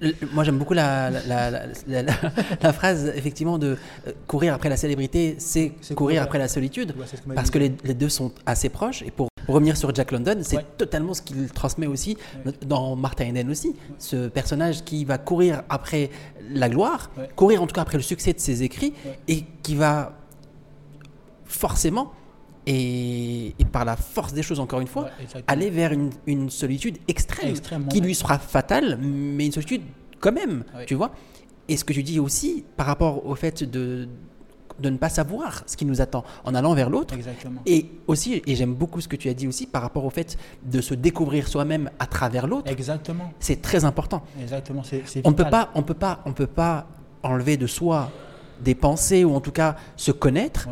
[0.00, 1.50] Le- Moi, j'aime beaucoup la, la, la,
[1.86, 2.12] la- la-
[2.62, 6.22] la phrase, effectivement, de euh, courir après la célébrité, c'est courir courir.
[6.22, 6.94] après la solitude.
[6.94, 9.02] Que Parce que les, les deux sont assez proches.
[9.02, 10.66] Et pour revenir sur Jack London, c'est Ouais.
[10.76, 12.16] totalement ce qu'il transmet aussi
[12.66, 13.76] dans Martin Eden aussi.
[13.98, 16.10] Ce personnage qui va courir après
[16.52, 18.92] la gloire, courir en tout cas après le succès de ses écrits,
[19.28, 20.12] et qui va
[21.46, 22.12] forcément,
[22.66, 26.50] et, et par la force des choses encore une fois, Ouais, aller vers une, une
[26.50, 27.54] solitude extrême,
[27.88, 29.82] qui lui sera fatale, mais une solitude
[30.20, 31.12] quand même, tu vois.
[31.68, 34.08] Et ce que tu dis aussi par rapport au fait de,
[34.80, 37.14] de ne pas savoir ce qui nous attend en allant vers l'autre,
[37.66, 40.36] et aussi, et j'aime beaucoup ce que tu as dit aussi par rapport au fait
[40.64, 43.32] de se découvrir soi-même à travers l'autre, Exactement.
[43.38, 44.22] c'est très important.
[44.40, 44.82] Exactement.
[45.24, 46.86] On ne peut pas, on peut pas, on peut pas
[47.22, 48.10] enlever de soi
[48.60, 50.68] des pensées ou en tout cas se connaître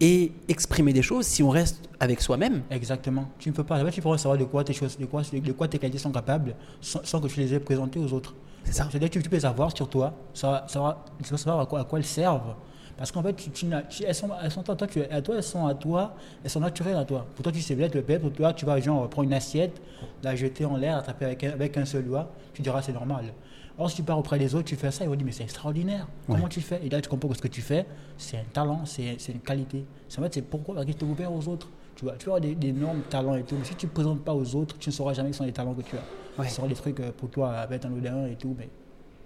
[0.00, 2.62] et exprimer des choses si on reste avec soi-même.
[2.70, 3.28] exactement.
[3.38, 3.80] Tu ne peux pas.
[3.80, 5.98] En fait, tu pourrais savoir de quoi tes choses, de quoi, de quoi tes qualités
[5.98, 8.34] sont capables sans, sans que tu les aies présentées aux autres.
[8.64, 8.88] C'est ça.
[8.90, 11.84] C'est-à-dire que tu, tu peux les avoir sur toi, savoir, savoir, savoir à quoi, à
[11.84, 12.54] quoi elles servent.
[12.96, 13.66] Parce qu'en fait, tu, tu
[14.04, 16.60] elles, sont, elles sont à toi, tu, à toi, elles sont à toi, elles sont
[16.60, 17.26] naturelles à toi.
[17.34, 19.34] Pour toi, tu sais bien être le père, pour toi, tu vas genre prendre une
[19.34, 19.80] assiette,
[20.22, 23.32] la jeter en l'air, attraper avec avec un seul doigt, tu diras c'est normal.
[23.76, 25.42] Or, si tu pars auprès des autres, tu fais ça, ils vont dire mais c'est
[25.42, 26.06] extraordinaire.
[26.26, 26.80] Comment tu fais?
[26.84, 29.84] Et là, tu comprends que ce que tu fais, c'est un talent, c'est une qualité.
[30.16, 31.68] En fait, c'est pourquoi parce que tu ouvert aux autres.
[31.96, 34.24] Tu vois, tu avoir des, des énormes talents et tout, mais si tu ne présentes
[34.24, 36.40] pas aux autres, tu ne sauras jamais que ce sont les talents que tu as.
[36.40, 36.48] Ouais.
[36.48, 38.68] Ce seront des trucs euh, pour toi avec un odeur et tout, mais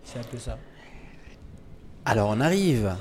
[0.04, 0.58] c'est un peu ça.
[2.04, 2.94] Alors on arrive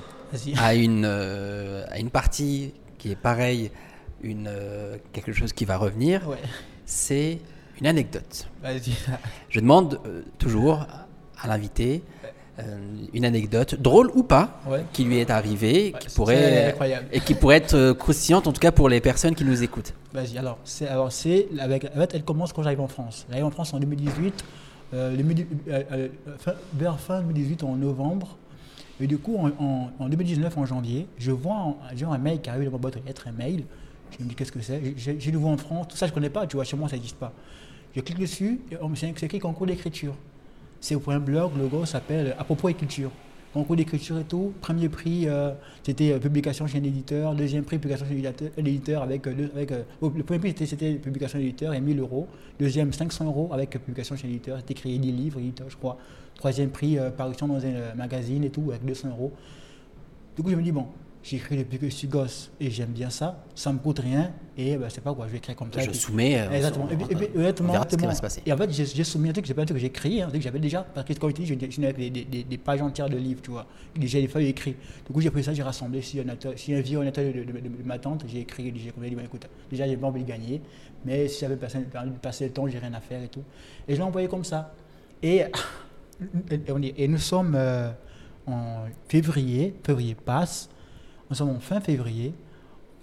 [0.58, 3.72] à une, euh, à une partie qui est pareille,
[4.22, 6.38] une, euh, quelque chose qui va revenir, Ouais,
[6.86, 7.40] c'est
[7.80, 8.48] une anecdote.
[9.50, 10.86] Je demande euh, toujours
[11.42, 12.04] à l'invité
[12.60, 12.76] euh,
[13.14, 14.84] une anecdote, drôle ou pas, Ouais.
[14.92, 16.76] qui lui est arrivée, Ouais, qui pourrait,
[17.12, 19.94] et qui pourrait être euh, croustillante, en tout cas pour les personnes qui nous écoutent.
[20.12, 23.28] Vas-y, alors, c'est, alors c'est, avec, en fait, elle commence quand j'arrive en France.
[23.30, 24.44] J'arrive en France en 2018,
[24.96, 25.24] euh, le
[26.40, 28.36] fin- vers fin 2018, en novembre.
[29.00, 32.66] Et du coup, en, en- en 2019, en janvier, je vois un, mail qui arrive
[32.66, 33.66] dans ma boîte aux lettres, un mail.
[34.18, 34.82] Je me dis, qu'est-ce que c'est?
[34.98, 36.96] J'ai vois en France, tout ça, je ne connais pas, tu vois, chez moi, ça
[36.96, 37.34] n'existe pas.
[37.96, 40.16] Je clique dessus, et on- c'est c'est écrit concours d'écriture.
[40.80, 43.12] C'est pour un blog, le logo s'appelle À propos écriture.
[43.54, 44.54] Concours d'écriture et tout.
[44.62, 45.52] Premier prix, euh,
[45.82, 47.34] c'était euh, publication chez un éditeur.
[47.34, 49.26] Deuxième prix, publication chez un éditeur- un éditeur avec.
[49.26, 49.72] euh, avec
[50.02, 52.28] le premier prix, c'était- publication chez et 1000 euros.
[52.60, 54.58] Deuxième, 500 euros avec publication chez un éditeur.
[54.60, 55.98] C'était créé des livres, éditeur, je crois.
[56.36, 59.32] Troisième prix, parution dans un magazine et tout, avec 200 euros.
[60.36, 60.86] Du coup, je me dis, bon,
[61.30, 63.44] j'écris depuis que je suis gosse et j'aime bien ça.
[63.54, 65.82] Ça me coûte rien et ben, c'est pas quoi, je vais écrire comme ça.
[65.82, 66.40] Je soumets.
[66.40, 66.86] euh, Exactement.
[66.86, 68.42] on- Et puis, et puis, on honnêtement, verra ce qui honnêtement, va se passer.
[68.46, 70.28] Et en fait, j'ai soumis un truc, j'ai pas un truc que j'ai écrit, un
[70.30, 73.18] truc que j'avais déjà, parce que comme je n'avais des, des, des, pages entières de
[73.18, 73.66] livres, tu vois.
[73.96, 74.78] Déjà des feuilles écrites.
[75.06, 77.44] Du coup, j'ai pris ça, j'ai rassemblé sur un, atelier- sur un vieux atelier de,
[77.44, 80.24] de, de- de ma tante, j'ai écrit, j'ai dit, bon, écoute, déjà, j'ai pas envie
[80.24, 80.62] de gagner,
[81.06, 83.44] mais si j'avais passé, envie de passer le temps, j'ai rien à faire et tout.
[83.88, 84.74] Et je l'ai envoyé comme ça.
[85.22, 85.42] Et,
[86.52, 87.90] et, on dit- et nous sommes euh,
[88.48, 90.70] en février, février passe,
[91.30, 92.34] nous sommes en fin février,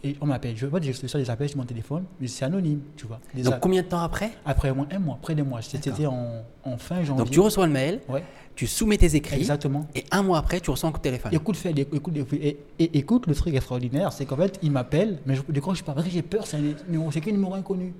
[0.02, 0.54] et on m'appelle.
[0.56, 3.20] Je vois j'ai reçu des appels sur mon téléphone, mais c'est anonyme, tu vois.
[3.34, 5.62] Des Donc combien de temps après Après au moins un mois, près de mois.
[5.62, 7.24] C'était en, en fin janvier.
[7.24, 8.22] Donc tu reçois le mail, Ouais,
[8.54, 9.86] tu soumets tes écrits, exactement.
[9.94, 11.32] et un mois après tu reçois un coup de téléphone.
[11.32, 15.36] Écoute, fait, écoute, et, et- écoute, le truc extraordinaire, c'est qu'en fait, il m'appelle, mais
[15.36, 15.94] je décroche pas.
[16.06, 17.94] J'ai peur, c'est un numéro, c'est qu'un numéro inconnu.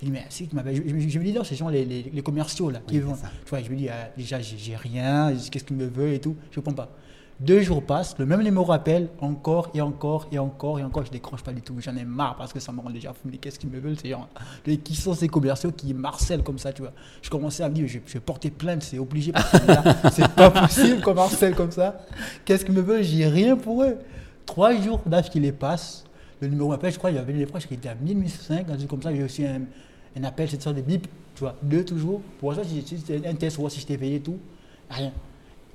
[0.00, 0.76] Je dis, mais si, tu m'appelles.
[0.76, 3.00] Je, je- je me dis, non, c'est genre les, les, les commerciaux là, qui Oui,
[3.00, 3.14] vont.
[3.14, 6.36] Tu vois, je me dis, ah, déjà, j'ai rien, qu'est-ce qu'ils me veulent et tout.
[6.50, 6.90] Je réponds pas.
[7.38, 11.04] Deux jours passent, le même numéro appelle, encore et encore et encore et encore.
[11.04, 11.74] Je décroche pas du tout.
[11.80, 13.28] J'en ai marre parce que ça me rend déjà fou.
[13.30, 13.96] Mais qu'est-ce qu'ils me veulent
[14.82, 16.92] Qui sont ces commerciaux qui marcellent comme ça, tu vois?
[17.20, 19.32] Je commençais à me dire, je, vais porter plainte, c'est obligé.
[20.12, 22.00] C'est pas possible qu'on harcèle comme ça.
[22.46, 23.02] Qu'est-ce qu'ils me veulent?
[23.02, 23.98] J'ai rien pour eux.
[24.46, 26.04] Trois jours d'affilée passent.
[26.40, 28.76] Le numéro m'appelle, je crois, il y avait les proches qui étaient à 1005, un
[28.76, 29.14] truc comme ça.
[29.14, 32.22] J'ai aussi un, appel, cette sorte de bip, tu vois, deux toujours.
[32.40, 34.38] Pour ça, c'était un test, voir si j'étais payé et tout,
[34.88, 35.12] rien.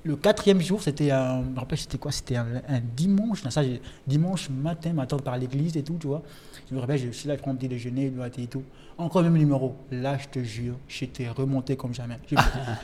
[0.04, 2.12] Le quatrième jour, c'était un, je me rappelle, c'était quoi?
[2.12, 3.62] C'était un, un dimanche, ça,
[4.08, 6.24] dimanche matin, matin par l'église et tout, tu vois.
[6.72, 8.64] Je me rappelle, je suis là, je prends mon petit déjeuner, le matin et tout.
[8.98, 9.76] Encore le même numéro.
[9.92, 12.18] Là, je te jure, j'étais remonté comme jamais.
[12.30, 12.36] Je,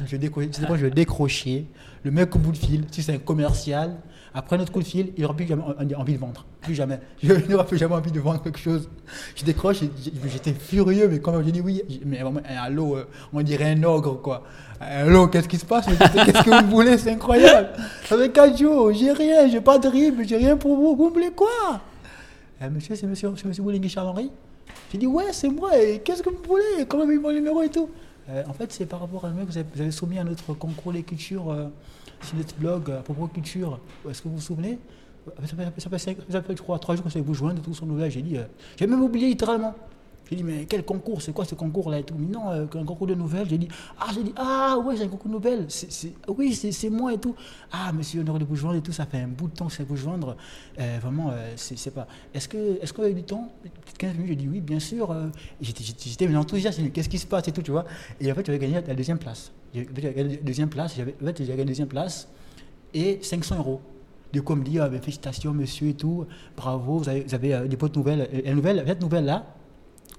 [0.06, 1.64] je, décrochais, je décrochais.
[2.04, 3.96] Le mec au bout de fil, si c'est un commercial,
[4.34, 6.46] après notre coup de fil, il n'aura plus jamais en- envie de vendre.
[6.62, 7.00] Plus jamais.
[7.24, 8.90] Je n'aurai plus jamais envie de vendre quelque chose.
[9.38, 9.78] Je décroche,
[10.26, 11.82] j'étais furieux, mais quand même, j'ai dit oui.
[12.06, 14.44] Mais vraiment, un allô, euh, on dirait un ogre, quoi.
[14.82, 17.70] Allô, qu'est-ce qui se passe Qu'est-ce que vous voulez C'est incroyable.
[18.06, 20.96] Ça fait 4 jours, j'ai rien, j'ai pas de rib, j'ai rien pour vous.
[20.96, 21.80] Vous voulez quoi?
[22.62, 24.32] Eh, Monsieur, c'est monsieur, monsieur Boulingue Charles-Henri
[24.92, 26.86] J'ai dit, ouais, c'est moi, et qu'est-ce que vous voulez?
[26.88, 27.90] Comment avez mon numéro et tout
[28.30, 30.92] Euh, En fait, c'est par rapport à vous avez, vous avez soumis à notre concours
[30.92, 31.68] les cultures euh,
[32.22, 33.80] sur notre blog euh, à propos culture.
[34.10, 34.80] Est-ce que vous vous souvenez?
[35.42, 35.90] Ça fait, ça
[36.30, 38.10] ça je crois, trois jours que c'est vous joindre tout son nouvelle.
[38.10, 38.44] J'ai dit, euh,
[38.78, 39.76] j'ai même oublié littéralement.
[40.30, 43.48] J'ai dit, mais quel concours C'est quoi ce concours-là non, euh, un concours de nouvelles.
[43.50, 43.68] J'ai dit,
[44.00, 45.66] ah, j'ai dit, ah, ouais, c'est un concours de nouvelles.
[45.70, 47.34] C'est- c'est- oui, c'est c'est moi et tout.
[47.72, 49.74] Ah, monsieur, honoré de vous joindre et tout, ça fait un bout de temps que
[49.74, 50.36] c'est vous joindre.
[50.80, 52.08] Euh, vraiment, euh, c'est c'est pas.
[52.34, 53.52] Est-ce que est-ce qu'on a eu du temps?
[53.64, 55.12] Peut-être 15 minutes, j'ai dit oui, bien sûr.
[55.12, 55.28] euh,
[55.62, 57.86] J'étais j'étais- enthousiaste, qu'est-ce qui se passe et tout, tu vois?
[58.20, 59.52] Et en fait, j'avais gagné la deuxième place.
[59.74, 62.28] J'avais gagné la deuxième place, j'avais en fait, j'avais gagné la deuxième place
[62.94, 63.82] et 500 euros.
[64.44, 66.26] Coup, on me dit, ah, ben, félicitations, monsieur et tout,
[66.56, 68.30] bravo, vous avez, euh, des bonnes nouvelles.
[68.32, 69.46] Et la nouvelle, cette nouvelle-là,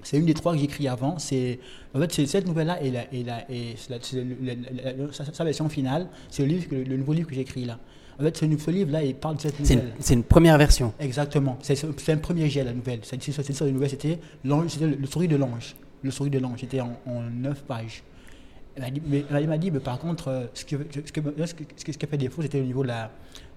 [0.03, 1.19] c'est une des trois que j'ai écrit avant.
[1.19, 1.59] C'est,
[1.95, 6.49] en fait, cette nouvelle-là et, la, et, la, et sa, sa version finale, c'est le,
[6.49, 7.79] livre le nouveau livre que j'ai écrit là.
[8.21, 9.91] En fait, ce, livre-là, il parle de cette C'est nouvelle.
[9.97, 10.93] une, c'est une première version.
[10.99, 11.57] Exactement.
[11.63, 13.01] C'est un premier jet, la nouvelle.
[13.03, 15.77] C'est ça, la nouvelle, c'était l'ange- c'était le, souris de l'ange.
[16.03, 16.91] Le souris de l'ange, c'était en,
[17.33, 18.03] 9 pages.
[18.75, 21.47] Elle m'a dit, mais, elle m'a dit, mais par contre, euh, ce qui, ce que-
[21.47, 23.11] ce que- ce qui a fait défaut, c'était au niveau de la.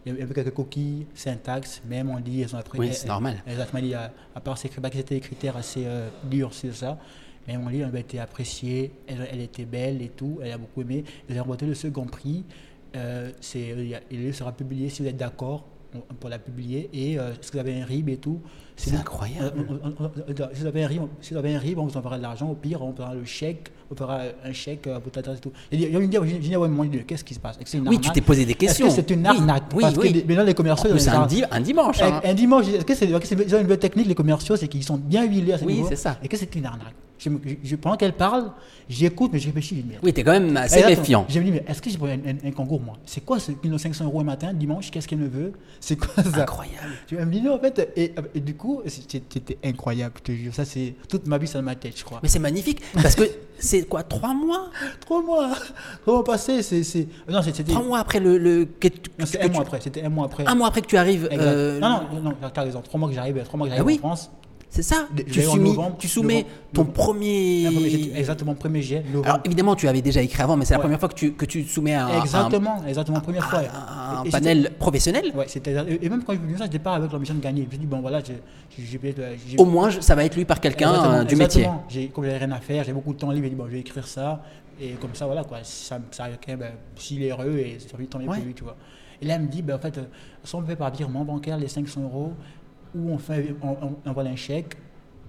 [0.06, 2.80] Il y avait quelques coquilles, syntaxe, même on dit, elles ont appris.
[2.80, 3.42] Oui, c'est normal.
[3.46, 6.98] elles- Exactement, dit, à, à part ces c'était des critères assez euh, durs, c'est ça.
[7.48, 10.58] Mais on dit, elle a été appréciée, elle, elle était belle et tout, elle a
[10.58, 11.04] beaucoup aimé.
[11.30, 12.44] Elle a remporté le second prix.
[12.96, 13.76] Euh, c'est,
[14.12, 15.66] il livre sera publié si vous êtes d'accord
[16.20, 16.90] pour la publier.
[16.94, 18.40] Et euh, si vous avez un RIB et tout,
[18.76, 19.52] C'est incroyable.
[19.72, 21.86] euh, on- on- on- si vous avez un RIB, si vous avez un RIB, on
[21.86, 22.50] vous enverra de l'argent.
[22.50, 25.52] Au pire, on fera le chèque, on fera un chèque à votre adresse et tout.
[25.72, 26.08] Et j'ai
[26.40, 27.58] dit, ouais, mon Dieu, qu'est-ce qui se passe?
[27.66, 28.88] C'est une Oui, tu t'es posé des questions.
[28.88, 29.64] Est-ce que c'est une Oui, arnaque?
[29.76, 30.14] oui, Parce oui.
[30.24, 30.90] que maintenant, les commerciaux.
[30.92, 32.02] ont- un, di- un dimanche.
[32.02, 32.22] hein.
[32.24, 35.26] un, dimanche, est-ce que c'est c'est- une nouvelle technique, les commerciaux, c'est qu'ils sont bien
[35.26, 35.88] huilés à ce Oui, niveau.
[35.90, 36.18] c'est ça.
[36.24, 36.94] Et que c'est une arnaque?
[37.64, 38.52] Je, pendant qu'elle parle,
[38.90, 39.76] j'écoute, mais je réfléchis.
[39.76, 41.02] je dis, mais Oui, t'es quand même assez Exactement.
[41.02, 41.26] méfiant.
[41.30, 42.98] Je me dis, mais est-ce que j'ai pour un, un- un concours, moi?
[43.06, 45.54] C'est quoi ce 500 euros un matin, dimanche Qu'est-ce qu'elle me veut?
[45.80, 46.42] C'est quoi ça?
[46.42, 46.94] Incroyable.
[47.06, 50.24] Tu vas me dire, non, en fait, et, et du coup, c'était c'était incroyable, je
[50.24, 50.54] te jure.
[50.56, 52.20] Ça, c'est toute ma vie, ça dans ma tête, je crois.
[52.24, 53.24] Mais c'est magnifique parce que
[53.60, 54.72] c'est quoi Trois mois?
[55.02, 55.52] Trois mois
[56.02, 57.08] Trois mois passés, c'est.
[57.30, 57.64] Non, c'était.
[57.64, 58.40] Trois mois après le.
[58.40, 59.80] le que un tu- mois après.
[59.80, 60.44] C'était un mois après.
[60.48, 61.30] Un mois après que tu arrives.
[61.32, 62.82] Euh, Non, non, non, t'as raison.
[62.82, 64.00] Trois mois que j'arrive, trois mois que j'arrive Ah oui?
[64.02, 64.32] en France.
[64.74, 65.08] C'est ça.
[65.18, 66.94] Je Tu, soumets- novembre, tu soumets novembre, ton novembre.
[66.98, 68.18] premier.
[68.18, 69.04] Exactement, premier jet.
[69.26, 71.44] Alors évidemment, tu avais déjà écrit avant, mais c'est la première fois que tu, que
[71.44, 73.60] tu soumets un, un- exactement, exactement, première fois.
[73.60, 75.34] un- Et- panel professionnel.
[75.36, 75.46] Ouais.
[75.54, 77.64] Et et même quand je me ça, j'étais pas avec l'ambition de gagner.
[77.64, 79.58] Je me suis dit, bon, voilà, j'ai.
[79.58, 81.64] Au moins, je- ça va être lu par quelqu'un euh, du métier.
[81.64, 81.84] exactement.
[81.90, 83.72] J'ai, comme j'avais rien à faire, j'ai beaucoup de temps libre, j'ai dit bon, je
[83.74, 84.42] vais écrire ça.
[84.80, 85.58] Et comme ça, voilà quoi.
[85.64, 88.38] Ça, ça quand même, ben, s'il est heureux et ça lui mieux Ouais.
[88.38, 88.78] pour lui, tu vois.
[89.22, 90.04] Et là, elle me dit, ben, en fait, euh,
[90.44, 92.34] soit on fait par virement bancaire les 500 euros,
[92.96, 94.76] ou on, fait, on, on envoie un chèque,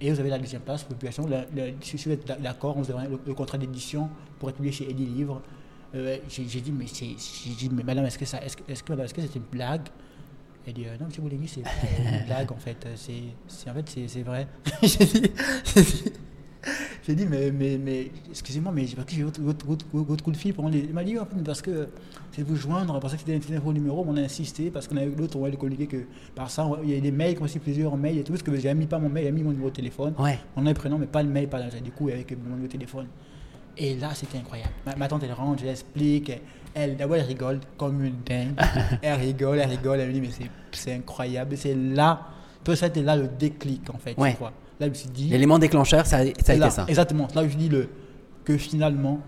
[0.01, 1.27] et vous avez la deuxième place pour la publication.
[1.55, 4.09] Le- si vous êtes d'accord, on vous envoie le, le contrat d'édition
[4.39, 5.41] pour être publié chez Eddie Livre.
[5.95, 8.93] Euh, j'ai, dit, mais c'est, dit, mais madame, est-ce que ça, est-ce, que- est-ce que,
[8.93, 9.87] est-ce que c'est une blague?
[10.65, 12.85] Elle dit, euh, non, monsieur Bouligny, c'est une blague en fait.
[12.85, 14.47] Euh, C'est, en fait, c'est, c'est vrai.
[14.81, 15.31] j'ai dit,
[17.05, 20.23] j'ai dit, j'ai mais, mais, mais excusez-moi, mais parce que j'ai votre, votre, votre, votre
[20.23, 20.53] coup de fil.
[20.53, 20.79] Pour les...
[20.79, 21.89] Il m'a dit, parce que
[22.31, 25.07] c'est vous joindre, parce que c'était un nouveau numéro, on a insisté, parce qu'on avait
[25.15, 25.97] l'autre, on va le communiquer que
[26.33, 28.55] par ça, il y a des mails, comme aussi plusieurs mails et tout, parce que
[28.55, 30.13] j'avais mis pas mon mail, j'avais mis mon numéro de téléphone.
[30.17, 30.39] Ouais.
[30.55, 32.71] On a le prénom, mais pas le mail, pas du coup, avec mon numéro de
[32.71, 33.07] téléphone.
[33.77, 34.71] Et là, c'était incroyable.
[34.85, 36.31] Ma, ma tante, elle rentre, je l'explique.
[36.75, 38.53] Elle, d'abord, elle rigole comme une dingue.
[39.01, 40.29] elle rigole, elle rigole, elle me dit, mais
[40.71, 41.57] c'est- incroyable.
[41.57, 42.21] C'est là,
[42.63, 44.31] peut c'était là le déclic, en fait, Ouais.
[44.31, 44.53] je crois.
[44.87, 45.29] Là, je dit.
[45.29, 46.85] L'élément déclencheur, ça, a- ça a été ça.
[46.87, 47.27] Exactement.
[47.35, 47.87] Là, où je dis le,
[48.43, 49.19] que finalement,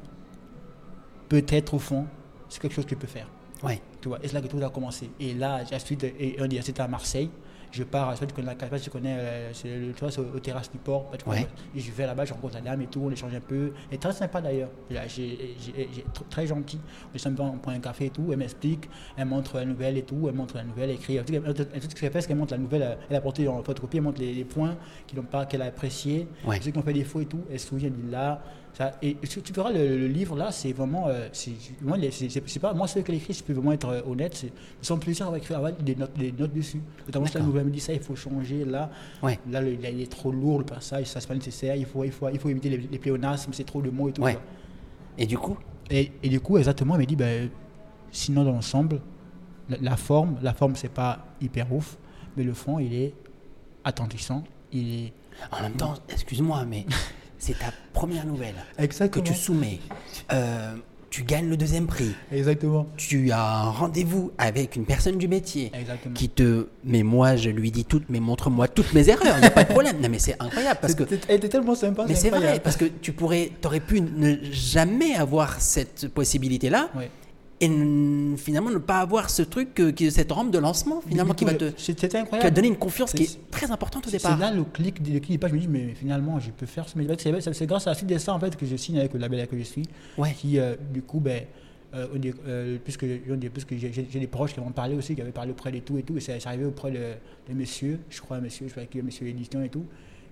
[1.30, 2.06] peut-être au fond,
[2.50, 3.28] c'est quelque chose que tu peux faire.
[3.64, 3.82] Ouais.
[4.02, 5.10] Tu vois, et c'est là que tout a commencé.
[5.20, 7.30] Et là, ensuite, et on dit, c'était à Marseille.
[7.76, 8.48] Je pars, je connais
[8.86, 11.12] je connais, euh, le- tu vois, c'est aux terrasses du port.
[11.18, 11.48] tu Ouais.
[11.76, 13.74] Et je vais là-bas, je rencontre la dame et tout, on échange un peu.
[13.92, 14.70] Et très sympa d'ailleurs.
[16.30, 16.80] Très gentil.
[17.12, 17.20] On est
[17.58, 18.28] prend un café et tout.
[18.32, 20.28] Elle m'explique, elle montre la nouvelle et tout.
[20.30, 21.18] Elle montre la nouvelle, elle écrit.
[21.24, 21.34] Tout
[21.90, 22.84] ce qu'elle fait, c'est qu'elle montre la nouvelle.
[22.84, 24.76] euh, Elle a porté en photocopie, elle montre les, les points
[25.08, 26.28] qu'elle pas, qu'elle a appréciés.
[26.62, 28.42] Ceux qui ont fait des faux et tout, elle se souvient, elle dit là.
[28.78, 31.08] Ça, et tu tu verras, le, le livre là, c'est vraiment.
[31.08, 31.30] euh,
[31.82, 34.36] moi, les- c'est- pas moi, celui qui l'écrit, je peux vraiment être euh, honnête.
[34.36, 34.52] c'est-
[35.34, 36.82] à écrire avoir des notes, des notes dessus.
[37.08, 38.90] Notamment, la nouvelle me dit ça, il faut changer là.
[39.24, 39.40] Ouais.
[39.50, 41.76] Là, le- il est trop lourd le passage, ça c'est pas nécessaire.
[41.78, 44.12] Il faut, il faut, il faut éviter les, les pléonasmes, c'est trop de mots et
[44.12, 44.22] tout.
[44.22, 44.34] Ouais.
[44.34, 44.42] quoi.
[45.18, 45.58] Et du coup,
[45.90, 47.50] Et, et du coup, exactement, elle m'a dit, ben,
[48.12, 49.00] Sinon, dans l'ensemble,
[49.70, 51.98] la, la forme, la forme, c'est pas hyper ouf,
[52.36, 53.14] mais le fond, il est
[53.84, 54.44] attendrissant.
[54.72, 55.14] Il est
[55.52, 56.86] En même temps, excuse-moi, mais
[57.38, 59.24] c'est ta première nouvelle que exactement.
[59.24, 59.80] tu soumets.
[60.32, 60.76] Euh,
[61.16, 62.14] tu gagnes le deuxième prix.
[62.30, 62.88] Exactement.
[62.98, 66.14] Tu as un rendez-vous avec une personne du métier Exactement.
[66.14, 66.68] qui te.
[66.84, 69.64] Mais moi, je lui dis toutes, mais montre-moi toutes mes erreurs, il n'y a pas
[69.64, 70.02] de problème.
[70.02, 71.04] Non, mais c'est incroyable parce que.
[71.30, 72.06] Elle était tellement sympa.
[72.06, 77.10] Mais c'est vrai, parce que tu pourrais, aurais pu ne jamais avoir cette possibilité-là Ouais.
[77.62, 77.70] Et
[78.38, 81.72] finalement ne pas avoir ce truc, qui, cette rampe de lancement, finalement, qui va te,
[81.78, 84.38] C'était qui va donner une confiance qui C'est- est très importante au C'est départ.
[84.38, 86.98] là le clic, clic du pas, je me dis, mais finalement, je peux faire ce
[86.98, 87.16] métier.
[87.18, 89.14] C'est c'est- c'est grâce à la suite de ça, en fait, que je signe avec
[89.14, 89.84] le label que je suis.
[90.18, 90.34] Ouais.
[90.34, 91.44] Qui, euh, du coup, ben,
[91.94, 92.08] euh,
[92.48, 93.06] euh, puisque,
[93.54, 96.04] puisque j'ai des proches qui m'ont parlé aussi, qui avaient parlé auprès de tout et
[96.04, 96.98] tout, et c'est c'est arrivé auprès de,
[97.50, 99.86] de monsieur, je crois, monsieur, je crois que monsieur l'édition et tout,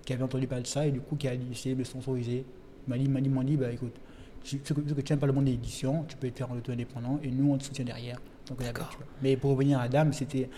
[0.04, 2.44] qui avait entendu parler de ça, et du coup, qui a essayé de me sponsoriser.
[2.86, 3.94] Il m'a dit, m'a dit, m'a dit, bah, écoute,
[4.44, 6.32] tu, ce que, ce que tu n'aimes pas le monde de l'édition, tu peux le
[6.32, 8.18] faire en auto-indépendant, et nous, on te soutient derrière.
[8.48, 8.98] Donc, tu.
[9.22, 10.50] Mais pour revenir à Dame, c'était.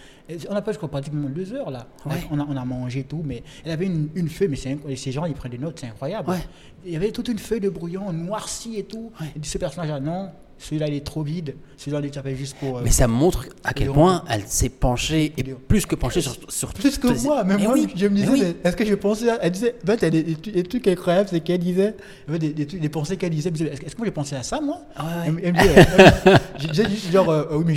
[0.50, 1.86] On a pas, pratiquement deux heures là.
[2.04, 2.16] Ouais.
[2.32, 5.12] On, a, on a mangé tout, mais elle avait une, une feuille, mais inc- ces
[5.12, 6.28] gens, ils prennent des notes, c'est incroyable.
[6.30, 6.40] Ouais.
[6.84, 9.12] Il y avait toute une feuille de brouillon noircie et tout.
[9.20, 9.28] Ouais.
[9.40, 11.54] Et ce personnage-là, non, celui-là, il est trop vide.
[11.76, 12.78] Celui-là, il est juste pour.
[12.78, 16.36] euh, Mais ça montre à quel point elle s'est penchée, et plus que penchée sur,
[16.48, 18.56] sur plus que moi, même Mais moi, oui, je me mais disais, oui.
[18.64, 19.38] est-ce que je pensais à...
[19.42, 21.94] Elle disait, en fait, des, des trucs- incroyables, c'est qu'elle disait,
[22.28, 24.80] des, des, pensées qu'elle disait, est-ce que moi j'ai pensé à ça, moi?
[24.96, 25.40] Ah ouais, Elle, ouais.
[25.42, 25.52] me- elle
[26.84, 27.74] me dit genre, euh, oui, mais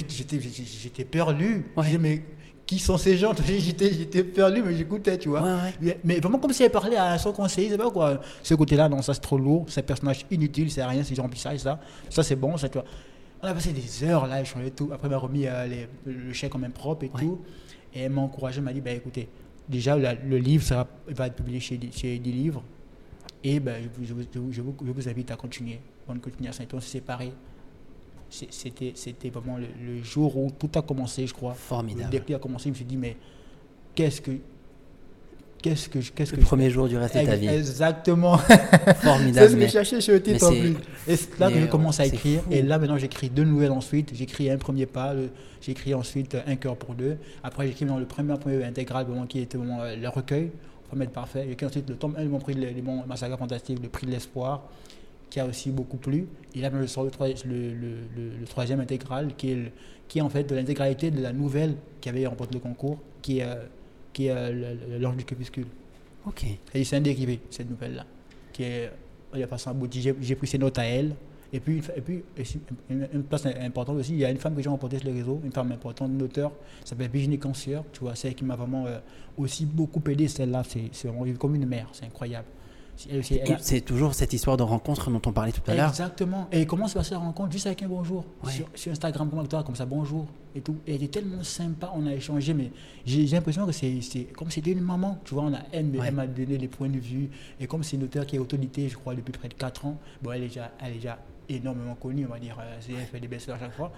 [0.83, 1.65] j'étais perdu.
[1.75, 1.83] Ouais.
[1.83, 2.21] Je disais, mais
[2.69, 3.33] qui sont ces gens?
[3.47, 5.41] J'étais perdu, mais j'écoutais, tu vois.
[5.41, 5.99] Ouais, ouais.
[6.03, 8.21] Mais, vraiment comme si elle parlait à son conseiller, c'est pas quoi.
[8.43, 11.19] Ce côté-là, non, ça c'est trop lourd, c'est un personnage inutile, c'est rien, c'est du
[11.21, 11.79] remplissage, ça.
[12.11, 12.85] Ça c'est bon, ça, tu vois.
[13.41, 14.89] On a passé des heures là, échanger tout.
[14.93, 17.21] Après, elle m'a remis euh, les- le chèque en main propre et Ouais.
[17.21, 17.41] tout.
[17.95, 19.27] Et elle m'a encouragé, elle m'a dit, bah, écoutez,
[19.67, 22.61] déjà, la- le livre ça va, va être publié chez, chez des livres.
[23.43, 24.61] Et ben, je, vous- je vous- je
[24.95, 25.79] je je invite à continuer.
[26.07, 26.63] Bonne continuation.
[26.63, 27.31] Et on s'est séparés.
[28.29, 31.53] C'était c'était vraiment le, le jour où tout a commencé, je crois.
[31.53, 32.05] Formidable.
[32.11, 33.15] Le déclic a commencé, je me suis dit, mais
[33.95, 34.31] qu'est-ce que.
[35.61, 36.11] Qu'est-ce que je.
[36.13, 37.47] Qu'est-ce Le que je- premier jour du reste de ta vie.
[37.47, 38.37] Exactement.
[38.37, 39.33] Formidable.
[39.35, 40.75] C'est ce que je cherchais sur le titre en plus.
[41.07, 42.41] Et c'est là que je commence à écrire.
[42.43, 42.49] fou.
[42.53, 44.11] Et là, maintenant, j'écris deux nouvelles ensuite.
[44.15, 45.13] J'écris un premier pas.
[45.61, 47.17] J'écris ensuite Un cœur pour deux.
[47.43, 50.51] Après, j'écris dans le premier, premier intégral, vraiment, qui était vraiment euh, le recueil,
[50.91, 51.45] Remède parfait.
[51.49, 54.11] J'écris ensuite le tome 1 de mon prix de bons Massacre fantastique, le prix de
[54.11, 54.63] l'espoir,
[55.29, 56.27] qui a aussi beaucoup plu.
[56.55, 57.11] Et là, je sors le,
[57.45, 57.73] le, le-
[58.15, 59.71] le- le troisième intégral, qui est, le-
[60.07, 63.39] qui est en fait de l'intégralité de la nouvelle qui avait remporté le concours, qui
[63.39, 63.55] est, euh,
[64.13, 65.67] qui est euh, le- le- L'Ange du crépuscule.
[66.25, 66.45] Ok.
[66.73, 68.05] Et c'est un dérivé, cette nouvelle-là,
[68.51, 68.91] qui est
[69.33, 70.01] de façon aboutie.
[70.01, 71.15] J'ai j'ai pris ses notes à elle.
[71.51, 72.23] Et puis, et puis
[72.91, 75.13] une, une place importante aussi, il y a une femme que j'ai remportée sur les
[75.15, 76.51] réseaux, une femme importante, une auteure,
[76.83, 78.99] qui s'appelle Virginie Cancer, tu vois, celle qui m'a vraiment euh,
[79.35, 82.45] aussi beaucoup aidé, celle-là, c'est c'est comme une mère, c'est incroyable.
[83.59, 85.89] C'est toujours cette histoire de rencontre dont on parlait tout à l'heure.
[85.89, 86.47] Exactement.
[86.51, 88.25] Et comment se passe la rencontre Juste avec un bonjour.
[88.43, 88.51] Ouais.
[88.51, 90.25] Sur, sur Instagram, comme toi, comme ça, bonjour.
[90.55, 90.75] Et tout.
[90.87, 92.71] Et elle est tellement sympa, on a échangé, mais
[93.05, 93.99] j'ai l'impression que c'est
[94.35, 95.19] comme si c'était une maman.
[95.23, 96.05] Tu vois, on a, elle, Ouais.
[96.07, 97.29] elle m'a donné les points de vue.
[97.59, 99.97] Et comme c'est une auteure qui est autorité, je crois, depuis près de 4 ans,
[100.21, 102.57] bon, elle est déjà, elle est déjà énormément connue, on va dire.
[102.59, 103.91] euh, Elle fait des best-sellers à chaque fois.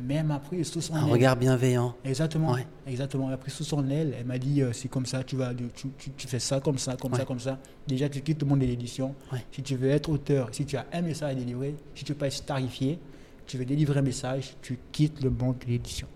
[0.00, 1.12] Mais elle m'a pris sous son Un aile.
[1.12, 1.94] regard bienveillant.
[2.04, 2.66] Exactement, Ouais.
[2.86, 3.28] exactement.
[3.28, 4.14] Elle a pris sous son aile.
[4.18, 6.78] Elle m'a dit euh, c'est comme ça, tu vas, tu, tu, tu fais ça comme
[6.78, 7.18] ça, comme Ouais.
[7.18, 7.58] ça, comme ça.
[7.86, 9.14] Déjà, tu quittes le monde de l'édition.
[9.32, 9.44] Ouais.
[9.52, 12.18] Si tu veux être auteur, si tu as un message à délivrer, si tu veux
[12.18, 12.98] pas être starifié,
[13.46, 16.06] tu veux délivrer un message, tu quittes le monde de l'édition.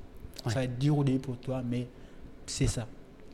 [0.47, 1.87] Ça va être dur au début pour toi, mais
[2.47, 2.87] c'est ça.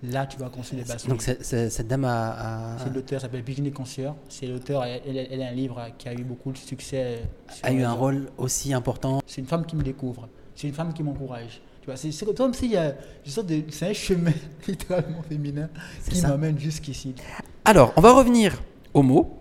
[0.05, 1.07] Là, tu vas construire des bases.
[1.07, 4.15] Donc cette dame a, a- C'est l'auteur, s'appelle Virginie Concierge.
[4.29, 7.21] C'est l'auteur, elle, elle- elle a un livre qui a eu beaucoup de succès.
[7.21, 7.25] euh,
[7.63, 9.21] a eu un rôle aussi important.
[9.27, 10.29] c'est une femme qui me découvre.
[10.57, 11.61] C'est une femme qui m'encourage.
[11.81, 14.33] Tu vois, c'est comme s'il y a c'est un chemin
[14.69, 15.69] littéralement féminin
[16.09, 17.15] qui m'amène jusqu'ici.
[17.65, 18.61] Alors, on va revenir
[18.95, 19.39] aux mots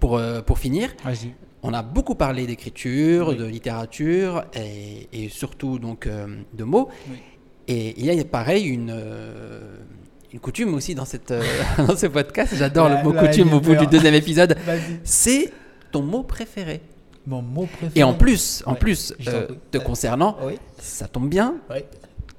[0.00, 0.90] pour, euh, pour finir.
[1.04, 1.32] Vas-y.
[1.62, 3.36] On a beaucoup parlé d'écriture, Oui.
[3.36, 6.88] de littérature et, et surtout donc euh, de mots.
[7.10, 7.16] Oui.
[7.68, 9.60] Et il y a pareil une, euh,
[10.32, 11.42] une coutume aussi dans, cette, euh,
[11.78, 12.54] dans ce podcast.
[12.56, 14.56] J'adore le mot coutume au bout du deuxième épisode.
[15.04, 15.52] C'est
[15.90, 16.80] ton mot préféré.
[17.26, 17.92] Mon mot préféré.
[18.00, 21.54] Et en plus, en Ouais, plus euh, te concernant, Oui, ça tombe bien.
[21.70, 21.78] oui,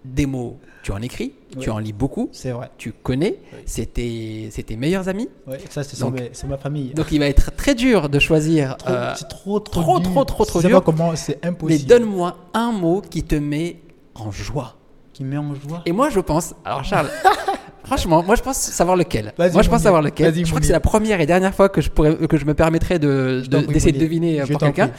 [0.03, 2.69] Des mots, tu en écris, tu en lis beaucoup, c'est vrai.
[2.77, 5.27] tu connais, c'est tes, meilleurs amis.
[5.47, 6.93] Oui, ça, c'est ma famille.
[6.93, 8.77] Donc il va être très dur de choisir.
[8.77, 10.11] Trop- euh, c'est trop, trop, trop, dur.
[10.11, 10.83] trop, trop, trop sais dur.
[10.83, 11.89] comment, c'est mais impossible.
[11.89, 13.77] donne-moi un mot qui te met
[14.13, 14.75] en joie.
[15.15, 15.81] Qui met en joie.
[15.85, 16.53] Et moi, je pense.
[16.65, 17.07] Alors, Charles,
[17.85, 19.33] franchement, moi, je pense savoir lequel.
[19.39, 20.35] Moi, je pense savoir lequel.
[20.35, 22.53] Je crois que c'est la première et dernière fois que je, pourrais, que je me
[22.53, 24.91] permettrais de- t'en de- prie, d'essayer de deviner euh, Je pour t'en quelqu'un.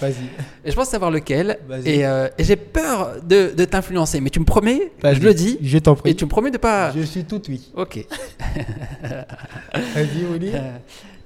[0.65, 1.59] Et je pense savoir lequel.
[1.69, 1.89] Vas-y.
[1.91, 4.23] Et, euh, et j'ai peur de, de t'influencer.
[4.23, 5.59] Mais tu me promets, je le dis.
[5.61, 6.13] Je t'en prie.
[6.13, 6.93] Et tu me promets de pas.
[6.97, 7.71] Je suis tout oui.
[7.77, 8.07] Ok.
[9.05, 10.51] Vas-y, Oli.
[10.55, 10.77] Euh,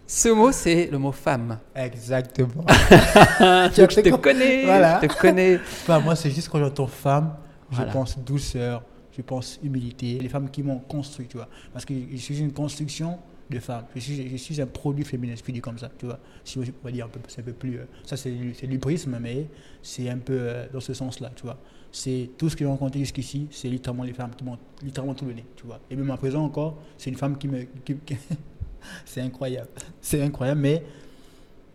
[0.06, 1.58] Ce mot, c'est le mot femme.
[1.76, 2.64] Exactement.
[2.64, 2.66] Donc,
[3.90, 4.64] je te connais.
[4.64, 4.98] Voilà.
[5.00, 5.56] Je te connais.
[5.82, 7.34] Enfin, moi, c'est juste quand j'entends femme,
[7.70, 7.90] Voilà.
[7.90, 8.82] je pense douceur,
[9.16, 10.18] je pense humilité.
[10.18, 11.48] Les femmes qui m'ont construit, tu vois.
[11.72, 13.18] Parce que je suis une construction
[13.50, 13.84] de femmes.
[13.96, 16.18] Je suis, je suis un produit féminin, je dire comme ça, tu vois.
[16.44, 17.78] Si on va dire un peu, c'est un peu plus.
[17.78, 19.48] euh, ça, c'est du- prisme, mais
[19.82, 21.58] c'est un peu euh, dans ce sens-là, tu vois.
[21.92, 25.24] C'est tout ce que j'ai rencontré jusqu'ici, c'est littéralement les femmes qui m'ont littéralement tout
[25.24, 25.80] donné, tu vois.
[25.90, 27.64] Et même à présent encore, c'est une femme qui me.
[27.84, 28.16] qui- qui-
[29.04, 29.68] c'est incroyable.
[30.00, 30.84] C'est incroyable, mais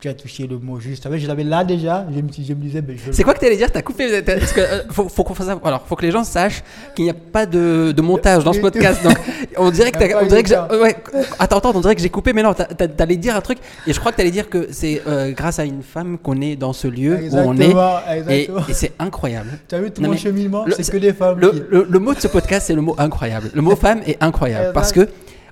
[0.06, 1.08] tu as touché le mot juste.
[1.18, 3.58] Je l'avais là déjà, je me, je me disais, ben, C'est quoi que tu allais
[3.58, 3.72] dire?
[3.72, 6.12] T'as coupé t'as- parce que, euh, faut, faut qu'on fasse ça- Alors, faut que les
[6.12, 6.64] gens sachent
[6.96, 9.04] qu'il n'y a pas de, de montage dans ce podcast.
[9.04, 9.18] Donc,
[9.58, 10.96] on dirait que, on dirait que j'ai- eu de ouais,
[11.40, 13.58] attends, attends, on dirait que j'ai coupé, mais non, t'as- t'allais dire un truc.
[13.88, 16.56] Et je crois que t'allais dire que c'est euh, grâce à une femme qu'on est
[16.56, 17.66] dans ce lieu où on est.
[17.66, 18.00] Exactement,
[18.30, 19.50] Et, c'est incroyable.
[19.68, 20.66] Tu as vu tout Non, mon cheminement?
[20.66, 21.40] le- C'est que des femmes.
[21.40, 23.50] Le, qui- le- le mot de ce podcast, c'est le mot incroyable.
[23.54, 25.08] Le mot femme est incroyable parce que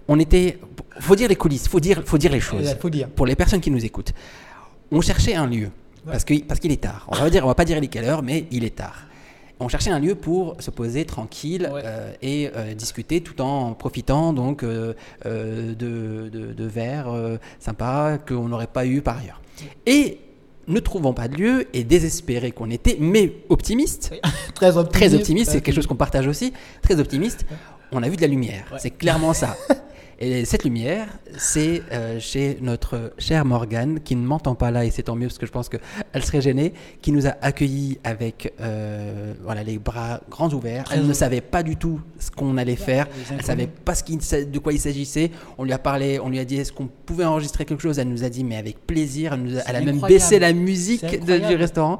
[0.07, 0.57] on était.
[0.99, 2.75] Faut dire les coulisses, faut dire, faut dire les choses.
[2.80, 3.07] Faut dire.
[3.07, 4.13] Pour les personnes qui nous écoutent,
[4.93, 5.69] on cherchait un lieu
[6.05, 7.05] parce que parce qu'il est tard.
[7.09, 9.03] On va dire, on va pas dire il est quelle heure, mais il est tard.
[9.59, 11.81] On cherchait un lieu pour se poser tranquille Ouais.
[11.85, 14.93] euh, et euh, discuter tout en profitant donc euh,
[15.25, 17.13] de, de, de verres
[17.59, 19.41] sympas qu'on n'aurait pas eu par ailleurs.
[19.85, 20.17] Et
[20.67, 24.13] ne trouvant pas de lieu et désespérés qu'on était, mais optimistes,
[24.55, 24.91] Très optimiste.
[24.93, 26.51] très optimiste, c'est quelque chose qu'on partage aussi,
[26.81, 27.45] très optimiste,
[27.91, 28.65] on a vu de la lumière.
[28.71, 28.79] Ouais.
[28.79, 29.55] C'est clairement ça.
[30.19, 31.07] Et cette lumière,
[31.38, 35.27] c'est euh, chez notre chère Morgane, qui ne m'entend pas là, et c'est tant mieux
[35.27, 39.80] parce que je pense qu'elle serait gênée, qui nous a accueillis avec euh, voilà, les
[39.80, 40.85] bras grands ouverts.
[40.94, 43.06] Elle ne savait pas du tout ce qu'on allait faire.
[43.07, 43.45] les Elle inconnus.
[43.45, 45.31] savait pas ce de quoi il s'agissait.
[45.57, 47.99] On lui a parlé, on lui a dit est-ce qu'on pouvait enregistrer quelque chose?
[47.99, 49.34] Elle nous a dit mais avec plaisir.
[49.34, 51.99] Elle, nous a, C'est elle a même baissé la musique de- du restaurant.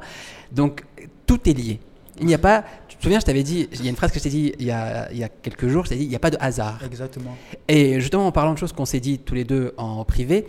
[0.52, 0.84] Donc
[1.26, 1.80] tout est lié.
[2.20, 2.64] Il n'y a pas.
[2.88, 4.52] Tu te souviens, je t'avais dit, il y a une phrase que je t'ai dit
[4.58, 6.30] il y a, il y a quelques jours, je t'ai dit il n'y a pas
[6.30, 6.78] de hasard.
[6.86, 7.36] Exactement.
[7.68, 10.46] Et justement, en parlant de choses qu'on s'est dit tous les deux en privé,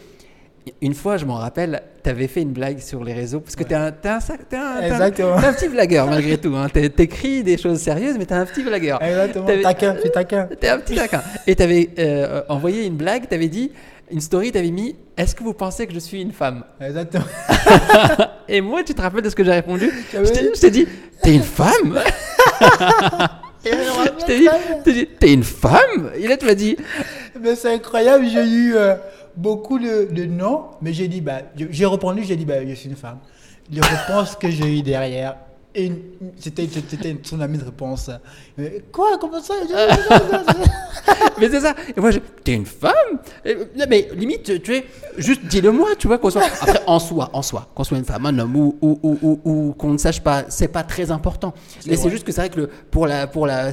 [0.81, 3.61] une fois, je m'en rappelle, tu avais fait une blague sur les réseaux, parce que
[3.61, 3.67] Ouais.
[3.69, 6.55] tu es, un, t'es un t'es un- petit blagueur malgré tout.
[6.55, 6.69] Hein.
[6.69, 9.01] T'é- T'écris des choses sérieuses, mais tu es un petit blagueur.
[9.03, 9.45] Exactement.
[9.61, 10.49] Taquin, c'est taquin.
[10.59, 11.21] T'es un petit taquin.
[11.45, 11.89] Et tu avais
[12.49, 13.71] envoyé une blague, tu avais dit,
[14.11, 17.25] une story, tu avais mis Est-ce que vous pensez que je suis une femme Exactement.
[18.47, 20.87] Et moi, tu te rappelles de ce que j'ai répondu Je t'ai- dit
[21.21, 21.99] T'es une femme
[23.65, 24.25] Je
[24.83, 26.77] t'ai dit, T'es une femme Et là, tu m'as dit
[27.41, 28.95] Mais c'est incroyable, j'ai eu euh,
[29.35, 32.89] beaucoup de, de non, mais j'ai dit, bah, j'ai répondu, j'ai dit, bah, je suis
[32.89, 33.17] une femme.
[33.71, 35.37] Les réponses que j'ai eues derrière,
[35.75, 35.91] et
[36.39, 38.09] c'était c'était une tsunami de réponses.
[38.57, 39.53] Mais quoi, comment ça?
[41.39, 41.75] Mais c'est ça.
[41.95, 42.91] Et moi, je, t'es une femme?
[43.43, 44.85] Et, non, Mais limite, tu, es,
[45.17, 46.43] juste dis-le-moi, tu vois, qu'on soit.
[46.61, 49.39] Après, en soi, en soi, qu'on soit une femme, un homme ou, ou, ou, ou-
[49.43, 51.53] ou qu'on ne sache pas, c'est pas très important.
[51.87, 53.71] Mais c'est juste que c'est vrai que le, pour, la, pour, la,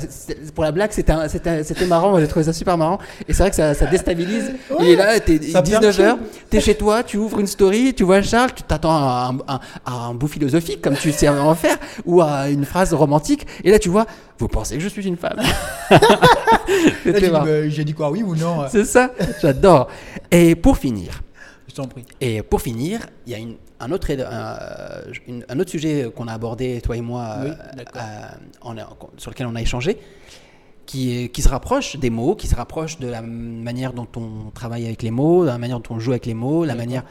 [0.54, 2.18] pour la blague, c'était un- c'était c'était marrant.
[2.18, 2.98] J'ai trouvé ça super marrant.
[3.28, 4.52] Et c'est vrai que ça, ça déstabilise.
[4.80, 6.20] Il est là, t'es Ça 19h, perturbe.
[6.50, 9.60] t'es chez toi, tu ouvres une story, tu vois Charles, tu t'attends à un, un-
[9.86, 13.46] à un bout philosophique, comme tu sais en faire, ou à une phrase romantique.
[13.64, 14.06] Et là, tu vois,
[14.38, 15.40] vous pensez que je suis une femme
[17.04, 19.88] j'ai dit, bah, j'ai dit quoi, oui ou non C'est ça, j'adore.
[20.30, 21.22] Et pour finir,
[21.68, 22.04] Je t'en prie.
[22.20, 26.32] et pour finir, il y a une- un, autre, euh, un autre sujet qu'on a
[26.32, 28.02] abordé, toi et moi, Oui, euh, d'accord.
[28.02, 28.26] euh,
[28.62, 29.98] on a- sur lequel on a échangé,
[30.86, 34.50] qui, est- qui se rapproche des mots, qui se rapproche de la manière dont on
[34.54, 37.04] travaille avec les mots, de la manière dont on joue avec les mots, la manière.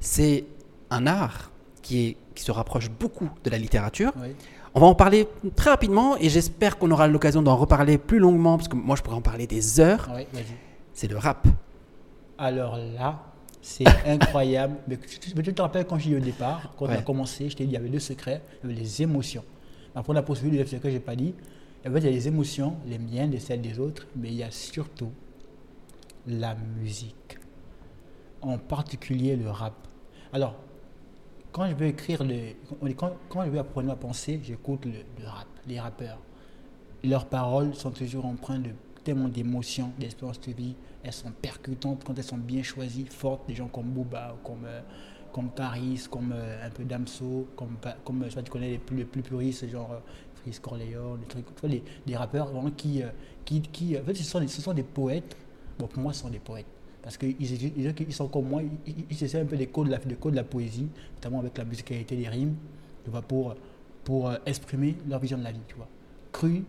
[0.00, 0.44] C'est
[0.90, 1.50] un art
[1.82, 4.12] qui, est, qui se rapproche beaucoup de la littérature.
[4.18, 4.28] Oui.
[4.74, 8.56] On va en parler très rapidement et j'espère qu'on aura l'occasion d'en reparler plus longuement
[8.56, 10.08] parce que moi je pourrais en parler des heures.
[10.14, 10.24] Oui.
[10.94, 11.46] C'est le rap.
[12.38, 13.20] Alors là,
[13.60, 14.76] c'est incroyable.
[14.88, 16.96] Mais tu, te rappelles quand j'ai eu au départ, quand on Ouais.
[16.96, 19.44] a commencé, je t'ai dit il y avait deux secrets, il y avait les émotions.
[19.94, 21.34] Après, on a poursuivi les secrets, je n'ai pas dit.
[21.86, 24.34] En fait, il y a les émotions, les miennes, les celles des autres, mais il
[24.36, 25.10] y a surtout
[26.26, 27.38] la musique.
[28.40, 29.74] En particulier le rap.
[30.32, 30.54] Alors,
[31.52, 32.52] quand je veux écrire, le,
[32.94, 36.18] quand, je veux apprendre à penser, j'écoute le, rap, les rappeurs.
[37.02, 38.70] Leurs paroles sont toujours empreintes de
[39.04, 40.74] tellement d'émotions, d'expériences de vie.
[41.02, 43.48] Elles sont percutantes quand elles sont bien choisies, fortes.
[43.48, 44.80] Des gens comme Booba, comme, euh,
[45.32, 49.22] comme Caris, comme euh, un peu Damso, comme, comme euh, soit tu connais les plus,
[49.22, 49.98] puristes, genre euh,
[50.34, 53.02] Freeze Corleone, des trucs, les, rappeurs vraiment qui,
[53.44, 55.36] qui, qui, en fait, ce sont, des, ce sont des poètes.
[55.78, 56.66] Bon, pour moi, ce sont des poètes.
[57.02, 60.16] Parce qu'ils ils, sont comme moi, ils, essaient un peu des codes de la, des
[60.16, 62.54] codes de la poésie, notamment avec la musicalité des rimes,
[63.04, 63.54] tu vois, pour,
[64.04, 65.88] pour euh, exprimer leur vision de la vie, tu vois.
[66.32, 66.64] Crue,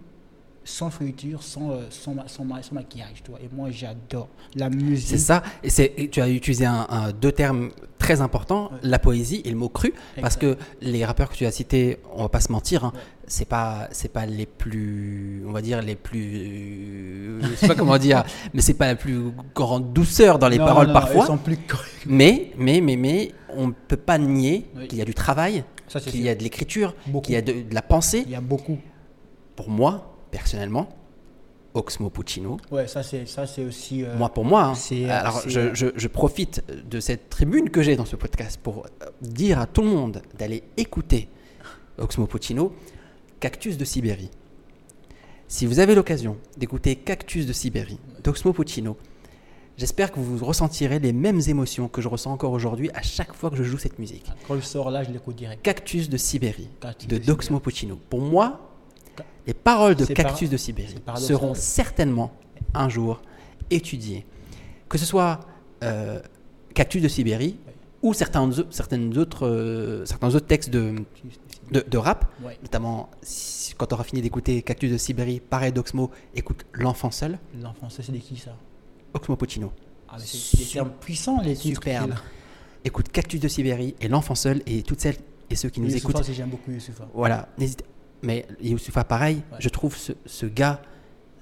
[0.64, 3.42] sans friture, sans, euh, sans, sans, ma- sans maquillage, tu vois.
[3.42, 5.08] Et moi, j'adore la musique.
[5.10, 5.44] C'est ça.
[5.64, 7.72] Et, c'est, et tu as utilisé un, un- deux termes
[8.02, 8.80] très importants, Ouais.
[8.84, 12.24] la poésie et le mot cru, parce que les rappeurs que tu as cités, on
[12.24, 13.02] va pas se mentir, hein, Ouais.
[13.28, 17.98] c'est pas c'est pas les plus, on va dire les plus, je sais pas comment
[17.98, 18.24] dire,
[18.54, 19.20] mais c'est pas la plus
[19.56, 21.24] grande douceur dans les Non, paroles non, parfois.
[21.26, 21.58] Ils sont plus.
[22.06, 24.88] Mais mais mais mais on ne peut pas nier Oui.
[24.88, 25.64] qu'il y a du travail,
[26.08, 28.24] qu'il y a de l'écriture, qu'il y a de, de la pensée.
[28.26, 28.78] Il y a beaucoup.
[29.56, 30.90] Pour moi, personnellement,
[31.74, 34.04] Oxmo Puccino, Ouais, ça, c'est ça, c'est aussi.
[34.04, 37.00] euh, moi pour moi, hein, c'est, euh, alors c'est, je, euh, je- je profite de
[37.00, 38.86] cette tribune que j'ai dans ce podcast pour
[39.22, 41.30] dire à tout le monde d'aller écouter
[41.98, 42.74] Oxmo Puccino,
[43.40, 44.30] Cactus de Sibérie.
[45.48, 48.96] Si vous avez l'occasion d'écouter Cactus de Sibérie d'Oxmo Puccino,
[49.78, 53.50] j'espère que vous ressentirez les mêmes émotions que je ressens encore aujourd'hui à chaque fois
[53.50, 54.26] que je joue cette musique.
[54.48, 55.62] Quand il sort là, je l'écoute direct.
[55.62, 57.98] Cactus de Sibérie Cactus de de Doxmo Puccino.
[58.10, 58.71] Pour moi,
[59.48, 60.96] les paroles de Cactus de Sibérie
[61.28, 62.32] seront certainement
[62.74, 63.22] un jour
[63.70, 64.26] étudiées.
[64.90, 65.40] Que ce soit
[65.84, 66.20] euh,
[66.74, 67.58] Cactus de Sibérie
[68.02, 70.96] ou certains, certaines autres, euh, certains autres textes de,
[71.72, 72.32] de, de rap,
[72.64, 77.40] notamment si- quand tu auras fini d'écouter Cactus de Sibérie, pareil d'Oxmo, écoute L'Enfant Seul,
[77.62, 78.56] L'enfant, ça, c'est de qui ça?
[79.14, 79.72] Oxmo Puccino.
[80.10, 81.82] ah, C'est des termes puissants, les titres.
[81.84, 82.14] Superbe.
[82.84, 85.18] Écoute Cactus de Sibérie et L'Enfant Seul et toutes celles
[85.50, 86.24] et ceux qui nous écoutent.
[86.32, 86.72] j'aime beaucoup.
[87.14, 87.84] Voilà, n'hésite.
[88.24, 89.58] Mais Youssoufa, pareil, Ouais.
[89.60, 90.82] je trouve ce, ce gars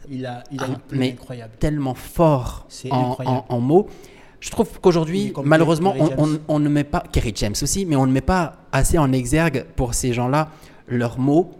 [0.09, 1.53] Il a, il a Ah, mais- incroyable.
[1.59, 3.87] tellement fort en, en- en mots.
[4.39, 6.17] Je trouve qu'aujourd'hui, malheureusement, on, James.
[6.17, 9.11] on- on ne met pas, Kerry James aussi, mais on ne met pas assez en
[9.11, 10.49] exergue pour ces gens-là
[10.87, 11.51] leurs mots.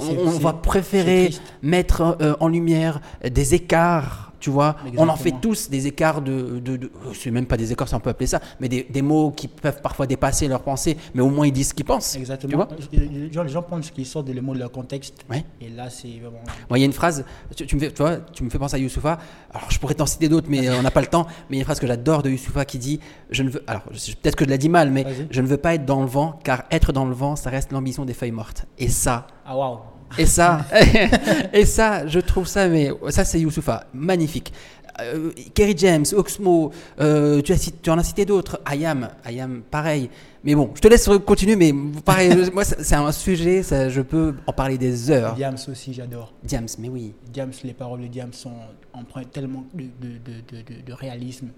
[0.00, 1.30] On, va préférer
[1.62, 4.76] mettre euh, en lumière des écarts, tu vois.
[4.98, 6.60] On en fait tous des écarts de.
[6.60, 8.82] de, de- euh, c'est même pas des écarts, si on peut appeler ça, mais des,
[8.90, 11.86] des mots qui peuvent parfois dépasser leur pensée, mais au moins ils disent ce qu'ils
[11.86, 12.14] pensent.
[12.14, 12.66] Exactement.
[12.66, 15.24] Tu vois les, gens, les gens pensent qu'ils sortent des mots de leur contexte.
[15.30, 15.46] Ouais.
[15.62, 16.40] Et là, c'est vraiment.
[16.68, 17.24] Moi, il y a une phrase,
[17.56, 19.18] tu, tu me, fais, tu, vois, tu me fais penser à Youssoufa.
[19.54, 21.24] Alors, je pourrais t'en citer d'autres, mais euh, on n'a pas le temps.
[21.48, 23.00] Mais il y a une phrase que j'adore de Youssoufa qui dit
[23.30, 25.72] je ne veux, Alors, peut-être que je l'ai dit mal, mais je ne veux pas
[25.74, 28.66] être dans le vent, car être dans le vent, ça reste l'ambition des feuilles mortes.
[28.78, 29.78] Et ça, Ah, waouh.
[30.18, 30.64] Et ça,
[31.52, 33.86] et ça, je trouve ça, mais ça, c'est Youssoufa.
[33.94, 34.52] Magnifique.
[35.00, 36.70] Euh, Kerry James, Oxmo,
[37.00, 38.60] euh, tu, as, tu en as cité d'autres.
[38.64, 40.08] Ayam, Ayam, pareil.
[40.44, 41.74] Mais bon, je te laisse continuer, mais
[42.04, 45.34] pareil, moi, c'est un sujet, ça, je peux en parler des heures.
[45.34, 46.32] Diams aussi, j'adore.
[46.44, 47.12] Diams, mais oui.
[47.32, 48.52] Diams, les paroles de Diams sont
[48.92, 49.88] empreintes tellement de, de,
[50.18, 51.48] de, de, de- de réalisme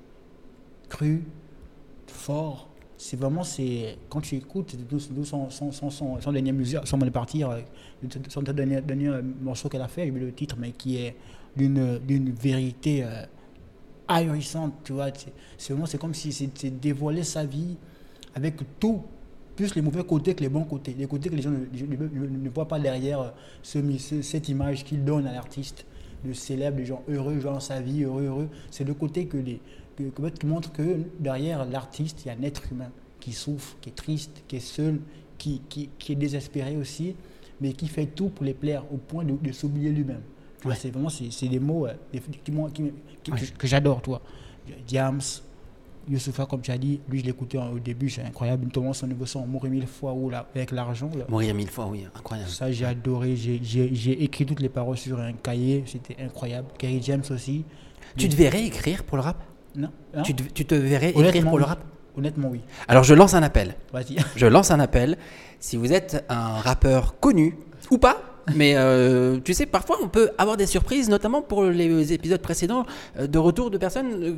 [0.89, 1.23] cru,
[2.07, 2.69] fort.
[2.98, 7.10] C'est vraiment, c'est quand tu écoutes d'où son, son, son, son, dernier musique, son de
[7.10, 7.60] partir, euh,
[8.28, 9.10] son dernier, dernier
[9.43, 11.14] morceau qu'elle a fait, le titre, mais qui est
[11.56, 13.23] d'une d'une vérité euh,
[14.09, 15.09] ahurissante, tu vois.
[15.59, 17.77] C'est vraiment, c'est comme si c'était dévoiler sa vie
[18.35, 19.02] avec tout,
[19.56, 20.94] plus les mauvais côtés que les bons côtés.
[20.98, 23.28] Les côtés que les gens ne, ne- ne- voient pas derrière euh,
[23.62, 25.85] ce, ce- cette image qu'il donne à l'artiste,
[26.24, 28.48] de célèbre, des gens heureux, genre sa vie, heureux, heureux.
[28.70, 29.60] C'est le côté que les,
[30.39, 32.90] qui montre que derrière l'artiste, il y a un être humain
[33.20, 35.01] qui souffre, qui est triste, qui est seul,
[35.39, 37.14] qui, qui, qui est désespéré aussi,
[37.60, 40.20] mais qui fait tout pour les plaire au point de, de s'oublier lui-même.
[40.64, 40.74] Ouais.
[40.74, 42.52] C'est vraiment c'est des mots euh, qui, qui-
[43.32, 43.39] Ouais.
[43.40, 44.20] que, que j'adore, toi.
[44.86, 45.20] Diams,
[46.09, 48.64] Youssoufa, comme tu as dit, lui je l'écoutais au début, c'est incroyable.
[48.64, 51.10] Notamment son nouveau son, Mourir mille fois ou là, avec l'argent.
[51.28, 52.48] Mourir mille fois, oui, incroyable.
[52.51, 53.35] Ça, j'ai adoré.
[53.36, 55.82] J'ai- écrit toutes les paroles sur un cahier.
[55.86, 56.68] C'était incroyable.
[56.78, 57.64] Kerry James aussi.
[58.16, 59.43] Tu te verrais écrire pour le rap?
[59.77, 61.81] Non Hein tu, te, tu te verrais écrire pour le rap?
[62.16, 62.62] Honnêtement, oui.
[62.89, 63.74] Alors je lance un appel.
[63.93, 64.16] Vas-y.
[64.36, 65.19] Je lance un appel.
[65.61, 67.57] Si vous êtes un rappeur connu
[67.90, 68.16] ou pas,
[68.55, 72.86] mais euh, tu sais, parfois on peut avoir des surprises, notamment pour les épisodes précédents,
[73.18, 74.36] euh, de retour de personnes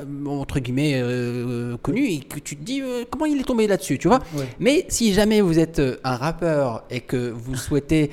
[0.00, 3.98] euh, entre guillemets euh, connues et que tu te dis comment il est tombé là-dessus,
[3.98, 4.20] tu vois?
[4.36, 4.46] Ouais.
[4.58, 8.10] Mais si jamais vous êtes un rappeur et que vous souhaitez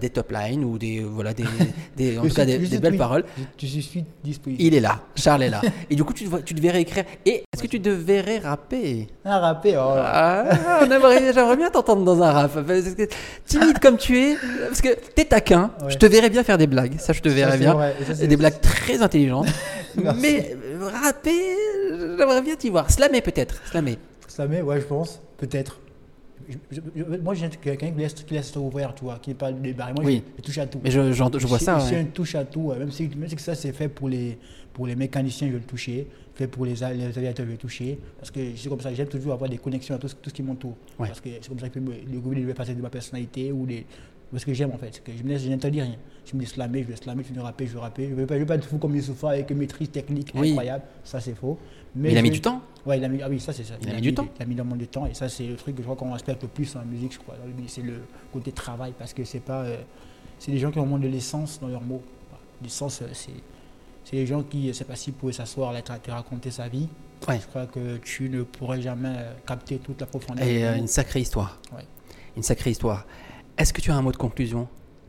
[0.00, 1.44] des top lines ou des voilà des,
[1.96, 3.24] des- en tout cas des, belles paroles,
[3.58, 4.62] Je, je suis disponible.
[4.62, 5.60] il est là, Charles est là.
[5.90, 7.04] Et du coup, tu tu te verrais écrire.
[7.26, 9.08] Et est-ce que tu te verrais rapper?
[9.24, 10.46] Un rappé, oh là.
[10.54, 12.58] ah, on aimerait- J'aimerais bien t'entendre dans un rap.
[13.46, 14.36] Timide comme tu es,
[14.70, 15.90] parce que t'es taquin, Ouais.
[15.90, 16.98] je te verrais bien faire des blagues.
[16.98, 17.74] Ça, je te verrais bien.
[17.74, 17.94] vrai.
[18.06, 19.46] Ça, c'est- des blagues très intelligentes.
[20.20, 21.56] Mais euh, rapper,
[22.18, 22.90] j'aimerais bien t'y voir.
[22.90, 23.60] Slammer peut-être.
[23.70, 23.98] Slammer.
[24.48, 25.20] Met, ouais, je pense.
[25.36, 25.80] Peut-être.
[26.48, 29.52] Je- je- moi, j'ai quelqu'un qui laisse, qui laisse ouvert, tu vois, qui n'est pas
[29.52, 29.92] débarré.
[29.92, 30.22] Moi, Oui.
[30.38, 30.80] je, touche à tout.
[30.82, 31.78] Mais je, je vois ça.
[31.78, 32.00] Je suis ouais.
[32.02, 34.38] un touche à tout, même, si, même si ça c'est fait pour les,
[34.72, 36.06] pour les mécaniciens, je vais le toucher.
[36.34, 36.80] Fait pour les, les
[37.18, 37.98] aviateurs, je vais le toucher.
[38.18, 40.34] Parce que c'est comme ça, j'aime toujours avoir des connexions à tout, ce- tout ce
[40.34, 40.74] qui m'entoure.
[40.98, 41.08] Ouais.
[41.08, 41.82] Parce que c'est comme ça que le
[42.18, 43.84] gouvernement devait passer de ma personnalité ou des.
[44.32, 45.96] Parce que j'aime en fait, que je je n'interdis rien.
[46.24, 48.04] Je me dis slammer, je vais slammer, je vais rapper, je vais rapper.
[48.06, 50.30] Je ne vais, pas- je vais pas être fou comme Youssoufa avec une maîtrise technique
[50.34, 50.50] Oui.
[50.50, 51.58] incroyable, ça c'est faux.
[51.96, 52.60] Mais il a je- mis du temps.
[52.86, 53.74] Ouais, il a mis, ah oui, ça c'est ça.
[53.82, 54.28] Il a mis du temps.
[54.38, 56.12] Il a mis énormément de temps et ça c'est le truc que je crois qu'on
[56.12, 57.34] respecte le plus en musique, je crois.
[57.34, 58.02] dans C'est le
[58.32, 59.62] côté travail parce que c'est pas.
[59.62, 59.76] euh,
[60.38, 62.02] c'est des gens qui ont moins de l'essence dans leurs mots.
[62.30, 62.42] Voilà.
[62.62, 63.32] L'essence, euh, c'est
[64.04, 66.88] c'est des gens qui, c'est pas si pouvaient s'asseoir là, te te raconter sa vie.
[67.28, 67.38] Ouais.
[67.40, 70.46] Je crois que tu ne pourrais jamais euh, capter toute la profondeur.
[70.46, 71.60] Et euh, une sacrée histoire.
[71.76, 71.84] Ouais.
[72.36, 73.04] Une sacrée histoire.
[73.60, 74.68] Est-ce que tu as un mot de conclusion?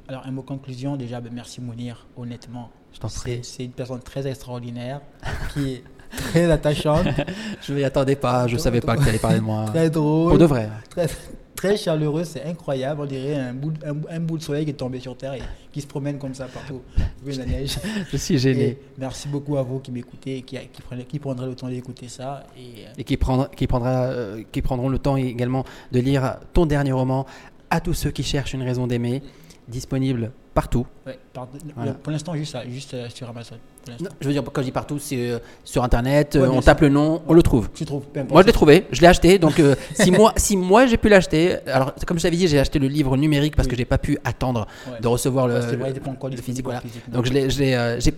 [0.09, 2.69] Alors, un mot conclusion, déjà, ben, merci Mounir, honnêtement.
[2.91, 3.39] Je t'en prie.
[3.43, 4.99] c'est une personne très extraordinaire,
[5.53, 7.07] qui est très attachante,
[7.61, 9.63] Je m'y attendais pas, je Toi, savais pas que tu allais parler de moi.
[9.73, 10.31] très drôle.
[10.31, 10.69] Pour de vrai.
[10.89, 11.07] très,
[11.55, 13.01] très chaleureux, c'est incroyable.
[13.01, 15.41] On dirait un bout, un, un bout de soleil qui est tombé sur Terre et
[15.71, 16.81] qui se promène comme ça partout.
[17.25, 17.77] Oui, la neige.
[18.11, 18.63] Je suis gêné.
[18.63, 22.07] Et merci beaucoup à vous qui m'écoutez, et qui, qui, qui prendrez le temps d'écouter
[22.07, 22.43] ça.
[22.57, 26.37] Et, euh, et qui, prendra, qui, prendra, euh, qui prendront le temps également de lire
[26.51, 27.25] ton dernier roman
[27.71, 29.23] à tous ceux qui cherchent une raison d'aimer,
[29.67, 30.85] disponible partout.
[31.07, 31.93] ouais, par- Voilà.
[31.93, 33.55] Pour l'instant, juste, à- juste euh, sur Amazon.
[34.01, 36.61] Non, je veux dire, quand je dis partout, c'est euh, sur internet, Ouais, euh, on
[36.61, 37.69] tape le nom, on le trouve.
[37.73, 38.03] Tu trouves.
[38.29, 39.39] Moi, je l'ai trouvé, je l'ai acheté.
[39.39, 42.59] Donc, euh, si, moi, si moi j'ai pu l'acheter, alors comme je t'avais dit, j'ai
[42.59, 43.71] acheté le livre numérique parce Oui.
[43.71, 44.67] que j'ai pas pu attendre
[45.01, 46.65] de recevoir le, c'est vrai, le disponible physique.
[46.65, 46.81] Voilà.
[46.81, 47.13] physiquement.
[47.13, 48.13] Donc, je euh, j'ai-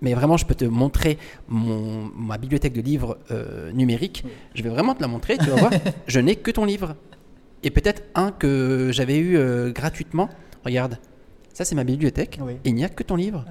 [0.00, 1.16] mais vraiment, je peux te montrer
[1.48, 4.22] mon, ma bibliothèque de livres euh, numérique.
[4.24, 4.30] Oui.
[4.54, 5.70] Je vais vraiment te la montrer, tu vas voir.
[6.06, 6.94] je n'ai que ton livre.
[7.62, 10.28] Et peut-être un que j'avais eu euh, gratuitement.
[10.64, 10.98] Regarde,
[11.52, 12.38] ça c'est ma bibliothèque.
[12.42, 12.54] Oui.
[12.64, 13.44] Et il n'y a que ton livre.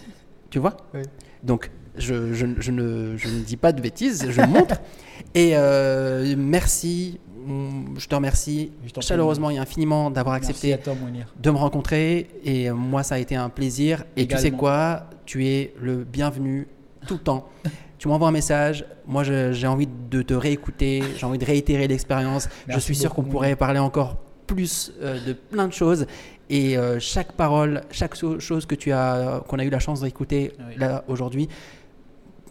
[0.50, 1.00] tu vois Oui.
[1.42, 4.76] Donc, je, je- je ne, je ne dis pas de bêtises, je montre.
[5.34, 8.70] Et euh, merci, mm, je te remercie
[9.00, 10.94] chaleureusement et infiniment d'avoir accepté toi,
[11.40, 12.28] de me rencontrer.
[12.44, 14.04] Et euh, moi, ça a été un plaisir.
[14.16, 15.08] Et tu sais quoi?
[15.24, 16.68] Tu es le bienvenu
[17.06, 17.48] tout le temps.
[17.98, 18.84] tu m'envoies un message.
[19.06, 21.02] Moi, j'ai envie de te réécouter.
[21.16, 22.48] J'ai envie de réitérer l'expérience.
[22.68, 24.16] Je suis sûr qu'on pourrait parler encore
[24.46, 26.06] plus euh, de plein de choses.
[26.48, 30.00] Et euh, chaque parole, chaque so- chose que tu as, qu'on a eu la chance
[30.02, 30.74] d'écouter Oui.
[30.78, 31.48] là aujourd'hui,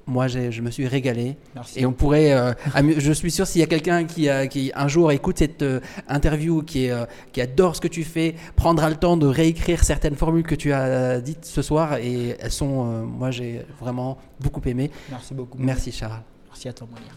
[0.07, 1.35] moi, je me suis régalé.
[1.55, 1.79] Merci.
[1.79, 2.53] Et on pourrait, euh,
[2.97, 5.79] je suis sûr s'il y a quelqu'un qui, a- qui un jour écoute cette euh,
[6.07, 9.83] interview, qui, est, euh, qui adore ce que tu fais, prendra le temps de réécrire
[9.83, 14.61] certaines formules que tu as dites ce soir et elles sont, moi j'ai vraiment beaucoup
[14.67, 14.91] aimé.
[15.09, 15.57] Merci beaucoup.
[15.59, 16.21] Merci Charles.
[16.49, 17.15] Merci à toi, Mounir.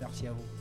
[0.00, 0.55] Merci à vous.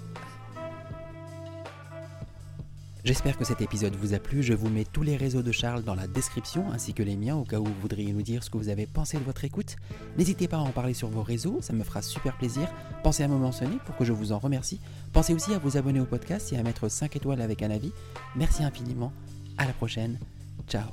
[3.06, 4.42] J'espère que cet épisode vous a plu.
[4.42, 7.36] Je vous mets tous les réseaux de Charles dans la description ainsi que les miens
[7.36, 9.76] au cas où vous voudriez nous dire ce que vous avez pensé de votre écoute.
[10.18, 12.68] N'hésitez pas à en parler sur vos réseaux, ça me fera super plaisir.
[13.04, 14.80] Pensez à me mentionner pour que je vous en remercie.
[15.14, 17.92] Pensez aussi à vous abonner au podcast et à mettre 5 étoiles avec un avis.
[18.36, 19.14] Merci infiniment.
[19.60, 20.18] À la prochaine.
[20.68, 20.90] Ciao.